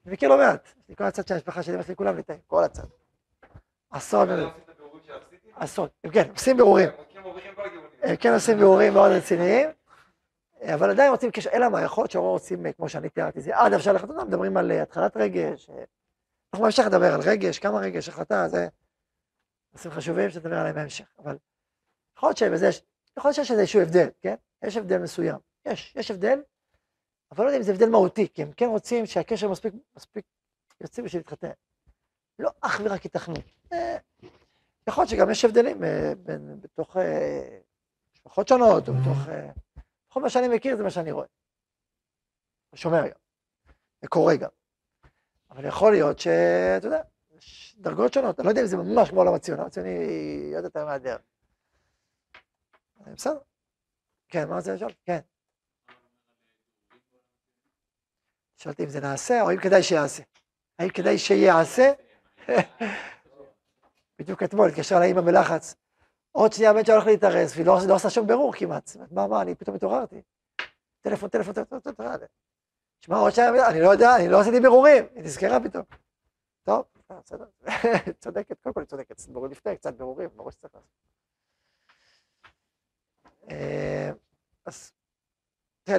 אני 0.06 0.12
מכיר 0.12 0.28
לא 0.28 0.38
מעט, 0.38 0.66
יש 0.66 0.88
לי 0.88 0.96
כל 0.96 1.04
הצד 1.04 1.26
של 1.26 1.34
המשפחה 1.34 1.62
שלי, 1.62 1.80
יש 1.80 1.88
לי 1.88 1.96
כולם 1.96 2.16
להתאם, 2.16 2.36
כל 2.46 2.64
הצד. 2.64 2.86
עשרות, 5.56 5.90
הם 6.04 6.10
כן, 6.10 6.30
עושים 6.30 6.56
בירורים, 6.56 6.88
הם 8.02 8.16
כן 8.16 8.32
עושים 8.34 8.58
בירורים 8.58 8.92
מאוד 8.92 9.10
רציניים, 9.12 9.70
אבל 10.74 10.90
עדיין 10.90 11.10
רוצים 11.10 11.30
קשר, 11.30 11.50
אלא 11.50 11.68
מה, 11.68 11.82
יכול 11.82 12.02
להיות 12.02 12.10
שהרוב 12.10 12.30
רוצים, 12.30 12.72
כמו 12.72 12.88
שאני 12.88 13.08
תיארתי, 13.08 13.40
זה 13.40 13.56
עד 13.56 13.72
אפשר 13.72 13.92
לחתונה, 13.92 14.24
מדברים 14.24 14.56
על 14.56 14.70
אה, 14.70 14.82
התחלת 14.82 15.16
רגש, 15.16 15.70
אה, 15.70 15.84
אנחנו 16.52 16.62
בהמשך 16.62 16.84
נדבר 16.86 17.14
על 17.14 17.20
רגש, 17.20 17.58
כמה 17.58 17.78
רגש, 17.78 18.08
החלטה, 18.08 18.48
זה 18.48 18.68
נושאים 19.72 19.92
חשובים 19.92 20.30
שנדבר 20.30 20.58
עליהם 20.58 20.74
בהמשך, 20.74 21.06
אבל 21.18 21.38
יכול 22.18 22.28
להיות 23.24 23.34
שיש 23.34 23.50
איזשהו 23.50 23.80
הבדל, 23.80 24.08
כן? 24.20 24.34
יש 24.62 24.76
הבדל 24.76 24.98
מסוים, 24.98 25.36
יש, 25.64 25.96
יש 25.96 26.10
הבדל, 26.10 26.42
אבל 27.30 27.44
לא 27.44 27.48
יודע 27.48 27.58
אם 27.58 27.62
זה 27.62 27.72
הבדל 27.72 27.88
מהותי, 27.88 28.28
כי 28.34 28.42
הם 28.42 28.52
כן 28.52 28.66
רוצים 28.66 29.06
שהקשר 29.06 29.48
מספיק, 29.48 29.74
מספיק 29.96 30.24
יוצאים 30.80 31.06
בשביל 31.06 31.20
להתחתן. 31.20 31.50
לא 32.38 32.50
אך 32.60 32.80
ורק 32.84 33.02
היתכנות. 33.02 33.44
אה, 33.72 33.96
יכול 34.86 35.02
להיות 35.02 35.10
שגם 35.10 35.30
יש 35.30 35.44
הבדלים 35.44 35.84
אה, 35.84 36.12
בין, 36.18 36.60
בתוך 36.60 36.96
אה, 36.96 37.58
משפחות 38.12 38.48
שונות, 38.48 38.88
או 38.88 38.94
בתוך... 38.94 39.18
בכל 40.10 40.22
מה 40.22 40.30
שאני 40.30 40.48
מכיר 40.48 40.76
זה 40.76 40.82
מה 40.82 40.90
שאני 40.90 41.12
רואה. 41.12 41.26
ושומע 42.72 43.02
גם, 43.02 43.18
וקורא 44.02 44.34
גם. 44.34 44.50
אבל 45.50 45.64
יכול 45.64 45.92
להיות 45.92 46.18
שאתה 46.18 46.86
יודע, 46.86 47.02
יש 47.38 47.76
דרגות 47.78 48.12
שונות, 48.12 48.40
אני 48.40 48.44
לא 48.44 48.50
יודע 48.50 48.62
אם 48.62 48.66
זה 48.66 48.76
ממש 48.76 49.10
כמו 49.10 49.20
עולם 49.20 49.34
הציוני, 49.34 49.60
העולם 49.60 49.68
הציוני 49.68 50.52
עוד 50.54 50.64
יותר 50.64 50.84
מהדרך. 50.84 51.20
בסדר. 53.14 53.38
כן, 54.28 54.48
מה 54.48 54.56
רוצה 54.56 54.74
לשאול? 54.74 54.92
כן. 55.04 55.18
שאלתי 58.56 58.84
אם 58.84 58.88
זה 58.90 59.00
נעשה, 59.00 59.42
או 59.42 59.50
אם 59.50 59.56
כדאי 59.56 59.82
שיעשה. 59.82 60.22
האם 60.78 60.88
כדאי 60.88 61.18
שיעשה? 61.18 61.92
בדיוק 64.18 64.42
אתמול 64.42 64.68
התקשרה 64.68 65.00
לאמא 65.00 65.20
בלחץ. 65.20 65.74
עוד 66.32 66.52
שנייה 66.52 66.70
הבן 66.70 66.84
שלה 66.84 66.94
הולך 66.94 67.06
להתארס, 67.06 67.52
והיא 67.54 67.66
לא, 67.66 67.78
לא 67.88 67.94
עושה 67.94 68.10
שום 68.10 68.26
בירור 68.26 68.52
כמעט. 68.56 68.90
מה, 69.10 69.26
מה, 69.26 69.42
אני 69.42 69.54
פתאום 69.54 69.76
התעוררתי. 69.76 70.22
טלפון, 71.00 71.28
טלפון, 71.28 71.54
טלפון, 71.54 71.80
טלפון, 71.80 72.06
טלפון. 72.06 72.26
שמע, 73.00 73.16
עוד 73.16 73.32
שנייה, 73.32 73.68
אני 73.68 73.80
לא 73.80 73.88
יודע, 73.88 74.16
אני 74.16 74.28
לא 74.28 74.40
עשיתי 74.40 74.60
בירורים. 74.60 75.04
היא 75.14 75.24
נזכרה 75.24 75.60
פתאום. 75.60 75.84
טוב, 76.62 76.84
בסדר. 77.22 77.46
צודקת, 78.22 78.60
קודם 78.62 78.74
כל 78.74 78.80
היא 78.80 78.86
צודקת. 78.86 79.22
לפני, 79.50 79.76
קצת 79.76 79.94
בירורים, 79.94 80.28
ברור 80.36 80.50
שצריך 80.50 80.74
לעשות. 80.74 80.88
אז 84.66 84.92
תראה, 85.84 85.98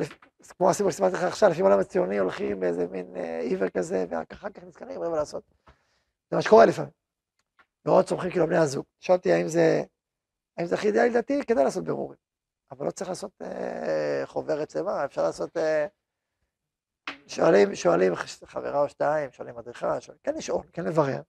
כמו 0.57 0.69
הסיפור 0.69 0.91
שסיפרתי 0.91 1.15
לך 1.15 1.23
עכשיו, 1.23 1.49
לפעמים 1.49 1.65
העולם 1.65 1.81
הציוני 1.81 2.17
הולכים 2.17 2.59
באיזה 2.59 2.87
מין 2.87 3.15
עיוור 3.41 3.69
כזה, 3.69 4.05
ורק 4.09 4.31
אחר 4.31 4.49
כך 4.49 4.63
נזכרים, 4.63 4.99
מה 4.99 5.09
לעשות. 5.09 5.43
זה 6.29 6.35
מה 6.35 6.41
שקורה 6.41 6.65
לפעמים. 6.65 6.91
מאוד 7.85 8.05
צומחים 8.05 8.31
כאילו 8.31 8.47
בני 8.47 8.57
הזוג. 8.57 8.85
שאלתי 8.99 9.33
האם 9.33 9.47
זה, 9.47 9.83
האם 10.57 10.67
זה 10.67 10.75
הכי 10.75 10.87
אידיאלי 10.87 11.09
לדעתי, 11.09 11.41
כדאי 11.47 11.63
לעשות 11.63 11.83
בירורים. 11.83 12.19
אבל 12.71 12.85
לא 12.85 12.91
צריך 12.91 13.09
לעשות 13.09 13.31
אה, 13.41 14.21
חוברת 14.25 14.69
שלמה, 14.69 15.05
אפשר 15.05 15.23
לעשות... 15.23 15.57
אה, 15.57 15.87
שואלים, 17.27 17.75
שואלים 17.75 18.15
חברה 18.45 18.81
או 18.81 18.89
שתיים, 18.89 19.31
שואלים 19.31 19.55
מדריכה, 19.55 20.01
שואלים, 20.01 20.19
כן 20.23 20.35
לשאול, 20.35 20.63
כן 20.73 20.83
לברר. 20.83 21.21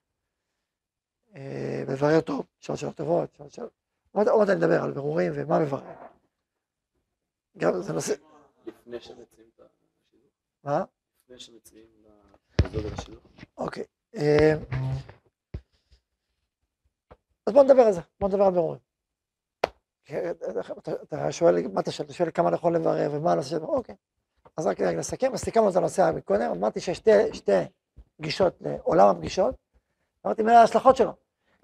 אה, 1.34 1.82
לברר 1.88 2.20
טוב, 2.20 2.46
לשאול 2.62 2.76
שאלות 2.76 2.96
טובות, 2.96 3.34
שאלות 3.34 3.52
שאלות. 3.52 3.72
עוד 4.12 4.26
מעט 4.38 4.48
אני 4.48 4.58
אדבר 4.58 4.82
על 4.82 4.92
בירורים 4.92 5.32
ומה 5.34 5.58
מברר. 5.58 6.09
גם 7.60 7.82
זה 7.82 7.92
נושא... 7.92 8.14
לפני 8.66 9.00
שמציעים 9.00 9.48
את 9.56 9.60
השידוך? 9.60 10.30
מה? 10.64 10.84
לפני 11.24 11.38
שמציעים 11.38 11.86
לדוד 12.64 12.84
את 12.86 12.98
השידוך? 12.98 13.22
אוקיי. 13.58 13.84
אה, 14.16 14.54
אז 17.46 17.52
בוא 17.54 17.62
נדבר 17.62 17.82
על 17.82 17.92
זה, 17.92 18.00
בוא 18.20 18.28
נדבר 18.28 18.44
על 18.44 18.52
בירורים. 18.52 18.80
אתה- 20.08 20.92
אתה 21.02 21.32
שואל, 21.32 21.68
מה 21.68 21.80
אתה 21.80 21.90
שואל? 21.90 22.06
אתה 22.06 22.14
שואל 22.14 22.30
כמה 22.34 22.50
נכון 22.50 22.72
לברר 22.72 23.08
ומה 23.12 23.32
הנושא 23.32 23.48
של... 23.50 23.62
אוקיי. 23.62 23.94
אז 24.56 24.66
רק 24.66 24.80
נסכם, 24.80 25.32
אז 25.32 25.40
סיכמנו 25.40 25.70
את 25.70 25.76
הנושא 25.76 26.10
מקודם, 26.14 26.50
אמרתי 26.50 26.80
שיש 26.80 26.96
שתי, 26.98 27.10
שתי 27.34 27.52
גישות 28.20 28.56
לעולם 28.60 29.08
הפגישות, 29.08 29.54
אמרתי 30.26 30.42
מה 30.42 30.52
ההשלכות 30.52 30.96
שלו. 30.96 31.12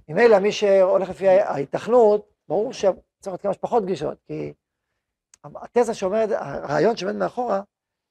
ממילא 0.09 0.39
מי 0.39 0.53
שהולך 0.53 1.09
לפי 1.09 1.29
ההיתכנות, 1.29 2.29
ברור 2.49 2.73
שצריך 2.73 2.97
להיות 3.27 3.41
כמה 3.43 3.53
שפחות 3.55 3.83
פגישות, 3.83 4.19
כי 4.27 4.53
התזה 5.55 5.95
שאומרת, 5.95 6.29
הרעיון 6.33 6.97
שעומד 6.97 7.15
מאחורה, 7.15 7.61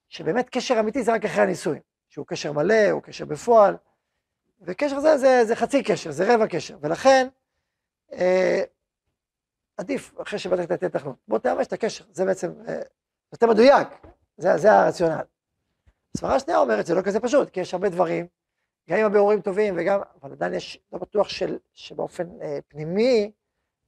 שבאמת 0.09 0.49
קשר 0.49 0.79
אמיתי 0.79 1.03
זה 1.03 1.13
רק 1.13 1.25
אחרי 1.25 1.43
הנישואים, 1.43 1.81
שהוא 2.09 2.25
קשר 2.25 2.51
מלא, 2.51 2.89
הוא 2.91 3.01
קשר 3.01 3.25
בפועל, 3.25 3.77
וקשר 4.61 4.99
זה, 4.99 5.17
זה, 5.17 5.45
זה 5.45 5.55
חצי 5.55 5.83
קשר, 5.83 6.11
זה 6.11 6.33
רבע 6.33 6.47
קשר, 6.47 6.77
ולכן 6.81 7.27
אה, 8.13 8.63
עדיף 9.77 10.21
אחרי 10.21 10.39
שבדקת 10.39 10.71
את 10.71 10.83
ההיתכנות, 10.83 11.15
בוא 11.27 11.39
תאמש 11.39 11.67
את 11.67 11.73
הקשר, 11.73 12.05
זה 12.11 12.25
בעצם 12.25 12.53
אה, 12.67 12.81
יותר 13.33 13.47
מדויק, 13.47 13.87
זה, 14.37 14.57
זה 14.57 14.71
הרציונל. 14.71 15.23
הסברה 16.15 16.35
השנייה 16.35 16.59
אומרת, 16.59 16.85
זה 16.85 16.95
לא 16.95 17.01
כזה 17.01 17.19
פשוט, 17.19 17.49
כי 17.49 17.59
יש 17.59 17.73
הרבה 17.73 17.89
דברים 17.89 18.27
גם 18.89 18.97
אם 18.97 19.05
הבירורים 19.05 19.41
טובים 19.41 19.73
וגם, 19.77 19.99
אבל 20.21 20.31
עדיין 20.31 20.53
יש, 20.53 20.79
לא 20.93 20.99
בטוח 20.99 21.29
של, 21.29 21.57
שבאופן 21.73 22.41
אה, 22.41 22.59
פנימי, 22.67 23.31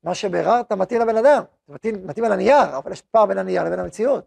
מה 0.08 0.16
שביררת 0.16 0.72
מתאים 0.72 1.02
לבן 1.02 1.18
אדם. 1.18 1.44
זה 1.68 1.74
מתאים, 1.74 2.08
מתאים 2.08 2.26
על 2.26 2.32
הנייר, 2.32 2.78
אבל 2.78 2.92
יש 2.92 3.02
פער 3.02 3.26
בין 3.26 3.38
הנייר 3.38 3.64
לבין 3.64 3.80
המציאות. 3.80 4.26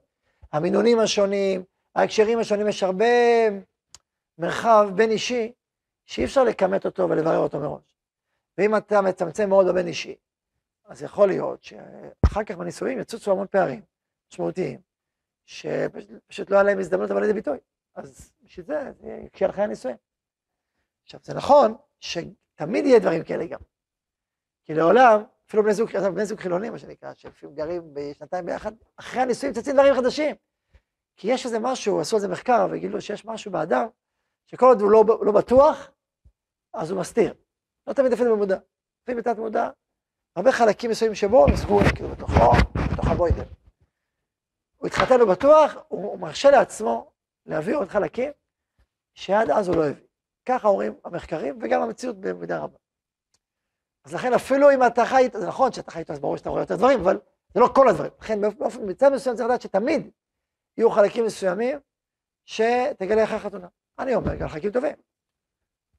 המינונים 0.53 0.99
השונים, 0.99 1.65
ההקשרים 1.95 2.39
השונים, 2.39 2.69
יש 2.69 2.83
הרבה 2.83 3.05
מרחב 4.39 4.91
בין 4.95 5.11
אישי, 5.11 5.53
שאי 6.07 6.25
אפשר 6.25 6.45
לכמת 6.45 6.87
אותו 6.87 7.11
ולברר 7.11 7.39
אותו 7.39 7.61
מראש. 7.61 7.97
ואם 8.59 8.77
אתה 8.77 9.01
מצמצם 9.01 9.49
מאוד 9.49 9.67
בבין 9.67 9.87
אישי, 9.87 10.17
אז 10.85 11.03
יכול 11.03 11.29
להיות 11.29 11.63
שאחר 11.63 12.45
כך 12.45 12.57
בנישואים 12.57 12.99
יצוצו 12.99 13.33
המון 13.33 13.47
פערים 13.47 13.81
משמעותיים, 14.33 14.81
שפשוט 15.47 16.51
לא 16.51 16.57
היה 16.57 16.63
להם 16.63 16.79
הזדמנות 16.79 17.11
לבוא 17.11 17.21
לידי 17.21 17.33
ביטוי. 17.33 17.59
אז 17.95 18.33
בשביל 18.45 18.67
זה, 18.67 18.93
זה 19.01 19.21
יקשה 19.27 19.45
על 19.45 19.53
חיי 19.53 19.65
הנישואים. 19.65 19.97
עכשיו, 21.03 21.21
זה 21.23 21.35
נכון 21.35 21.75
שתמיד 22.01 22.87
יהיה 22.87 22.99
דברים 22.99 23.25
כאלה 23.25 23.47
גם. 23.47 23.61
כי 24.65 24.75
לעולם, 24.75 25.23
אפילו 25.51 25.63
בני 25.63 25.75
זוג, 25.75 25.91
בני 26.15 26.27
זוג 26.27 26.41
חילונים, 26.41 26.73
מה 26.73 26.79
שנקרא, 26.79 27.13
שלפעמים 27.15 27.55
גרים 27.57 27.95
בשנתיים 27.95 28.47
ביחד, 28.47 28.73
אחרי 28.97 29.23
הנישואים 29.23 29.55
צצים 29.55 29.75
דברים 29.75 29.95
חדשים. 29.95 30.37
כי 31.17 31.33
יש 31.33 31.47
איזה 31.47 31.59
משהו, 31.59 32.01
עשו 32.01 32.17
על 32.17 32.23
זה 32.23 32.29
מחקר 32.29 32.67
וגילו 32.71 33.01
שיש 33.01 33.25
משהו 33.25 33.53
באדם, 33.53 33.87
שכל 34.47 34.67
עוד 34.67 34.81
הוא 34.81 34.91
לא, 34.91 35.05
לא 35.23 35.33
בטוח, 35.33 35.91
אז 36.75 36.91
הוא 36.91 37.01
מסתיר. 37.01 37.35
לא 37.87 37.93
תמיד 37.93 38.13
אפילו 38.13 38.37
במודע. 38.37 38.59
לפעמים 39.03 39.23
בתת 39.23 39.39
מודע, 39.39 39.71
הרבה 40.37 40.53
חלקים 40.53 40.91
מסוימים 40.91 41.15
שבו 41.15 41.47
הם 41.47 41.57
סגורים, 41.57 41.91
כאילו 41.95 42.09
בתוכו, 42.09 42.53
בתוך 42.93 43.07
הבוידל. 43.07 43.45
הוא 44.77 44.87
התחתן 44.87 45.23
ובטוח, 45.23 45.75
הוא, 45.89 46.11
הוא 46.11 46.19
מרשה 46.19 46.51
לעצמו 46.51 47.13
להביא 47.47 47.77
עוד 47.77 47.89
חלקים 47.89 48.33
שעד 49.15 49.51
אז 49.51 49.69
הוא 49.69 49.77
לא 49.77 49.87
הביא. 49.89 50.07
ככה 50.47 50.69
אומרים 50.69 50.95
המחקרים 51.05 51.59
וגם 51.63 51.83
המציאות 51.83 52.21
במידה 52.21 52.59
רבה. 52.59 52.79
אז 54.05 54.15
לכן 54.15 54.33
אפילו 54.33 54.71
אם 54.71 54.87
אתה 54.87 55.05
חי, 55.05 55.29
זה 55.33 55.47
נכון 55.47 55.73
שאתה 55.73 55.91
חי 55.91 55.99
איתו, 55.99 56.13
אז 56.13 56.19
ברור 56.19 56.37
שאתה 56.37 56.51
רואה 56.51 56.63
יותר 56.63 56.77
דברים, 56.77 57.01
אבל 57.01 57.21
זה 57.55 57.61
לא 57.61 57.71
כל 57.75 57.89
הדברים. 57.89 58.11
לכן 58.21 58.41
באופן 58.41 58.81
מצד 58.87 59.13
מסוים 59.13 59.37
צריך 59.37 59.49
לדעת 59.49 59.63
שתמיד 59.63 60.11
יהיו 60.79 60.91
חלקים 60.91 61.25
מסוימים 61.25 61.79
שתגלה 62.45 63.25
אחרי 63.25 63.39
חתונה. 63.39 63.69
אני 63.99 64.15
אומר, 64.15 64.35
גם 64.35 64.49
חלקים 64.49 64.71
טובים. 64.71 64.97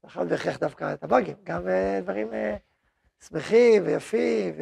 יכול 0.04 0.26
בהכרח 0.26 0.56
דווקא 0.56 0.94
את 0.94 1.04
הבאגים, 1.04 1.36
גם 1.44 1.68
אה, 1.68 2.00
דברים 2.02 2.34
אה, 2.34 2.56
שמחים 3.28 3.86
ויפים, 3.86 4.54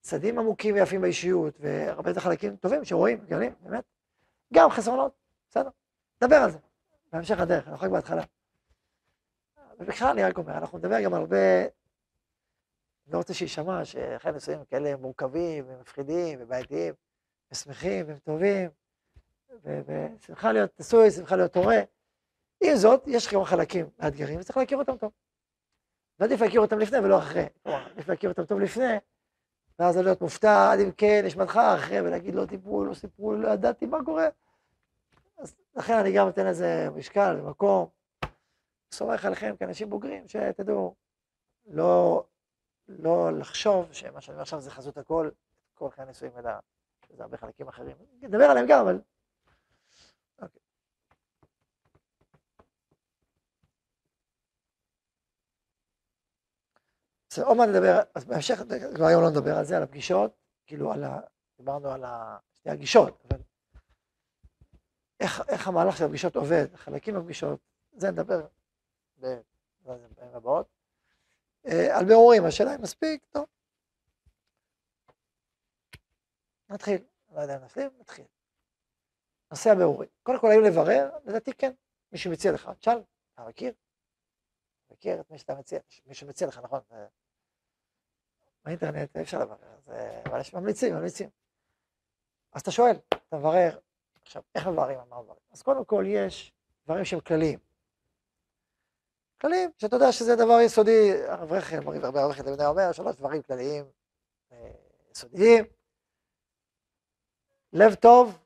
וצדים 0.00 0.38
עמוקים 0.38 0.74
ויפים 0.74 1.00
באישיות, 1.00 1.54
והרבה 1.60 2.20
חלקים 2.20 2.56
טובים 2.56 2.84
שרואים, 2.84 3.24
גלים, 3.28 3.52
באמת. 3.60 3.84
גם 4.54 4.70
חסרונות, 4.70 5.12
בסדר. 5.50 5.68
נדבר 6.22 6.36
על 6.36 6.50
זה, 6.50 6.58
בהמשך 7.12 7.40
הדרך, 7.40 7.68
אנחנו 7.68 7.86
רק 7.86 7.92
בהתחלה. 7.92 8.22
ובכלל 9.80 10.08
אני 10.08 10.24
רק 10.24 10.38
אומר, 10.38 10.58
אנחנו 10.58 10.78
נדבר 10.78 11.00
גם 11.00 11.14
הרבה, 11.14 11.60
אני 11.60 11.68
לא 13.12 13.18
רוצה 13.18 13.34
שיישמע 13.34 13.84
שחלק 13.84 14.34
מסוימים 14.34 14.64
כאלה 14.64 14.96
מורכבים 14.96 15.64
ומפחידים 15.68 16.38
ובעייתיים 16.42 16.94
ושמחים 17.52 18.06
והם 18.08 18.18
טובים, 18.18 18.70
ושמחה 19.64 20.52
להיות 20.52 20.80
נשוי, 20.80 21.10
שמחה 21.10 21.36
להיות 21.36 21.56
הורה. 21.56 21.80
עם 22.64 22.76
זאת, 22.76 23.02
יש 23.06 23.28
כמה 23.28 23.44
חלקים 23.44 23.86
מאתגרים 23.98 24.40
וצריך 24.40 24.56
להכיר 24.56 24.78
אותם 24.78 24.96
טוב. 24.96 25.12
ועדיף 26.18 26.40
להכיר 26.40 26.60
אותם 26.60 26.78
לפני 26.78 26.98
ולא 26.98 27.18
אחרי. 27.18 27.46
עדיף 27.64 28.08
להכיר 28.08 28.30
אותם 28.30 28.44
טוב 28.44 28.60
לפני, 28.60 28.94
ואז 29.78 29.96
להיות 29.96 30.20
מופתע, 30.20 30.72
עד 30.72 30.80
אם 30.80 30.90
כן, 30.92 31.22
נשמתך 31.24 31.56
אחרי, 31.56 32.00
ולהגיד 32.00 32.34
לא 32.34 32.44
דיברו, 32.44 32.84
לא 32.84 32.94
סיפרו, 32.94 33.32
לא 33.32 33.48
ידעתי 33.48 33.86
מה 33.86 34.04
קורה. 34.04 34.28
אז 35.38 35.54
לכן 35.74 35.94
אני 35.94 36.12
גם 36.12 36.26
נותן 36.26 36.46
לזה 36.46 36.88
משקל 36.96 37.40
ומקום. 37.40 37.88
סומך 38.92 39.24
עליכם 39.24 39.56
כאנשים 39.56 39.90
בוגרים, 39.90 40.28
שתדעו, 40.28 40.94
לא, 41.66 42.24
לא 42.88 43.38
לחשוב 43.38 43.92
שמה 43.92 44.20
שאני 44.20 44.34
אומר 44.34 44.42
עכשיו 44.42 44.60
זה 44.60 44.70
חזות 44.70 44.98
הכל, 44.98 45.30
כל 45.74 45.90
חיי 45.90 46.04
הנישואים, 46.04 46.32
אלא 46.38 46.50
זה 47.10 47.22
הרבה 47.22 47.36
חלקים 47.36 47.68
אחרים. 47.68 47.96
נדבר 48.20 48.44
עליהם 48.44 48.66
גם, 48.68 48.80
אבל... 48.80 49.00
אוקיי. 50.42 50.60
בסדר, 57.30 57.44
עוד 57.46 57.56
מעט 57.56 57.68
נדבר, 57.68 58.00
אז 58.14 58.24
בהמשך, 58.24 58.58
כבר 58.94 59.04
היום 59.04 59.22
לא 59.22 59.30
נדבר 59.30 59.56
על 59.58 59.64
זה, 59.64 59.76
על 59.76 59.82
הפגישות, 59.82 60.36
כאילו 60.66 60.92
על 60.92 61.04
ה... 61.04 61.20
דיברנו 61.56 61.90
על 61.90 62.04
שתי 62.54 62.70
הגישות, 62.70 63.24
אבל 63.28 63.38
איך, 65.20 65.42
איך 65.48 65.68
המהלך 65.68 65.96
של 65.96 66.04
הפגישות 66.04 66.36
עובד, 66.36 66.66
חלקים 66.76 67.14
בפגישות, 67.14 67.60
זה 67.92 68.10
נדבר 68.10 68.46
בפעמים 69.18 70.34
הבאות. 70.34 70.81
אה, 71.66 71.98
על 71.98 72.04
בירורים, 72.04 72.44
השאלה 72.44 72.74
אם 72.74 72.82
מספיק, 72.82 73.24
טוב. 73.30 73.46
נתחיל, 76.68 77.04
לא 77.34 77.40
יודע 77.40 77.56
אם 77.56 77.64
נשלים, 77.64 77.90
נתחיל. 78.00 78.24
נושא 79.50 79.70
הבירורים. 79.70 80.08
קודם 80.22 80.38
כל, 80.40 80.46
האם 80.50 80.60
לברר? 80.60 81.10
לדעתי 81.24 81.52
כן. 81.52 81.72
מי 82.12 82.18
שמציע 82.18 82.52
לך, 82.52 82.70
תשאל, 82.78 83.02
אתה 83.34 83.44
מכיר? 83.48 83.72
מכיר 84.90 85.20
את 85.20 85.30
מי 85.30 85.38
שאתה 85.38 85.54
מציע, 85.54 85.78
מי 86.06 86.14
שמציע 86.14 86.48
לך, 86.48 86.58
נכון? 86.58 86.80
באינטרנט 88.64 89.16
אי 89.16 89.22
אפשר 89.22 89.38
לברר, 89.38 89.56
אבל 90.26 90.40
יש 90.40 90.54
ממליצים, 90.54 90.94
ממליצים. 90.94 91.30
אז 92.52 92.60
אתה 92.60 92.70
שואל, 92.70 92.96
אתה 93.08 93.36
מברר, 93.36 93.78
עכשיו, 94.22 94.42
איך 94.54 94.66
מבררים 94.66 94.98
מה 94.98 95.04
מבררים? 95.22 95.42
אז 95.50 95.62
קודם 95.62 95.84
כל 95.84 96.04
יש 96.06 96.52
דברים 96.84 97.04
שהם 97.04 97.20
כלליים. 97.20 97.58
כלליים, 99.42 99.70
שאתה 99.78 99.96
יודע 99.96 100.12
שזה 100.12 100.36
דבר 100.36 100.60
יסודי, 100.60 101.12
הרב 101.26 101.52
רחם, 101.52 101.88
הרבה 101.88 102.22
הרב 102.22 102.42
תמיד 102.42 102.60
אומר, 102.60 102.92
שלוש 102.92 103.16
דברים 103.16 103.42
כלליים 103.42 103.84
אה, 104.52 104.70
יסודיים, 105.12 105.64
לב 107.72 107.94
טוב, 107.94 108.38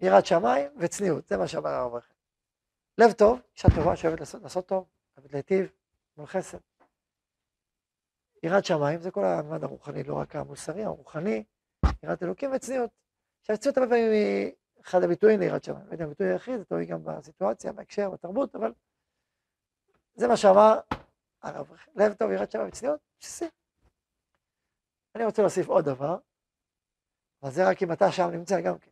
יראת 0.00 0.26
שמיים 0.26 0.70
וצניעות, 0.78 1.28
זה 1.28 1.36
מה 1.36 1.48
שאומר 1.48 1.70
הרב 1.70 1.94
רחם. 1.94 2.14
לב 2.98 3.12
טוב, 3.12 3.40
אישה 3.54 3.68
טובה 3.76 3.96
שאוהבת 3.96 4.20
לעשות, 4.20 4.42
לעשות 4.42 4.66
טוב, 4.66 4.84
אוהבת 5.16 5.32
להיטיב, 5.32 5.72
מול 6.16 6.26
חסד. 6.26 6.58
יראת 8.42 8.64
שמיים 8.64 9.00
זה 9.00 9.10
כל 9.10 9.24
המעמד 9.24 9.64
הרוחני, 9.64 10.02
לא 10.02 10.14
רק 10.14 10.36
המוסרי, 10.36 10.84
הרוחני, 10.84 11.44
יראת 12.02 12.22
אלוקים 12.22 12.52
וצניעות. 12.52 12.90
עכשיו, 13.40 13.58
צניעות 13.58 13.78
הרבה 13.78 13.90
פעמים 13.90 14.12
היא 14.12 14.52
אחד 14.80 15.02
הביטויים 15.02 15.40
ליראת 15.40 15.64
שמיים. 15.64 15.86
לא 15.86 15.92
יודע, 15.92 16.04
הביטוי 16.04 16.32
היחיד, 16.32 16.58
זה 16.58 16.64
תלוי 16.64 16.86
גם 16.86 17.04
בסיטואציה, 17.04 17.72
בהקשר, 17.72 18.10
בתרבות, 18.10 18.56
אבל 18.56 18.72
זה 20.20 20.28
מה 20.28 20.36
שאמר 20.36 20.80
הרב, 21.42 21.70
לב 21.96 22.14
טוב, 22.14 22.30
יראת 22.30 22.50
שמיים 22.50 22.68
וצניעות, 22.68 23.00
בסיסי. 23.20 23.44
אני 25.14 25.24
רוצה 25.24 25.42
להוסיף 25.42 25.68
עוד 25.68 25.84
דבר, 25.84 26.18
אבל 27.42 27.50
זה 27.50 27.68
רק 27.70 27.82
אם 27.82 27.92
אתה 27.92 28.12
שם 28.12 28.28
נמצא 28.32 28.60
גם 28.60 28.78
כן. 28.78 28.90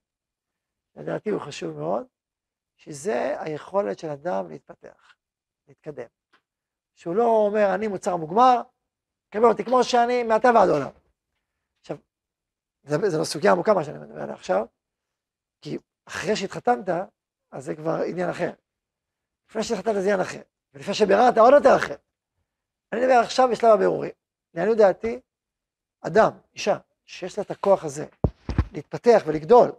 לדעתי 0.97 1.31
הוא 1.31 1.41
חשוב 1.41 1.79
מאוד, 1.79 2.07
שזה 2.76 3.41
היכולת 3.41 3.99
של 3.99 4.09
אדם 4.09 4.49
להתפתח, 4.49 5.16
להתקדם. 5.68 6.09
שהוא 6.95 7.16
לא 7.16 7.24
אומר, 7.24 7.74
אני 7.74 7.89
מוצר 7.89 8.16
מוגמר, 8.16 8.62
קבל 9.31 9.45
אותי 9.45 9.64
כמו 9.64 9.85
שאני, 9.85 10.22
מעתה 10.22 10.49
ועד 10.55 10.68
עולם. 10.68 10.91
עכשיו, 11.81 11.97
זו 12.83 13.18
לא 13.18 13.24
סוגיה 13.24 13.53
עמוקה 13.53 13.74
מה 13.74 13.85
שאני 13.85 13.99
מדבר 13.99 14.22
עליה 14.22 14.35
עכשיו, 14.35 14.66
כי 15.61 15.79
אחרי 16.09 16.37
שהתחתנת, 16.37 16.89
אז 17.51 17.64
זה 17.64 17.76
כבר 17.76 17.97
עניין 18.11 18.31
אחר. 18.31 18.51
לפני 19.51 19.62
שהתחתנת 19.62 19.95
זה 19.95 20.01
עניין 20.01 20.20
אחר, 20.20 20.58
ולפני 20.75 20.95
שביררת 20.95 21.39
עוד 21.39 21.55
יותר 21.55 21.77
אחר. 21.77 21.97
אני 22.93 23.01
מדבר 23.01 23.14
עכשיו 23.14 23.49
בשלב 23.53 23.71
הבירורים. 23.71 24.11
לעניות 24.55 24.79
דעתי, 24.79 25.21
אדם, 26.01 26.31
אישה, 26.55 26.79
שיש 27.07 27.39
לה 27.39 27.45
את 27.45 27.51
הכוח 27.51 27.85
הזה 27.85 28.07
להתפתח 28.73 29.23
ולגדול, 29.27 29.73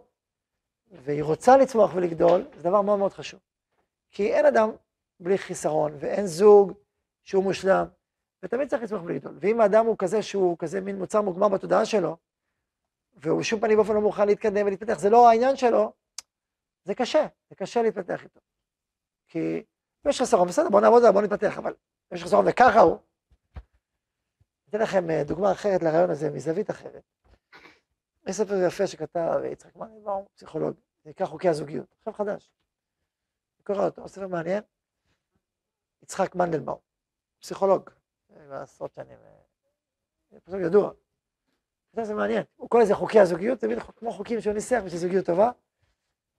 והיא 0.90 1.22
רוצה 1.22 1.56
לצמוח 1.56 1.90
ולגדול, 1.94 2.44
זה 2.56 2.62
דבר 2.62 2.82
מאוד 2.82 2.98
מאוד 2.98 3.12
חשוב. 3.12 3.40
כי 4.10 4.34
אין 4.34 4.46
אדם 4.46 4.70
בלי 5.20 5.38
חיסרון, 5.38 5.92
ואין 5.98 6.26
זוג 6.26 6.72
שהוא 7.22 7.44
מושלם, 7.44 7.86
ותמיד 8.42 8.68
צריך 8.68 8.82
לצמוח 8.82 9.02
ולגדול. 9.04 9.38
ואם 9.40 9.60
האדם 9.60 9.86
הוא 9.86 9.96
כזה 9.98 10.22
שהוא 10.22 10.58
כזה 10.58 10.80
מין 10.80 10.98
מוצר 10.98 11.22
מוגמר 11.22 11.48
בתודעה 11.48 11.86
שלו, 11.86 12.16
והוא 13.14 13.40
בשום 13.40 13.60
פנים 13.60 13.78
ואופן 13.78 13.94
לא 13.94 14.00
מוכן 14.00 14.26
להתקדם 14.26 14.66
ולהתפתח, 14.66 14.98
זה 14.98 15.10
לא 15.10 15.28
העניין 15.28 15.56
שלו, 15.56 15.92
זה 16.84 16.94
קשה, 16.94 17.26
זה 17.48 17.54
קשה 17.54 17.82
להתפתח 17.82 18.24
איתו. 18.24 18.40
כי 19.28 19.62
יש 20.08 20.20
חסרון, 20.20 20.48
בסדר, 20.48 20.68
בוא 20.70 20.80
נעבוד 20.80 21.02
עליו, 21.02 21.12
בוא 21.12 21.22
נתפתח, 21.22 21.58
אבל 21.58 21.74
יש 22.12 22.24
חסרון 22.24 22.44
וככה 22.48 22.80
הוא. 22.80 22.98
אתן 24.68 24.80
לכם 24.80 25.10
אה, 25.10 25.24
דוגמה 25.24 25.52
אחרת 25.52 25.82
לרעיון 25.82 26.10
הזה, 26.10 26.30
מזווית 26.30 26.70
אחרת. 26.70 27.02
יש 28.26 28.36
ספר 28.36 28.54
יפה 28.66 28.86
שכתב 28.86 29.40
יצחק 29.52 29.76
מנדלבאום, 29.76 30.24
פסיכולוג, 30.34 30.74
נקרא 31.04 31.26
חוקי 31.26 31.48
הזוגיות, 31.48 31.94
עכשיו 31.98 32.12
חדש. 32.12 32.52
אני 33.56 33.64
קורא 33.64 33.84
אותו, 33.84 34.08
ספר 34.08 34.26
מעניין, 34.26 34.62
יצחק 36.02 36.34
מנדלבאום, 36.34 36.78
פסיכולוג, 37.40 37.90
עשרות 38.50 38.94
שנים, 38.94 39.18
זה 40.30 40.40
פשוט 40.40 40.60
ידוע. 40.66 40.90
זה 41.92 42.14
מעניין, 42.14 42.42
הוא 42.56 42.68
קורא 42.70 42.82
לזה 42.82 42.94
חוקי 42.94 43.20
הזוגיות, 43.20 43.60
זה 43.60 43.66
כמו 43.96 44.12
חוקים 44.12 44.40
שהוא 44.40 44.54
ניסח 44.54 44.80
בשביל 44.84 45.00
זוגיות 45.00 45.26
טובה, 45.26 45.50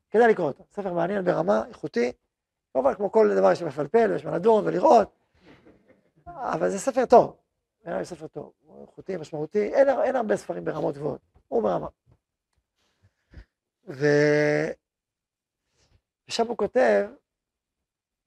כדאי 0.10 0.28
לקרוא 0.32 0.48
אותו, 0.48 0.64
ספר 0.72 0.94
מעניין 0.94 1.26
ברמה, 1.26 1.68
איכותי, 1.68 2.12
כמובן, 2.74 2.96
כמו 2.96 3.12
כל 3.12 3.36
דבר 3.36 3.52
יש 3.52 3.62
מפלפל, 3.62 4.12
ויש 4.12 4.26
מה 4.26 4.36
לדון 4.36 4.68
ולראות, 4.68 5.12
אבל 6.28 6.70
זה 6.70 6.80
ספר 6.80 7.06
טוב. 7.06 7.38
בעיניי 7.84 8.06
ספר 8.06 8.28
טוב, 8.28 8.54
הוא 8.60 8.82
איכותי, 8.82 9.18
משמעותי, 9.18 9.74
אין, 9.74 9.90
אין 9.90 10.16
הרבה 10.16 10.38
ספרים 10.38 10.66
ברמות 10.66 10.96
גבוהות, 10.96 11.22
הוא 11.48 11.64
ברמה. 11.64 11.88
ו... 13.88 14.06
ושם 16.28 16.48
הוא 16.48 16.58
כותב, 16.58 17.10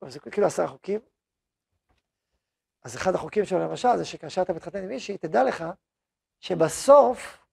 זה 0.09 0.21
כאילו 0.21 0.47
עשרה 0.47 0.69
חוקים, 0.69 1.01
אז 2.83 2.97
אחד 2.97 3.15
החוקים 3.15 3.45
שלו 3.45 3.59
למשל 3.59 3.97
זה 3.97 4.05
שכאשר 4.05 4.43
אתה 4.43 4.53
מתחתן 4.53 4.83
עם 4.83 4.89
מישהי, 4.89 5.19
תדע 5.19 5.45
לך 5.45 5.65
שבסוף 6.41 7.45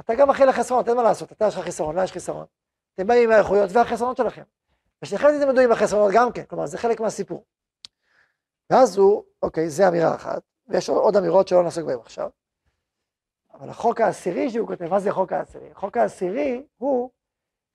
אתה 0.00 0.14
גם 0.14 0.30
אחראי 0.30 0.48
לחסרונות, 0.48 0.88
אין 0.88 0.96
מה 0.96 1.02
לעשות, 1.02 1.32
אתה 1.32 1.46
יש 1.48 1.56
לך 1.56 1.64
חיסרון, 1.64 1.96
לה 1.96 2.04
יש 2.04 2.12
חיסרון. 2.12 2.46
אתם 2.94 3.06
באים 3.06 3.30
עם 3.30 3.36
האיכויות 3.36 3.70
והחסרונות 3.72 4.16
שלכם. 4.16 4.42
ושניכם 5.02 5.28
תלמדו 5.28 5.60
עם 5.60 5.72
החסרונות 5.72 6.12
גם 6.14 6.32
כן, 6.32 6.44
כלומר 6.44 6.66
זה 6.66 6.78
חלק 6.78 7.00
מהסיפור. 7.00 7.44
ואז 8.70 8.96
הוא, 8.96 9.24
אוקיי, 9.42 9.70
זה 9.70 9.88
אמירה 9.88 10.14
אחת, 10.14 10.42
ויש 10.68 10.88
עוד 10.88 11.16
אמירות 11.16 11.48
שלא 11.48 11.62
נעסוק 11.62 11.84
בהן 11.84 11.98
עכשיו. 11.98 12.30
אבל 13.54 13.68
החוק 13.68 14.00
העשירי 14.00 14.50
שהוא 14.50 14.66
כותב, 14.68 14.84
מה 14.84 15.00
זה 15.00 15.10
החוק 15.10 15.32
העשירי? 15.32 15.70
החוק 15.70 15.96
העשירי 15.96 16.66
הוא 16.76 17.10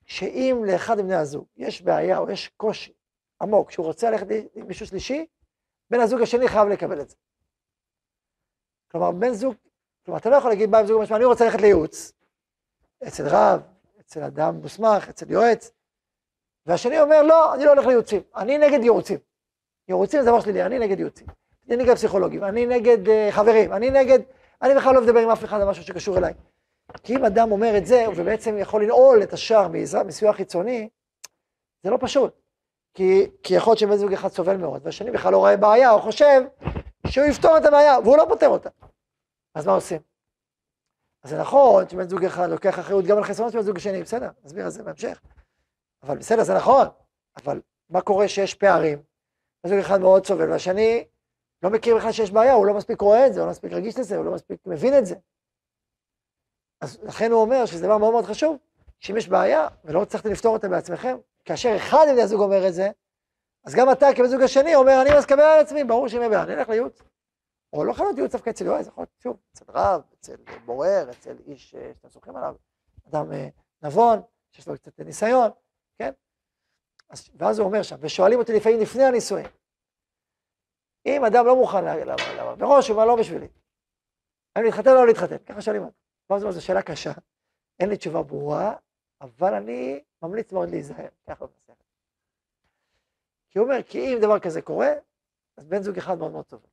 שאם 0.05 0.63
לאחד 0.67 0.97
מבני 0.97 1.15
הזוג 1.15 1.45
יש 1.57 1.81
בעיה 1.81 2.17
או 2.17 2.31
יש 2.31 2.47
קושי 2.47 2.93
עמוק, 3.41 3.71
שהוא 3.71 3.85
רוצה 3.85 4.11
ללכת 4.11 4.27
עם 4.53 4.67
מישהו 4.67 4.87
שלישי, 4.87 5.25
בן 5.89 5.99
הזוג 5.99 6.21
השני 6.21 6.47
חייב 6.47 6.67
לקבל 6.67 7.01
את 7.01 7.09
זה. 7.09 7.15
כלומר, 8.91 9.11
בן 9.11 9.33
זוג, 9.33 9.55
כלומר, 10.05 10.19
אתה 10.19 10.29
לא 10.29 10.35
יכול 10.35 10.51
להגיד 10.51 10.71
בן 10.71 10.85
זוג 10.85 11.01
משמע, 11.01 11.17
אני 11.17 11.25
רוצה 11.25 11.45
ללכת 11.45 11.61
לייעוץ, 11.61 12.11
אצל 13.07 13.23
רב, 13.27 13.61
אצל 13.99 14.23
אדם 14.23 14.55
מוסמך, 14.55 15.09
אצל 15.09 15.31
יועץ, 15.31 15.71
והשני 16.65 16.99
אומר, 16.99 17.21
לא, 17.21 17.53
אני 17.53 17.65
לא 17.65 17.69
הולך 17.69 17.85
לייעוצים, 17.85 18.21
אני 18.35 18.57
נגד 18.57 18.83
ייעוצים. 18.83 19.17
ייעוצים 19.87 20.21
זה 20.21 20.27
דבר 20.27 20.39
שלילי, 20.39 20.63
אני 20.63 20.79
נגד 20.79 20.99
ייעוצים. 20.99 21.27
אני 21.67 21.77
נגד 21.77 21.95
פסיכולוגים, 21.95 22.43
אני 22.43 22.65
נגד 22.65 23.07
uh, 23.07 23.31
חברים, 23.31 23.73
אני 23.73 23.89
נגד, 23.89 24.19
אני 24.61 24.75
בכלל 24.75 24.95
לא 24.95 25.01
מדבר 25.01 25.19
עם 25.19 25.29
אף 25.29 25.43
אחד 25.43 25.61
על 25.61 25.69
משהו 25.69 25.83
שקשור 25.83 26.17
אליי. 26.17 26.33
כי 27.03 27.15
אם 27.15 27.25
אדם 27.25 27.51
אומר 27.51 27.77
את 27.77 27.85
זה, 27.85 28.05
ובעצם 28.15 28.57
יכול 28.57 28.83
לנעול 28.83 29.23
את 29.23 29.33
השער 29.33 29.67
מסיוע 30.05 30.33
חיצוני, 30.33 30.89
זה 31.83 31.89
לא 31.89 31.97
פשוט. 32.01 32.41
כי, 32.93 33.31
כי 33.43 33.53
יכול 33.53 33.71
להיות 33.71 33.79
שבן 33.79 33.95
זוג 33.95 34.13
אחד 34.13 34.29
סובל 34.29 34.57
מאוד, 34.57 34.81
והשני 34.85 35.11
בכלל 35.11 35.31
לא 35.31 35.37
רואה 35.37 35.57
בעיה, 35.57 35.91
או 35.91 36.01
חושב 36.01 36.41
שהוא 37.07 37.25
יפתור 37.25 37.57
את 37.57 37.65
הבעיה, 37.65 37.99
והוא 37.99 38.17
לא 38.17 38.25
פותר 38.29 38.47
אותה. 38.47 38.69
אז 39.55 39.67
מה 39.67 39.73
עושים? 39.73 40.01
אז 41.23 41.29
זה 41.29 41.39
נכון 41.39 41.89
שבן 41.89 42.09
זוג 42.09 42.25
אחד 42.25 42.49
לוקח 42.49 42.79
אחריות 42.79 43.05
גם 43.05 43.17
על 43.17 43.23
חסרונות 43.23 43.53
של 43.53 43.59
בן 43.59 43.65
זוג 43.65 43.77
השני, 43.77 44.03
בסדר, 44.03 44.29
נסביר 44.43 44.65
על 44.65 44.71
זה 44.71 44.83
בהמשך. 44.83 45.21
אבל 46.03 46.17
בסדר, 46.17 46.43
זה 46.43 46.53
נכון, 46.53 46.87
אבל 47.37 47.61
מה 47.89 48.01
קורה 48.01 48.27
שיש 48.27 48.53
פערים? 48.53 49.03
בן 49.63 49.69
זוג 49.69 49.79
אחד 49.79 49.99
מאוד 50.01 50.25
סובל, 50.25 50.51
והשני 50.51 51.07
לא 51.63 51.69
מכיר 51.69 51.97
בכלל 51.97 52.11
שיש 52.11 52.31
בעיה, 52.31 52.53
הוא 52.53 52.65
לא 52.65 52.73
מספיק 52.73 53.01
רואה 53.01 53.27
את 53.27 53.33
זה, 53.33 53.39
הוא 53.39 53.45
לא 53.45 53.51
מספיק 53.51 53.71
רגיש 53.71 53.99
לזה, 53.99 54.17
הוא 54.17 54.25
לא 54.25 54.33
מספיק 54.33 54.59
מבין 54.65 54.97
את 54.97 55.05
זה. 55.05 55.15
אז 56.81 56.99
לכן 57.03 57.31
הוא 57.31 57.41
אומר 57.41 57.65
שזה 57.65 57.85
דבר 57.85 57.97
מאוד 57.97 58.11
מאוד 58.11 58.25
חשוב, 58.25 58.57
שאם 58.99 59.17
יש 59.17 59.29
בעיה, 59.29 59.67
ולא 59.85 60.01
הצלחתם 60.01 60.31
לפתור 60.31 60.53
אותה 60.53 60.67
בעצמכם, 60.67 61.17
כאשר 61.45 61.75
אחד 61.75 62.05
מבני 62.09 62.21
הזוג 62.21 62.41
אומר 62.41 62.67
את 62.67 62.73
זה, 62.73 62.89
אז 63.65 63.75
גם 63.75 63.91
אתה 63.91 64.07
כבן 64.15 64.27
זוג 64.27 64.41
השני 64.41 64.75
אומר, 64.75 65.01
אני 65.01 65.17
מסכם 65.17 65.39
על 65.39 65.59
עצמי, 65.59 65.83
ברור 65.83 66.07
שאם 66.07 66.19
יהיה 66.19 66.29
בעיה, 66.29 66.43
אני 66.43 66.53
אלך 66.53 66.69
לייעוץ. 66.69 67.01
או 67.73 67.83
לא 67.83 67.93
חייב 67.93 68.05
להיות 68.05 68.17
ייעוץ 68.17 68.31
דווקא 68.31 68.49
אצל 68.49 68.65
יועץ, 68.65 68.87
יכול 68.87 69.01
להיות, 69.01 69.09
שוב, 69.19 69.37
אצל 69.53 69.65
רב, 69.69 70.01
אצל 70.19 70.35
בורר, 70.65 71.09
אצל 71.09 71.35
איש 71.47 71.75
אה, 71.75 71.91
שאתם 71.95 72.09
סומכים 72.09 72.35
עליו, 72.35 72.55
אדם 73.09 73.31
אה, 73.31 73.47
נבון, 73.81 74.21
שיש 74.51 74.67
לו 74.67 74.75
קצת 74.75 74.99
ניסיון, 74.99 75.51
כן? 75.99 76.11
אז, 77.09 77.29
ואז 77.35 77.59
הוא 77.59 77.67
אומר 77.67 77.83
שם, 77.83 77.95
ושואלים 77.99 78.39
אותי 78.39 78.51
לפעמים 78.53 78.79
לפני 78.81 79.03
הנישואים, 79.03 79.45
אם 81.05 81.25
אדם 81.25 81.45
לא 81.45 81.55
מוכן, 81.55 81.83
למה, 81.85 82.55
מראש 82.55 82.87
הוא 82.87 82.95
אומר 82.95 83.05
לא 83.05 83.15
בשבילי, 83.19 83.47
האם 84.55 84.65
להתחתן 84.65 84.89
או 84.89 84.95
לא 84.95 85.07
להתחתן, 85.07 85.37
ככה 85.37 85.61
שואלים 85.61 85.83
אותי. 85.83 85.97
ואז 86.29 86.41
הוא 86.41 86.49
אומר, 86.49 86.59
זו 86.59 86.65
שאלה 86.65 86.81
קשה, 86.81 87.11
אין 87.79 87.89
לי 87.89 87.97
תשובה 87.97 88.23
ברורה, 88.23 88.75
אבל 89.21 89.53
אני 89.53 90.03
ממליץ 90.21 90.51
מאוד 90.51 90.69
להיזהר, 90.69 91.09
ככה 91.27 91.45
הוא 91.45 91.51
מנסה. 91.53 91.73
כי 93.49 93.59
הוא 93.59 93.67
אומר, 93.67 93.83
כי 93.83 93.99
אם 93.99 94.17
דבר 94.21 94.39
כזה 94.39 94.61
קורה, 94.61 94.89
אז 95.57 95.67
בן 95.67 95.81
זוג 95.81 95.97
אחד 95.97 96.17
מאוד 96.17 96.31
מאוד 96.31 96.45
טוב. 96.45 96.65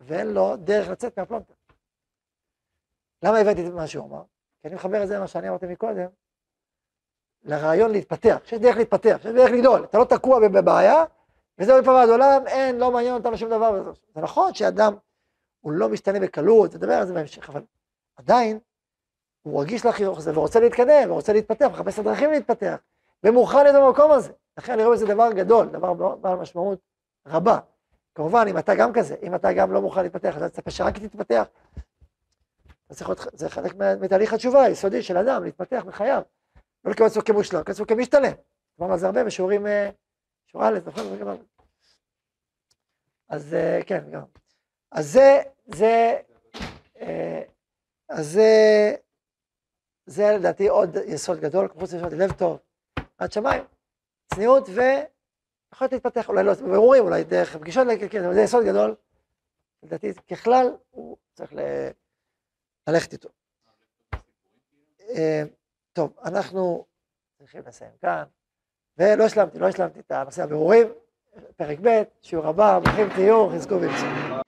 ואין 0.00 0.26
לו 0.26 0.56
דרך 0.56 0.88
לצאת 0.88 1.18
מהפלונטר. 1.18 1.54
למה 3.24 3.38
הבאתי 3.38 3.68
את 3.68 3.72
מה 3.72 3.86
שהוא 3.86 4.06
אמר? 4.06 4.24
כי 4.60 4.68
אני 4.68 4.74
מחבר 4.74 5.02
את 5.02 5.08
זה 5.08 5.14
למה 5.16 5.28
שאני 5.28 5.48
אמרתי 5.48 5.66
מקודם, 5.66 6.10
לרעיון 7.44 7.90
להתפתח, 7.90 8.38
שיש 8.44 8.58
דרך 8.58 8.76
להתפתח, 8.76 9.18
שיש 9.22 9.32
דרך 9.32 9.50
לגדול, 9.50 9.84
אתה 9.84 9.98
לא 9.98 10.04
תקוע 10.04 10.48
בבעיה, 10.48 11.04
וזהו 11.58 11.82
מפה 11.82 11.90
ועד 11.90 12.08
עולם, 12.08 12.46
אין, 12.46 12.78
לא 12.78 12.90
מעניין 12.90 13.14
אותנו 13.14 13.38
שום 13.38 13.50
דבר. 13.50 13.92
זה 14.14 14.20
נכון 14.20 14.54
שאדם, 14.54 14.94
הוא 15.60 15.72
לא 15.72 15.88
משתנה 15.88 16.20
בקלות, 16.20 16.74
נדבר 16.74 16.92
על 16.92 17.06
זה 17.06 17.14
בהמשך, 17.14 17.50
אבל 17.50 17.62
עדיין, 18.16 18.58
הוא 19.42 19.62
רגיש 19.62 19.86
לחיוך 19.86 20.18
הזה, 20.18 20.38
ורוצה 20.38 20.60
להתקדם, 20.60 21.10
ורוצה 21.10 21.32
להתפתח, 21.32 21.66
מחפש 21.72 21.94
את 21.94 21.98
הדרכים 21.98 22.30
להתפתח, 22.30 22.76
ומוכן 23.24 23.64
להיות 23.64 23.76
במקום 23.76 24.10
הזה. 24.10 24.32
לכן 24.58 24.72
אני 24.72 24.84
רואה 24.84 24.96
בזה 24.96 25.06
דבר 25.06 25.32
גדול, 25.32 25.66
דבר 25.66 25.92
בעל 26.14 26.38
משמעות 26.38 26.78
רבה. 27.26 27.58
כמובן, 28.14 28.46
אם 28.48 28.58
אתה 28.58 28.74
גם 28.74 28.92
כזה, 28.92 29.14
אם 29.22 29.34
אתה 29.34 29.52
גם 29.52 29.72
לא 29.72 29.80
מוכן 29.80 30.02
להתפתח, 30.02 30.36
אתה 30.36 30.48
תצפה 30.48 30.70
שרק 30.70 30.98
תתפתח. 30.98 31.44
זה 33.32 33.48
חלק 33.48 33.74
מתהליך 34.00 34.32
התשובה 34.32 34.62
היסודי 34.62 35.02
של 35.02 35.16
אדם, 35.16 35.44
להתפתח 35.44 35.84
בחייו. 35.86 36.22
לא 36.84 36.90
לקבל 36.90 37.06
עצמו 37.06 37.24
כמושלם, 37.24 37.60
לקבל 37.60 37.72
עצמו 37.72 37.86
כמשתלם. 37.86 38.32
דיברנו 38.76 38.92
על 38.92 38.98
זה 38.98 39.06
הרבה 39.06 39.24
בשיעורים, 39.24 39.66
אה, 39.66 39.90
שיעור 40.46 40.66
א', 40.68 40.78
נכון? 40.86 41.44
אז 43.28 43.54
אה, 43.54 43.80
כן, 43.86 44.10
גם. 44.10 44.22
אז 44.92 45.12
זה, 45.12 45.42
זה, 45.66 46.20
אה, 47.00 47.42
אז 48.08 48.26
זה, 48.26 48.94
זה 50.06 50.24
לדעתי 50.38 50.68
עוד 50.68 50.96
יסוד 51.06 51.40
גדול, 51.40 51.68
כמו 51.68 51.86
שאמרתי, 51.86 52.16
לב 52.16 52.32
טוב, 52.32 52.58
עד 53.18 53.32
שמיים, 53.32 53.64
צניעות 54.34 54.68
ו... 54.68 54.80
יכול 55.72 55.84
להיות 55.84 55.92
להתפתח, 55.92 56.28
אולי 56.28 56.44
לא 56.44 56.52
בבירורים, 56.52 57.04
אולי 57.04 57.24
דרך 57.24 57.56
פגישות, 57.56 57.86
כן, 58.10 58.24
אבל 58.24 58.34
זה 58.34 58.40
יסוד 58.40 58.64
גדול, 58.64 58.94
לדעתי 59.82 60.14
ככלל 60.14 60.66
הוא 60.90 61.16
צריך. 61.34 61.52
ללכת 62.86 63.12
איתו. 63.12 63.28
טוב, 65.94 66.12
אנחנו 66.24 66.84
צריכים 67.38 67.62
לסיים 67.66 67.90
כאן, 68.00 68.24
ולא 68.98 69.24
השלמתי, 69.24 69.58
לא 69.58 69.68
השלמתי 69.68 70.00
את 70.00 70.10
הנושא 70.10 70.42
הבירורים, 70.42 70.86
פרק 71.56 71.78
ב', 71.82 72.02
שיעור 72.22 72.46
הבא, 72.46 72.78
ברוכים 72.78 73.08
תהיו, 73.08 73.48
חזקו 73.50 73.80
ואמצעו. 73.80 74.43